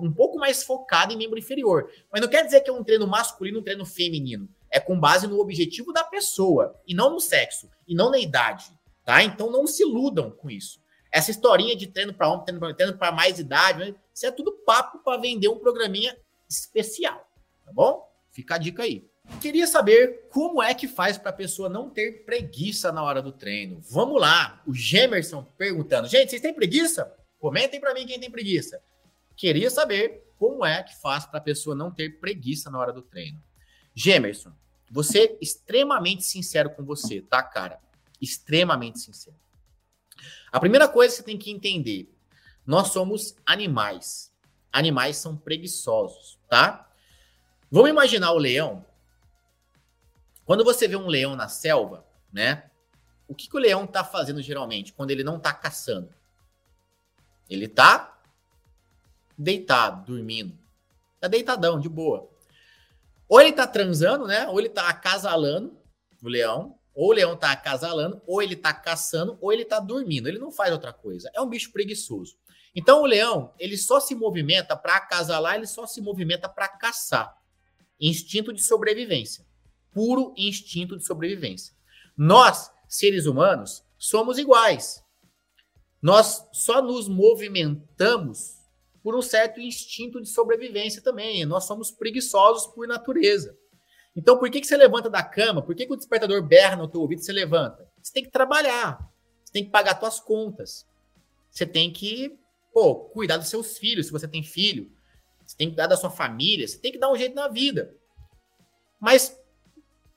um 0.00 0.12
pouco 0.12 0.38
mais 0.38 0.62
focado 0.62 1.12
em 1.12 1.16
membro 1.16 1.38
inferior. 1.38 1.90
Mas 2.10 2.22
não 2.22 2.28
quer 2.28 2.44
dizer 2.44 2.62
que 2.62 2.70
é 2.70 2.72
um 2.72 2.84
treino 2.84 3.06
masculino, 3.06 3.58
um 3.60 3.62
treino 3.62 3.84
feminino. 3.84 4.48
É 4.70 4.80
com 4.80 4.98
base 4.98 5.26
no 5.26 5.38
objetivo 5.40 5.92
da 5.92 6.04
pessoa, 6.04 6.78
e 6.86 6.94
não 6.94 7.10
no 7.10 7.20
sexo, 7.20 7.68
e 7.86 7.94
não 7.94 8.10
na 8.10 8.18
idade, 8.18 8.70
tá? 9.04 9.22
Então 9.22 9.50
não 9.50 9.66
se 9.66 9.82
iludam 9.82 10.30
com 10.30 10.50
isso. 10.50 10.78
Essa 11.10 11.30
historinha 11.30 11.74
de 11.74 11.86
treino 11.86 12.12
para 12.12 12.28
homem, 12.28 12.44
treino 12.74 12.96
para 12.96 13.12
mais 13.12 13.38
idade, 13.38 13.78
né? 13.78 13.94
isso 14.14 14.26
é 14.26 14.30
tudo 14.30 14.52
papo 14.64 14.98
para 14.98 15.20
vender 15.20 15.48
um 15.48 15.58
programinha 15.58 16.16
especial, 16.48 17.26
tá 17.64 17.72
bom? 17.72 18.06
Fica 18.30 18.56
a 18.56 18.58
dica 18.58 18.82
aí. 18.82 19.08
Queria 19.40 19.66
saber 19.66 20.28
como 20.30 20.62
é 20.62 20.74
que 20.74 20.88
faz 20.88 21.18
para 21.18 21.30
a 21.30 21.34
pessoa 21.34 21.68
não 21.68 21.88
ter 21.90 22.24
preguiça 22.24 22.90
na 22.90 23.02
hora 23.02 23.22
do 23.22 23.30
treino. 23.30 23.80
Vamos 23.90 24.20
lá, 24.20 24.62
o 24.66 24.74
Gemerson 24.74 25.44
perguntando. 25.56 26.08
Gente, 26.08 26.30
vocês 26.30 26.42
têm 26.42 26.54
preguiça? 26.54 27.14
Comentem 27.38 27.80
para 27.80 27.94
mim 27.94 28.06
quem 28.06 28.18
tem 28.18 28.30
preguiça. 28.30 28.82
Queria 29.36 29.70
saber 29.70 30.32
como 30.38 30.64
é 30.64 30.82
que 30.82 30.96
faz 31.00 31.26
para 31.26 31.38
a 31.38 31.42
pessoa 31.42 31.76
não 31.76 31.90
ter 31.90 32.18
preguiça 32.18 32.70
na 32.70 32.78
hora 32.78 32.92
do 32.92 33.02
treino. 33.02 33.40
Gemerson, 33.94 34.52
você 34.90 35.36
extremamente 35.40 36.24
sincero 36.24 36.70
com 36.70 36.84
você, 36.84 37.20
tá, 37.20 37.42
cara? 37.42 37.78
Extremamente 38.20 38.98
sincero. 38.98 39.36
A 40.50 40.60
primeira 40.60 40.88
coisa 40.88 41.14
que 41.14 41.18
você 41.18 41.22
tem 41.24 41.38
que 41.38 41.50
entender: 41.50 42.12
nós 42.66 42.88
somos 42.88 43.36
animais. 43.46 44.32
Animais 44.72 45.16
são 45.16 45.36
preguiçosos, 45.36 46.38
tá? 46.48 46.90
Vamos 47.70 47.90
imaginar 47.90 48.32
o 48.32 48.38
leão. 48.38 48.84
Quando 50.44 50.64
você 50.64 50.88
vê 50.88 50.96
um 50.96 51.08
leão 51.08 51.36
na 51.36 51.48
selva, 51.48 52.06
né? 52.32 52.70
O 53.26 53.34
que, 53.34 53.48
que 53.48 53.56
o 53.56 53.60
leão 53.60 53.86
tá 53.86 54.02
fazendo 54.02 54.40
geralmente 54.40 54.92
quando 54.92 55.10
ele 55.10 55.22
não 55.22 55.38
tá 55.38 55.52
caçando? 55.52 56.12
Ele 57.48 57.68
tá 57.68 58.18
deitado, 59.36 60.06
dormindo. 60.06 60.58
Tá 61.20 61.28
deitadão, 61.28 61.78
de 61.78 61.88
boa. 61.88 62.28
Ou 63.28 63.40
ele 63.40 63.52
tá 63.52 63.66
transando, 63.66 64.26
né? 64.26 64.46
Ou 64.48 64.58
ele 64.58 64.70
tá 64.70 64.88
acasalando 64.88 65.76
o 66.22 66.28
leão, 66.28 66.77
ou 66.98 67.10
o 67.10 67.12
leão 67.12 67.36
tá 67.36 67.52
acasalando, 67.52 68.20
ou 68.26 68.42
ele 68.42 68.56
tá 68.56 68.74
caçando, 68.74 69.38
ou 69.40 69.52
ele 69.52 69.64
tá 69.64 69.78
dormindo. 69.78 70.28
Ele 70.28 70.40
não 70.40 70.50
faz 70.50 70.72
outra 70.72 70.92
coisa. 70.92 71.30
É 71.32 71.40
um 71.40 71.48
bicho 71.48 71.70
preguiçoso. 71.70 72.36
Então 72.74 73.02
o 73.02 73.06
leão, 73.06 73.54
ele 73.56 73.76
só 73.76 74.00
se 74.00 74.16
movimenta 74.16 74.76
para 74.76 74.96
acasalar, 74.96 75.54
ele 75.54 75.68
só 75.68 75.86
se 75.86 76.00
movimenta 76.00 76.48
para 76.48 76.66
caçar. 76.66 77.32
Instinto 78.00 78.52
de 78.52 78.60
sobrevivência. 78.60 79.46
Puro 79.92 80.34
instinto 80.36 80.98
de 80.98 81.06
sobrevivência. 81.06 81.72
Nós, 82.16 82.68
seres 82.88 83.26
humanos, 83.26 83.84
somos 83.96 84.36
iguais. 84.36 85.00
Nós 86.02 86.48
só 86.52 86.82
nos 86.82 87.08
movimentamos 87.08 88.56
por 89.04 89.14
um 89.14 89.22
certo 89.22 89.60
instinto 89.60 90.20
de 90.20 90.28
sobrevivência 90.28 91.00
também. 91.00 91.46
Nós 91.46 91.62
somos 91.62 91.92
preguiçosos 91.92 92.66
por 92.74 92.88
natureza. 92.88 93.56
Então, 94.16 94.38
por 94.38 94.50
que, 94.50 94.60
que 94.60 94.66
você 94.66 94.76
levanta 94.76 95.08
da 95.08 95.22
cama? 95.22 95.62
Por 95.62 95.74
que, 95.74 95.86
que 95.86 95.92
o 95.92 95.96
despertador 95.96 96.42
berra 96.42 96.76
no 96.76 96.88
teu 96.88 97.00
ouvido 97.00 97.20
e 97.20 97.24
você 97.24 97.32
levanta? 97.32 97.88
Você 98.02 98.12
tem 98.12 98.24
que 98.24 98.30
trabalhar. 98.30 98.98
Você 99.44 99.52
tem 99.52 99.64
que 99.64 99.70
pagar 99.70 99.98
suas 99.98 100.20
contas. 100.20 100.86
Você 101.50 101.64
tem 101.64 101.92
que, 101.92 102.36
pô, 102.72 102.96
cuidar 102.96 103.36
dos 103.36 103.48
seus 103.48 103.78
filhos, 103.78 104.06
se 104.06 104.12
você 104.12 104.26
tem 104.26 104.42
filho. 104.42 104.90
Você 105.46 105.56
tem 105.56 105.68
que 105.68 105.74
cuidar 105.74 105.86
da 105.86 105.96
sua 105.96 106.10
família. 106.10 106.66
Você 106.66 106.78
tem 106.78 106.92
que 106.92 106.98
dar 106.98 107.10
um 107.12 107.16
jeito 107.16 107.34
na 107.34 107.48
vida. 107.48 107.94
Mas 109.00 109.38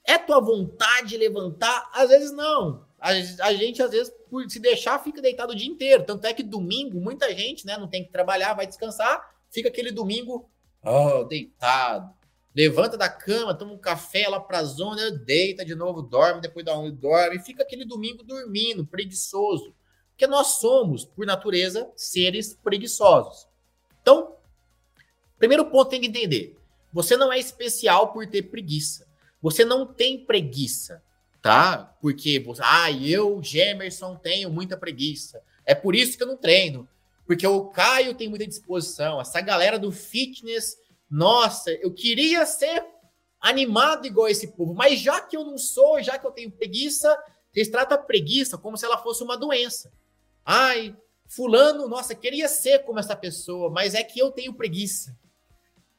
é 0.03 0.17
tua 0.17 0.41
vontade 0.41 1.15
levantar? 1.15 1.89
Às 1.93 2.09
vezes 2.09 2.31
não. 2.31 2.85
A, 2.99 3.13
gente, 3.53 3.81
às 3.81 3.91
vezes, 3.91 4.13
por 4.29 4.49
se 4.49 4.59
deixar, 4.59 4.99
fica 5.03 5.21
deitado 5.21 5.53
o 5.53 5.55
dia 5.55 5.69
inteiro. 5.69 6.03
Tanto 6.03 6.25
é 6.25 6.33
que 6.33 6.43
domingo, 6.43 6.99
muita 6.99 7.33
gente, 7.35 7.65
né, 7.65 7.77
não 7.77 7.87
tem 7.87 8.03
que 8.03 8.11
trabalhar, 8.11 8.53
vai 8.53 8.67
descansar, 8.67 9.35
fica 9.49 9.69
aquele 9.69 9.91
domingo, 9.91 10.47
oh, 10.83 11.23
deitado 11.23 12.13
levanta 12.55 12.97
da 12.97 13.09
cama, 13.09 13.53
toma 13.53 13.73
um 13.73 13.77
café 13.77 14.27
lá 14.27 14.39
pra 14.39 14.63
zona, 14.63 15.11
deita 15.11 15.63
de 15.63 15.73
novo, 15.75 16.01
dorme, 16.01 16.41
depois 16.41 16.65
dá 16.65 16.77
um 16.77 16.91
dorme, 16.91 17.39
fica 17.39 17.63
aquele 17.63 17.85
domingo 17.85 18.23
dormindo, 18.23 18.85
preguiçoso. 18.85 19.73
Porque 20.11 20.27
nós 20.27 20.59
somos, 20.59 21.05
por 21.05 21.25
natureza, 21.25 21.89
seres 21.95 22.53
preguiçosos. 22.53 23.47
Então, 24.01 24.35
primeiro 25.39 25.65
ponto 25.65 25.89
tem 25.89 26.01
que 26.01 26.07
entender: 26.07 26.57
você 26.93 27.17
não 27.17 27.31
é 27.31 27.39
especial 27.39 28.11
por 28.11 28.27
ter 28.27 28.43
preguiça. 28.43 29.07
Você 29.41 29.65
não 29.65 29.87
tem 29.87 30.23
preguiça, 30.23 31.01
tá? 31.41 31.95
Porque 31.99 32.39
você, 32.39 32.61
ah, 32.63 32.91
eu, 32.91 33.41
Gemerson, 33.41 34.15
tenho 34.15 34.51
muita 34.51 34.77
preguiça. 34.77 35.41
É 35.65 35.73
por 35.73 35.95
isso 35.95 36.15
que 36.15 36.23
eu 36.23 36.27
não 36.27 36.37
treino. 36.37 36.87
Porque 37.25 37.47
o 37.47 37.65
Caio 37.65 38.13
tem 38.13 38.29
muita 38.29 38.45
disposição. 38.45 39.19
Essa 39.19 39.41
galera 39.41 39.79
do 39.79 39.91
fitness 39.91 40.77
nossa, 41.11 41.71
eu 41.71 41.93
queria 41.93 42.45
ser 42.45 42.85
animado 43.41 44.07
igual 44.07 44.29
esse 44.29 44.47
povo, 44.47 44.73
mas 44.73 45.01
já 45.01 45.19
que 45.19 45.35
eu 45.35 45.43
não 45.43 45.57
sou, 45.57 46.01
já 46.01 46.17
que 46.17 46.25
eu 46.25 46.31
tenho 46.31 46.49
preguiça, 46.49 47.21
eles 47.53 47.69
tratam 47.69 47.97
a 47.97 48.01
preguiça 48.01 48.57
como 48.57 48.77
se 48.77 48.85
ela 48.85 48.97
fosse 48.97 49.21
uma 49.21 49.35
doença. 49.35 49.91
Ai, 50.45 50.95
fulano, 51.27 51.87
nossa, 51.89 52.15
queria 52.15 52.47
ser 52.47 52.85
como 52.85 52.99
essa 52.99 53.15
pessoa, 53.15 53.69
mas 53.69 53.93
é 53.93 54.03
que 54.03 54.19
eu 54.19 54.31
tenho 54.31 54.53
preguiça. 54.53 55.13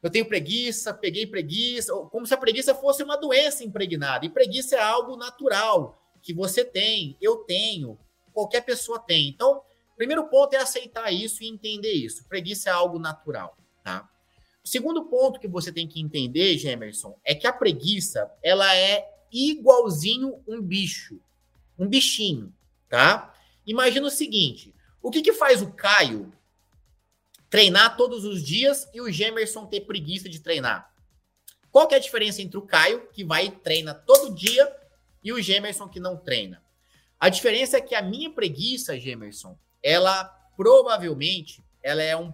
Eu 0.03 0.11
tenho 0.11 0.27
preguiça, 0.27 0.94
peguei 0.94 1.27
preguiça, 1.27 1.94
como 2.11 2.27
se 2.27 2.33
a 2.33 2.38
preguiça 2.38 2.75
fosse 2.75 3.03
uma 3.03 3.16
doença 3.16 3.62
impregnada. 3.62 4.25
E 4.25 4.31
preguiça 4.31 4.77
é 4.77 4.83
algo 4.83 5.14
natural 5.16 6.01
que 6.22 6.33
você 6.33 6.64
tem, 6.64 7.18
eu 7.20 7.38
tenho, 7.38 7.98
qualquer 8.33 8.62
pessoa 8.62 8.98
tem. 8.98 9.29
Então, 9.29 9.62
primeiro 9.94 10.27
ponto 10.29 10.55
é 10.55 10.57
aceitar 10.57 11.12
isso 11.12 11.44
e 11.44 11.48
entender 11.48 11.92
isso. 11.92 12.25
Preguiça 12.29 12.70
é 12.70 12.72
algo 12.72 12.98
natural, 12.98 13.57
tá? 13.85 14.09
O 14.64 14.68
segundo 14.68 15.05
ponto 15.07 15.40
que 15.40 15.48
você 15.48 15.72
tem 15.72 15.88
que 15.88 16.01
entender, 16.01 16.57
Gemerson, 16.57 17.18
é 17.25 17.35
que 17.35 17.46
a 17.46 17.53
preguiça, 17.53 18.31
ela 18.42 18.75
é 18.77 19.09
igualzinho 19.33 20.40
um 20.46 20.62
bicho, 20.62 21.20
um 21.79 21.88
bichinho, 21.88 22.55
tá? 22.88 23.35
Imagina 23.66 24.07
o 24.07 24.11
seguinte, 24.11 24.75
o 25.03 25.11
que 25.11 25.22
que 25.22 25.33
faz 25.33 25.62
o 25.62 25.72
Caio 25.72 26.33
treinar 27.51 27.96
todos 27.96 28.25
os 28.25 28.42
dias 28.42 28.88
e 28.94 29.01
o 29.01 29.11
Gemerson 29.11 29.66
ter 29.66 29.81
preguiça 29.81 30.29
de 30.29 30.38
treinar? 30.38 30.92
Qual 31.70 31.88
que 31.88 31.94
é 31.94 31.98
a 31.98 32.01
diferença 32.01 32.40
entre 32.40 32.59
o 32.59 32.62
Caio, 32.62 33.09
que 33.12 33.25
vai 33.25 33.46
e 33.46 33.51
treina 33.51 33.94
todo 33.94 34.35
dia, 34.35 34.70
e 35.25 35.33
o 35.33 35.40
Gemerson 35.40 35.88
que 35.88 35.98
não 35.98 36.16
treina? 36.16 36.62
A 37.18 37.29
diferença 37.29 37.79
é 37.79 37.81
que 37.81 37.94
a 37.94 38.03
minha 38.03 38.31
preguiça, 38.31 38.98
Gemerson, 38.98 39.59
ela 39.83 40.25
provavelmente 40.57 41.64
ela 41.83 42.03
é 42.03 42.16
um 42.16 42.33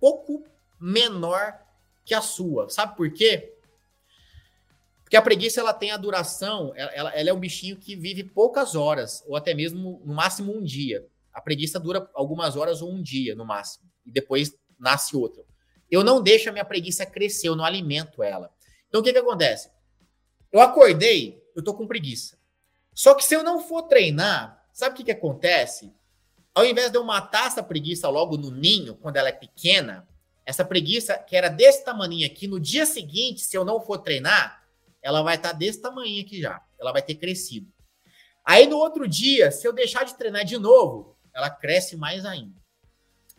pouco 0.00 0.44
menor 0.80 1.65
que 2.06 2.14
a 2.14 2.22
sua. 2.22 2.70
Sabe 2.70 2.96
por 2.96 3.12
quê? 3.12 3.52
Porque 5.02 5.16
a 5.16 5.22
preguiça 5.22 5.60
ela 5.60 5.74
tem 5.74 5.90
a 5.90 5.96
duração, 5.96 6.72
ela, 6.74 7.12
ela 7.14 7.30
é 7.30 7.32
um 7.32 7.38
bichinho 7.38 7.76
que 7.76 7.94
vive 7.94 8.24
poucas 8.24 8.74
horas, 8.74 9.22
ou 9.26 9.36
até 9.36 9.52
mesmo 9.52 10.00
no 10.04 10.14
máximo 10.14 10.56
um 10.56 10.62
dia. 10.62 11.06
A 11.32 11.40
preguiça 11.40 11.78
dura 11.78 12.08
algumas 12.14 12.56
horas 12.56 12.80
ou 12.80 12.90
um 12.90 13.02
dia 13.02 13.34
no 13.34 13.44
máximo, 13.44 13.88
e 14.04 14.10
depois 14.10 14.56
nasce 14.78 15.16
outra. 15.16 15.44
Eu 15.90 16.02
não 16.02 16.22
deixo 16.22 16.48
a 16.48 16.52
minha 16.52 16.64
preguiça 16.64 17.04
crescer, 17.04 17.48
eu 17.48 17.56
não 17.56 17.64
alimento 17.64 18.22
ela. 18.22 18.50
Então 18.88 19.00
o 19.00 19.04
que, 19.04 19.12
que 19.12 19.18
acontece? 19.18 19.70
Eu 20.50 20.60
acordei, 20.60 21.40
eu 21.54 21.62
tô 21.62 21.74
com 21.74 21.86
preguiça. 21.86 22.38
Só 22.94 23.14
que 23.14 23.24
se 23.24 23.34
eu 23.34 23.42
não 23.42 23.60
for 23.60 23.82
treinar, 23.82 24.64
sabe 24.72 24.94
o 24.94 24.96
que, 24.96 25.04
que 25.04 25.12
acontece? 25.12 25.92
Ao 26.54 26.64
invés 26.64 26.90
de 26.90 26.96
eu 26.96 27.04
matar 27.04 27.46
essa 27.46 27.62
preguiça 27.62 28.08
logo 28.08 28.36
no 28.36 28.50
ninho, 28.50 28.96
quando 28.96 29.18
ela 29.18 29.28
é 29.28 29.32
pequena, 29.32 30.08
essa 30.46 30.64
preguiça, 30.64 31.18
que 31.18 31.34
era 31.34 31.48
desse 31.48 31.84
tamanho 31.84 32.24
aqui, 32.24 32.46
no 32.46 32.60
dia 32.60 32.86
seguinte, 32.86 33.40
se 33.40 33.56
eu 33.56 33.64
não 33.64 33.80
for 33.80 33.98
treinar, 33.98 34.62
ela 35.02 35.20
vai 35.20 35.34
estar 35.34 35.50
tá 35.50 35.54
desse 35.56 35.82
tamanho 35.82 36.22
aqui 36.22 36.40
já. 36.40 36.62
Ela 36.78 36.92
vai 36.92 37.02
ter 37.02 37.16
crescido. 37.16 37.66
Aí 38.44 38.68
no 38.68 38.78
outro 38.78 39.08
dia, 39.08 39.50
se 39.50 39.66
eu 39.66 39.72
deixar 39.72 40.04
de 40.04 40.14
treinar 40.14 40.44
de 40.44 40.56
novo, 40.56 41.18
ela 41.34 41.50
cresce 41.50 41.96
mais 41.96 42.24
ainda. 42.24 42.54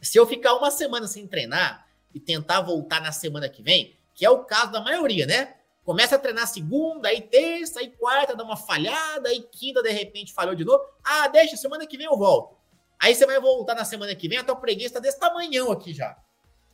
Se 0.01 0.19
eu 0.19 0.27
ficar 0.27 0.53
uma 0.55 0.69
semana 0.69 1.07
sem 1.07 1.25
treinar 1.25 1.87
e 2.13 2.19
tentar 2.19 2.59
voltar 2.59 3.01
na 3.01 3.13
semana 3.13 3.47
que 3.47 3.63
vem, 3.63 3.97
que 4.13 4.25
é 4.25 4.29
o 4.29 4.43
caso 4.43 4.73
da 4.73 4.81
maioria, 4.81 5.25
né? 5.25 5.55
Começa 5.85 6.17
a 6.17 6.19
treinar 6.19 6.45
segunda, 6.45 7.07
aí 7.07 7.21
terça, 7.21 7.79
aí 7.79 7.89
quarta, 7.91 8.35
dá 8.35 8.43
uma 8.43 8.57
falhada, 8.57 9.29
aí 9.29 9.41
quinta, 9.49 9.81
de 9.81 9.91
repente, 9.91 10.33
falhou 10.33 10.53
de 10.53 10.65
novo. 10.65 10.83
Ah, 11.01 11.29
deixa, 11.29 11.55
semana 11.55 11.87
que 11.87 11.97
vem 11.97 12.05
eu 12.05 12.17
volto. 12.17 12.57
Aí 12.99 13.15
você 13.15 13.25
vai 13.25 13.39
voltar 13.39 13.75
na 13.75 13.85
semana 13.85 14.13
que 14.13 14.27
vem, 14.27 14.37
a 14.37 14.43
tua 14.43 14.57
preguiça 14.57 14.95
tá 14.95 14.99
desse 14.99 15.17
tamanhão 15.17 15.71
aqui 15.71 15.93
já. 15.93 16.17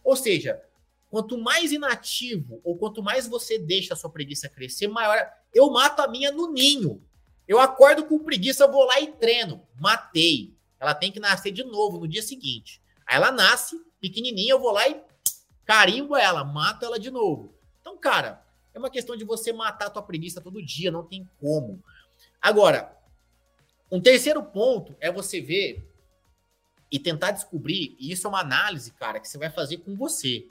Ou 0.04 0.16
seja, 0.16 0.62
quanto 1.10 1.38
mais 1.38 1.72
inativo 1.72 2.60
ou 2.64 2.78
quanto 2.78 3.02
mais 3.02 3.28
você 3.28 3.58
deixa 3.58 3.94
a 3.94 3.98
sua 3.98 4.10
preguiça 4.10 4.50
crescer, 4.50 4.88
maior. 4.88 5.32
Eu 5.54 5.70
mato 5.70 6.02
a 6.02 6.08
minha 6.08 6.32
no 6.32 6.52
ninho. 6.52 7.02
Eu 7.48 7.60
acordo 7.60 8.06
com 8.06 8.20
preguiça, 8.20 8.68
vou 8.68 8.86
lá 8.86 9.00
e 9.00 9.12
treino. 9.14 9.66
Matei. 9.80 10.56
Ela 10.80 10.94
tem 10.94 11.12
que 11.12 11.20
nascer 11.20 11.52
de 11.52 11.64
novo 11.64 12.00
no 12.00 12.08
dia 12.08 12.22
seguinte. 12.22 12.82
Aí 13.06 13.16
ela 13.16 13.32
nasce 13.32 13.80
pequenininha, 14.02 14.54
eu 14.54 14.60
vou 14.60 14.72
lá 14.72 14.88
e 14.88 15.02
carimbo 15.66 16.16
ela, 16.16 16.44
mato 16.44 16.84
ela 16.84 17.00
de 17.00 17.10
novo. 17.10 17.54
Então, 17.80 17.98
cara, 17.98 18.44
é 18.74 18.80
uma 18.80 18.90
questão 18.90 19.16
de 19.16 19.24
você 19.24 19.54
matar 19.54 19.88
a 19.88 19.90
tua 19.90 20.02
preguiça 20.02 20.42
todo 20.42 20.66
dia, 20.66 20.92
não 20.92 21.06
tem 21.06 21.30
como. 21.40 21.82
Agora, 22.42 22.98
um 23.92 24.02
terceiro 24.02 24.42
ponto 24.44 24.96
é 25.00 25.12
você 25.12 25.40
ver 25.40 25.93
e 26.94 27.00
tentar 27.00 27.32
descobrir, 27.32 27.96
e 28.00 28.12
isso 28.12 28.28
é 28.28 28.30
uma 28.30 28.42
análise, 28.42 28.92
cara, 28.92 29.20
que 29.20 29.28
você 29.28 29.36
vai 29.40 29.50
fazer 29.50 29.78
com 29.80 29.96
você. 29.96 30.48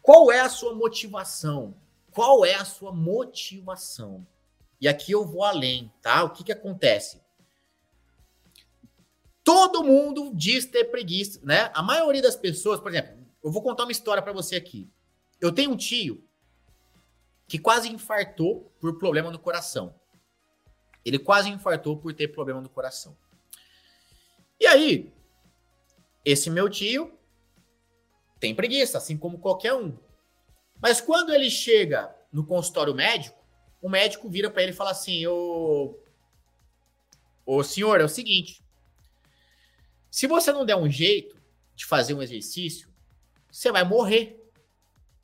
Qual 0.00 0.32
é 0.32 0.40
a 0.40 0.48
sua 0.48 0.74
motivação? 0.74 1.76
Qual 2.10 2.46
é 2.46 2.54
a 2.54 2.64
sua 2.64 2.90
motivação? 2.90 4.26
E 4.80 4.88
aqui 4.88 5.12
eu 5.12 5.26
vou 5.26 5.44
além, 5.44 5.92
tá? 6.00 6.24
O 6.24 6.30
que 6.30 6.42
que 6.42 6.50
acontece? 6.50 7.20
Todo 9.44 9.84
mundo 9.84 10.32
diz 10.34 10.64
ter 10.64 10.86
preguiça, 10.86 11.38
né? 11.42 11.70
A 11.74 11.82
maioria 11.82 12.22
das 12.22 12.34
pessoas, 12.34 12.80
por 12.80 12.90
exemplo, 12.90 13.22
eu 13.44 13.52
vou 13.52 13.60
contar 13.60 13.82
uma 13.82 13.92
história 13.92 14.22
para 14.22 14.32
você 14.32 14.56
aqui. 14.56 14.88
Eu 15.38 15.52
tenho 15.52 15.72
um 15.72 15.76
tio 15.76 16.24
que 17.46 17.58
quase 17.58 17.90
infartou 17.90 18.72
por 18.80 18.98
problema 18.98 19.30
no 19.30 19.38
coração. 19.38 19.94
Ele 21.04 21.18
quase 21.18 21.50
infartou 21.50 21.98
por 21.98 22.14
ter 22.14 22.28
problema 22.28 22.62
no 22.62 22.68
coração. 22.70 23.14
E 24.60 24.66
aí, 24.66 25.10
esse 26.24 26.50
meu 26.50 26.68
tio 26.68 27.18
tem 28.38 28.54
preguiça, 28.54 28.98
assim 28.98 29.16
como 29.16 29.38
qualquer 29.38 29.72
um. 29.72 29.98
Mas 30.80 31.00
quando 31.00 31.32
ele 31.32 31.50
chega 31.50 32.14
no 32.30 32.46
consultório 32.46 32.94
médico, 32.94 33.38
o 33.80 33.88
médico 33.88 34.28
vira 34.28 34.50
para 34.50 34.62
ele 34.62 34.72
e 34.72 34.74
fala 34.74 34.90
assim: 34.90 35.26
Ô, 35.26 35.98
ô 37.46 37.62
senhor, 37.62 38.00
é 38.00 38.04
o 38.04 38.08
seguinte. 38.08 38.62
Se 40.10 40.26
você 40.26 40.52
não 40.52 40.66
der 40.66 40.76
um 40.76 40.90
jeito 40.90 41.40
de 41.74 41.86
fazer 41.86 42.14
um 42.14 42.22
exercício, 42.22 42.88
você 43.50 43.72
vai 43.72 43.84
morrer. 43.84 44.38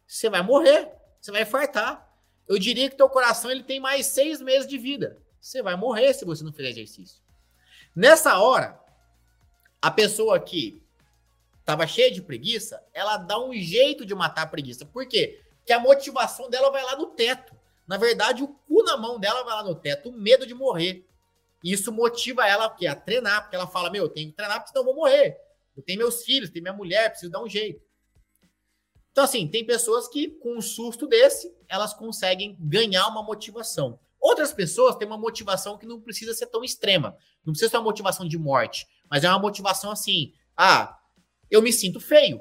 Você 0.06 0.30
vai 0.30 0.42
morrer. 0.42 0.92
Você 1.20 1.30
vai 1.30 1.42
infartar. 1.42 2.06
Eu 2.48 2.58
diria 2.58 2.88
que 2.88 2.96
teu 2.96 3.08
coração 3.08 3.50
ele 3.50 3.64
tem 3.64 3.80
mais 3.80 4.06
seis 4.06 4.40
meses 4.40 4.66
de 4.66 4.78
vida. 4.78 5.20
Você 5.40 5.62
vai 5.62 5.76
morrer 5.76 6.14
se 6.14 6.24
você 6.24 6.44
não 6.44 6.52
fizer 6.52 6.70
exercício. 6.70 7.20
Nessa 7.94 8.38
hora, 8.38 8.80
a 9.86 9.90
pessoa 9.92 10.40
que 10.40 10.82
estava 11.60 11.86
cheia 11.86 12.10
de 12.10 12.20
preguiça, 12.20 12.82
ela 12.92 13.16
dá 13.16 13.38
um 13.38 13.54
jeito 13.54 14.04
de 14.04 14.16
matar 14.16 14.42
a 14.42 14.46
preguiça. 14.46 14.84
Por 14.84 15.06
quê? 15.06 15.40
Porque 15.58 15.72
a 15.72 15.78
motivação 15.78 16.50
dela 16.50 16.72
vai 16.72 16.82
lá 16.82 16.96
no 16.96 17.06
teto. 17.06 17.54
Na 17.86 17.96
verdade, 17.96 18.42
o 18.42 18.48
cu 18.48 18.82
na 18.82 18.96
mão 18.96 19.20
dela 19.20 19.44
vai 19.44 19.54
lá 19.54 19.62
no 19.62 19.76
teto, 19.76 20.08
o 20.08 20.12
medo 20.12 20.44
de 20.44 20.54
morrer. 20.54 21.06
Isso 21.62 21.92
motiva 21.92 22.44
ela 22.48 22.64
a 22.64 22.94
treinar, 22.96 23.42
porque 23.42 23.54
ela 23.54 23.68
fala: 23.68 23.88
Meu, 23.88 24.02
eu 24.04 24.08
tenho 24.08 24.28
que 24.30 24.36
treinar, 24.36 24.58
porque 24.58 24.70
senão 24.70 24.80
eu 24.80 24.86
vou 24.86 24.96
morrer. 24.96 25.40
Eu 25.76 25.84
tenho 25.84 25.98
meus 25.98 26.24
filhos, 26.24 26.50
tenho 26.50 26.64
minha 26.64 26.74
mulher, 26.74 27.10
preciso 27.10 27.30
dar 27.30 27.40
um 27.40 27.48
jeito. 27.48 27.80
Então, 29.12 29.22
assim, 29.22 29.46
tem 29.46 29.64
pessoas 29.64 30.08
que, 30.08 30.30
com 30.30 30.56
um 30.56 30.60
susto 30.60 31.06
desse, 31.06 31.54
elas 31.68 31.94
conseguem 31.94 32.56
ganhar 32.58 33.06
uma 33.06 33.22
motivação. 33.22 34.00
Outras 34.20 34.52
pessoas 34.52 34.96
têm 34.96 35.06
uma 35.06 35.16
motivação 35.16 35.78
que 35.78 35.86
não 35.86 36.00
precisa 36.00 36.34
ser 36.34 36.46
tão 36.46 36.64
extrema. 36.64 37.16
Não 37.44 37.52
precisa 37.52 37.70
ser 37.70 37.76
uma 37.76 37.84
motivação 37.84 38.26
de 38.26 38.36
morte, 38.36 38.84
mas 39.10 39.24
é 39.24 39.28
uma 39.28 39.38
motivação 39.38 39.90
assim: 39.90 40.32
ah, 40.56 40.98
eu 41.50 41.62
me 41.62 41.72
sinto 41.72 42.00
feio. 42.00 42.40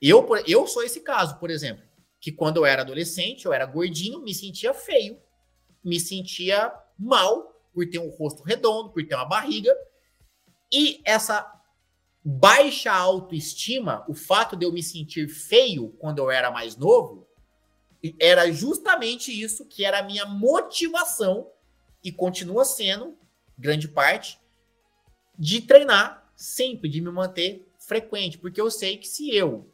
Eu, 0.00 0.26
eu 0.46 0.66
sou 0.66 0.82
esse 0.82 1.00
caso, 1.00 1.38
por 1.38 1.50
exemplo, 1.50 1.84
que 2.20 2.32
quando 2.32 2.56
eu 2.56 2.66
era 2.66 2.82
adolescente, 2.82 3.46
eu 3.46 3.52
era 3.52 3.66
gordinho, 3.66 4.20
me 4.20 4.34
sentia 4.34 4.74
feio, 4.74 5.20
me 5.84 6.00
sentia 6.00 6.72
mal 6.98 7.52
por 7.72 7.88
ter 7.88 7.98
um 7.98 8.10
rosto 8.10 8.42
redondo, 8.42 8.90
por 8.90 9.06
ter 9.06 9.14
uma 9.14 9.24
barriga. 9.24 9.74
E 10.72 11.00
essa 11.04 11.46
baixa 12.24 12.92
autoestima, 12.92 14.04
o 14.08 14.14
fato 14.14 14.56
de 14.56 14.64
eu 14.64 14.72
me 14.72 14.82
sentir 14.82 15.28
feio 15.28 15.90
quando 15.98 16.18
eu 16.18 16.30
era 16.30 16.50
mais 16.50 16.76
novo, 16.76 17.28
era 18.20 18.50
justamente 18.50 19.30
isso 19.30 19.66
que 19.66 19.84
era 19.84 20.00
a 20.00 20.02
minha 20.02 20.26
motivação 20.26 21.48
e 22.02 22.10
continua 22.10 22.64
sendo, 22.64 23.16
grande 23.56 23.86
parte, 23.86 24.40
de 25.42 25.60
treinar 25.60 26.32
sempre, 26.36 26.88
de 26.88 27.00
me 27.00 27.10
manter 27.10 27.68
frequente, 27.76 28.38
porque 28.38 28.60
eu 28.60 28.70
sei 28.70 28.96
que 28.96 29.08
se 29.08 29.34
eu 29.34 29.68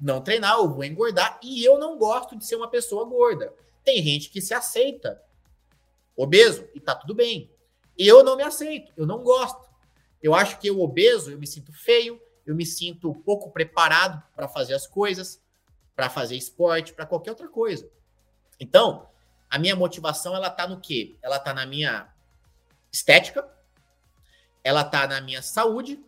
não 0.00 0.20
treinar, 0.20 0.58
eu 0.58 0.70
vou 0.70 0.84
engordar 0.84 1.40
e 1.42 1.64
eu 1.64 1.76
não 1.76 1.98
gosto 1.98 2.36
de 2.36 2.46
ser 2.46 2.54
uma 2.54 2.70
pessoa 2.70 3.04
gorda. 3.04 3.52
Tem 3.82 4.00
gente 4.00 4.30
que 4.30 4.40
se 4.40 4.54
aceita 4.54 5.20
obeso 6.16 6.68
e 6.72 6.78
tá 6.78 6.94
tudo 6.94 7.16
bem. 7.16 7.50
Eu 7.98 8.22
não 8.22 8.36
me 8.36 8.44
aceito, 8.44 8.92
eu 8.96 9.04
não 9.06 9.24
gosto. 9.24 9.68
Eu 10.22 10.36
acho 10.36 10.60
que 10.60 10.68
eu 10.68 10.80
obeso, 10.80 11.32
eu 11.32 11.38
me 11.38 11.48
sinto 11.48 11.72
feio, 11.72 12.22
eu 12.46 12.54
me 12.54 12.64
sinto 12.64 13.12
pouco 13.12 13.50
preparado 13.50 14.22
para 14.36 14.46
fazer 14.46 14.74
as 14.74 14.86
coisas, 14.86 15.42
para 15.96 16.08
fazer 16.08 16.36
esporte, 16.36 16.92
para 16.92 17.06
qualquer 17.06 17.30
outra 17.30 17.48
coisa. 17.48 17.90
Então, 18.60 19.08
a 19.50 19.58
minha 19.58 19.74
motivação 19.74 20.36
ela 20.36 20.48
tá 20.48 20.68
no 20.68 20.80
quê? 20.80 21.16
Ela 21.20 21.40
tá 21.40 21.52
na 21.52 21.66
minha 21.66 22.08
estética, 22.92 23.57
ela 24.68 24.84
tá 24.84 25.06
na 25.06 25.18
minha 25.18 25.40
saúde 25.40 25.98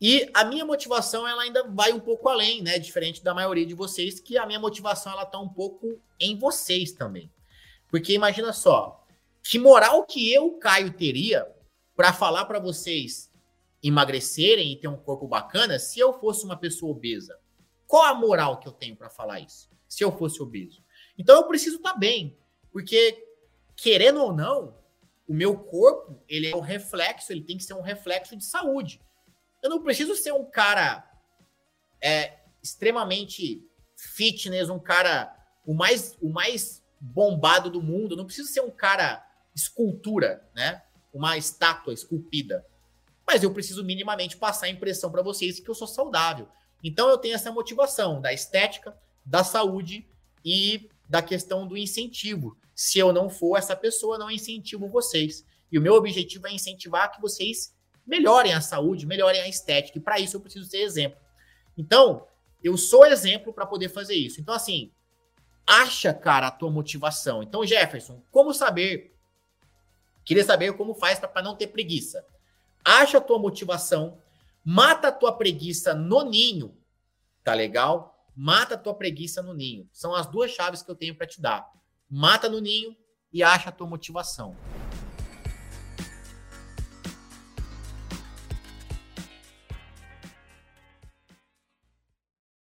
e 0.00 0.30
a 0.32 0.44
minha 0.44 0.64
motivação 0.64 1.26
ela 1.26 1.42
ainda 1.42 1.64
vai 1.64 1.92
um 1.92 1.98
pouco 1.98 2.28
além, 2.28 2.62
né? 2.62 2.78
Diferente 2.78 3.24
da 3.24 3.34
maioria 3.34 3.66
de 3.66 3.74
vocês, 3.74 4.20
que 4.20 4.38
a 4.38 4.46
minha 4.46 4.60
motivação 4.60 5.12
ela 5.12 5.26
tá 5.26 5.38
um 5.38 5.48
pouco 5.48 6.00
em 6.20 6.38
vocês 6.38 6.92
também. 6.92 7.28
Porque 7.88 8.12
imagina 8.12 8.52
só, 8.52 9.04
que 9.42 9.58
moral 9.58 10.04
que 10.04 10.32
eu, 10.32 10.52
Caio, 10.58 10.92
teria 10.92 11.50
para 11.96 12.12
falar 12.12 12.44
para 12.44 12.60
vocês 12.60 13.32
emagrecerem 13.82 14.72
e 14.72 14.76
ter 14.76 14.86
um 14.86 14.96
corpo 14.96 15.26
bacana 15.26 15.80
se 15.80 15.98
eu 15.98 16.12
fosse 16.12 16.44
uma 16.44 16.56
pessoa 16.56 16.92
obesa? 16.92 17.36
Qual 17.88 18.04
a 18.04 18.14
moral 18.14 18.60
que 18.60 18.68
eu 18.68 18.72
tenho 18.72 18.94
para 18.94 19.10
falar 19.10 19.40
isso? 19.40 19.68
Se 19.88 20.04
eu 20.04 20.12
fosse 20.16 20.40
obeso. 20.40 20.80
Então 21.18 21.34
eu 21.34 21.48
preciso 21.48 21.78
estar 21.78 21.94
tá 21.94 21.98
bem, 21.98 22.36
porque 22.70 23.24
querendo 23.74 24.22
ou 24.22 24.32
não, 24.32 24.76
o 25.28 25.34
meu 25.34 25.56
corpo, 25.56 26.22
ele 26.28 26.48
é 26.48 26.56
um 26.56 26.60
reflexo, 26.60 27.32
ele 27.32 27.42
tem 27.42 27.56
que 27.56 27.64
ser 27.64 27.74
um 27.74 27.82
reflexo 27.82 28.36
de 28.36 28.44
saúde. 28.44 29.00
Eu 29.62 29.70
não 29.70 29.82
preciso 29.82 30.14
ser 30.14 30.32
um 30.32 30.44
cara 30.44 31.04
é, 32.00 32.38
extremamente 32.62 33.62
fitness, 33.96 34.68
um 34.68 34.78
cara 34.78 35.34
o 35.66 35.74
mais 35.74 36.16
o 36.20 36.28
mais 36.28 36.82
bombado 37.00 37.70
do 37.70 37.82
mundo, 37.82 38.12
eu 38.12 38.16
não 38.16 38.24
preciso 38.24 38.48
ser 38.48 38.60
um 38.60 38.70
cara 38.70 39.24
escultura, 39.54 40.48
né? 40.54 40.82
Uma 41.12 41.36
estátua 41.36 41.92
esculpida. 41.92 42.64
Mas 43.26 43.42
eu 43.42 43.52
preciso 43.52 43.84
minimamente 43.84 44.36
passar 44.36 44.66
a 44.66 44.70
impressão 44.70 45.10
para 45.10 45.22
vocês 45.22 45.58
que 45.58 45.68
eu 45.68 45.74
sou 45.74 45.88
saudável. 45.88 46.48
Então 46.84 47.08
eu 47.08 47.18
tenho 47.18 47.34
essa 47.34 47.50
motivação 47.50 48.20
da 48.20 48.32
estética, 48.32 48.96
da 49.24 49.42
saúde 49.42 50.06
e 50.44 50.88
da 51.08 51.22
questão 51.22 51.66
do 51.66 51.76
incentivo. 51.76 52.56
Se 52.76 52.98
eu 52.98 53.12
não 53.12 53.28
for 53.28 53.56
essa 53.56 53.74
pessoa, 53.74 54.18
não 54.18 54.30
incentivo 54.30 54.86
vocês. 54.88 55.44
E 55.72 55.76
o 55.76 55.82
meu 55.82 55.94
objetivo 55.94 56.46
é 56.46 56.52
incentivar 56.52 57.10
que 57.10 57.20
vocês 57.20 57.74
melhorem 58.06 58.52
a 58.52 58.60
saúde, 58.60 59.04
melhorem 59.04 59.40
a 59.40 59.48
estética. 59.48 59.98
E 59.98 60.00
para 60.00 60.20
isso 60.20 60.36
eu 60.36 60.40
preciso 60.40 60.70
ser 60.70 60.82
exemplo. 60.82 61.18
Então, 61.76 62.28
eu 62.62 62.76
sou 62.76 63.04
exemplo 63.04 63.52
para 63.52 63.66
poder 63.66 63.88
fazer 63.88 64.14
isso. 64.14 64.40
Então, 64.40 64.54
assim, 64.54 64.92
acha, 65.66 66.14
cara, 66.14 66.46
a 66.46 66.52
tua 66.52 66.70
motivação. 66.70 67.42
Então, 67.42 67.66
Jefferson, 67.66 68.22
como 68.30 68.54
saber? 68.54 69.12
Queria 70.24 70.44
saber 70.44 70.76
como 70.76 70.94
faz 70.94 71.18
para 71.18 71.42
não 71.42 71.56
ter 71.56 71.68
preguiça. 71.68 72.24
Acha 72.84 73.18
a 73.18 73.20
tua 73.20 73.38
motivação, 73.38 74.18
Mata 74.68 75.06
a 75.08 75.12
tua 75.12 75.32
preguiça 75.32 75.94
no 75.94 76.24
ninho, 76.24 76.76
tá 77.44 77.54
legal? 77.54 78.28
Mata 78.34 78.74
a 78.74 78.76
tua 78.76 78.92
preguiça 78.92 79.40
no 79.40 79.54
ninho. 79.54 79.88
São 79.92 80.12
as 80.12 80.26
duas 80.26 80.50
chaves 80.50 80.82
que 80.82 80.90
eu 80.90 80.96
tenho 80.96 81.14
para 81.14 81.24
te 81.24 81.40
dar 81.40 81.70
mata 82.08 82.48
no 82.48 82.60
ninho 82.60 82.96
e 83.32 83.42
acha 83.42 83.68
a 83.68 83.72
tua 83.72 83.86
motivação. 83.86 84.56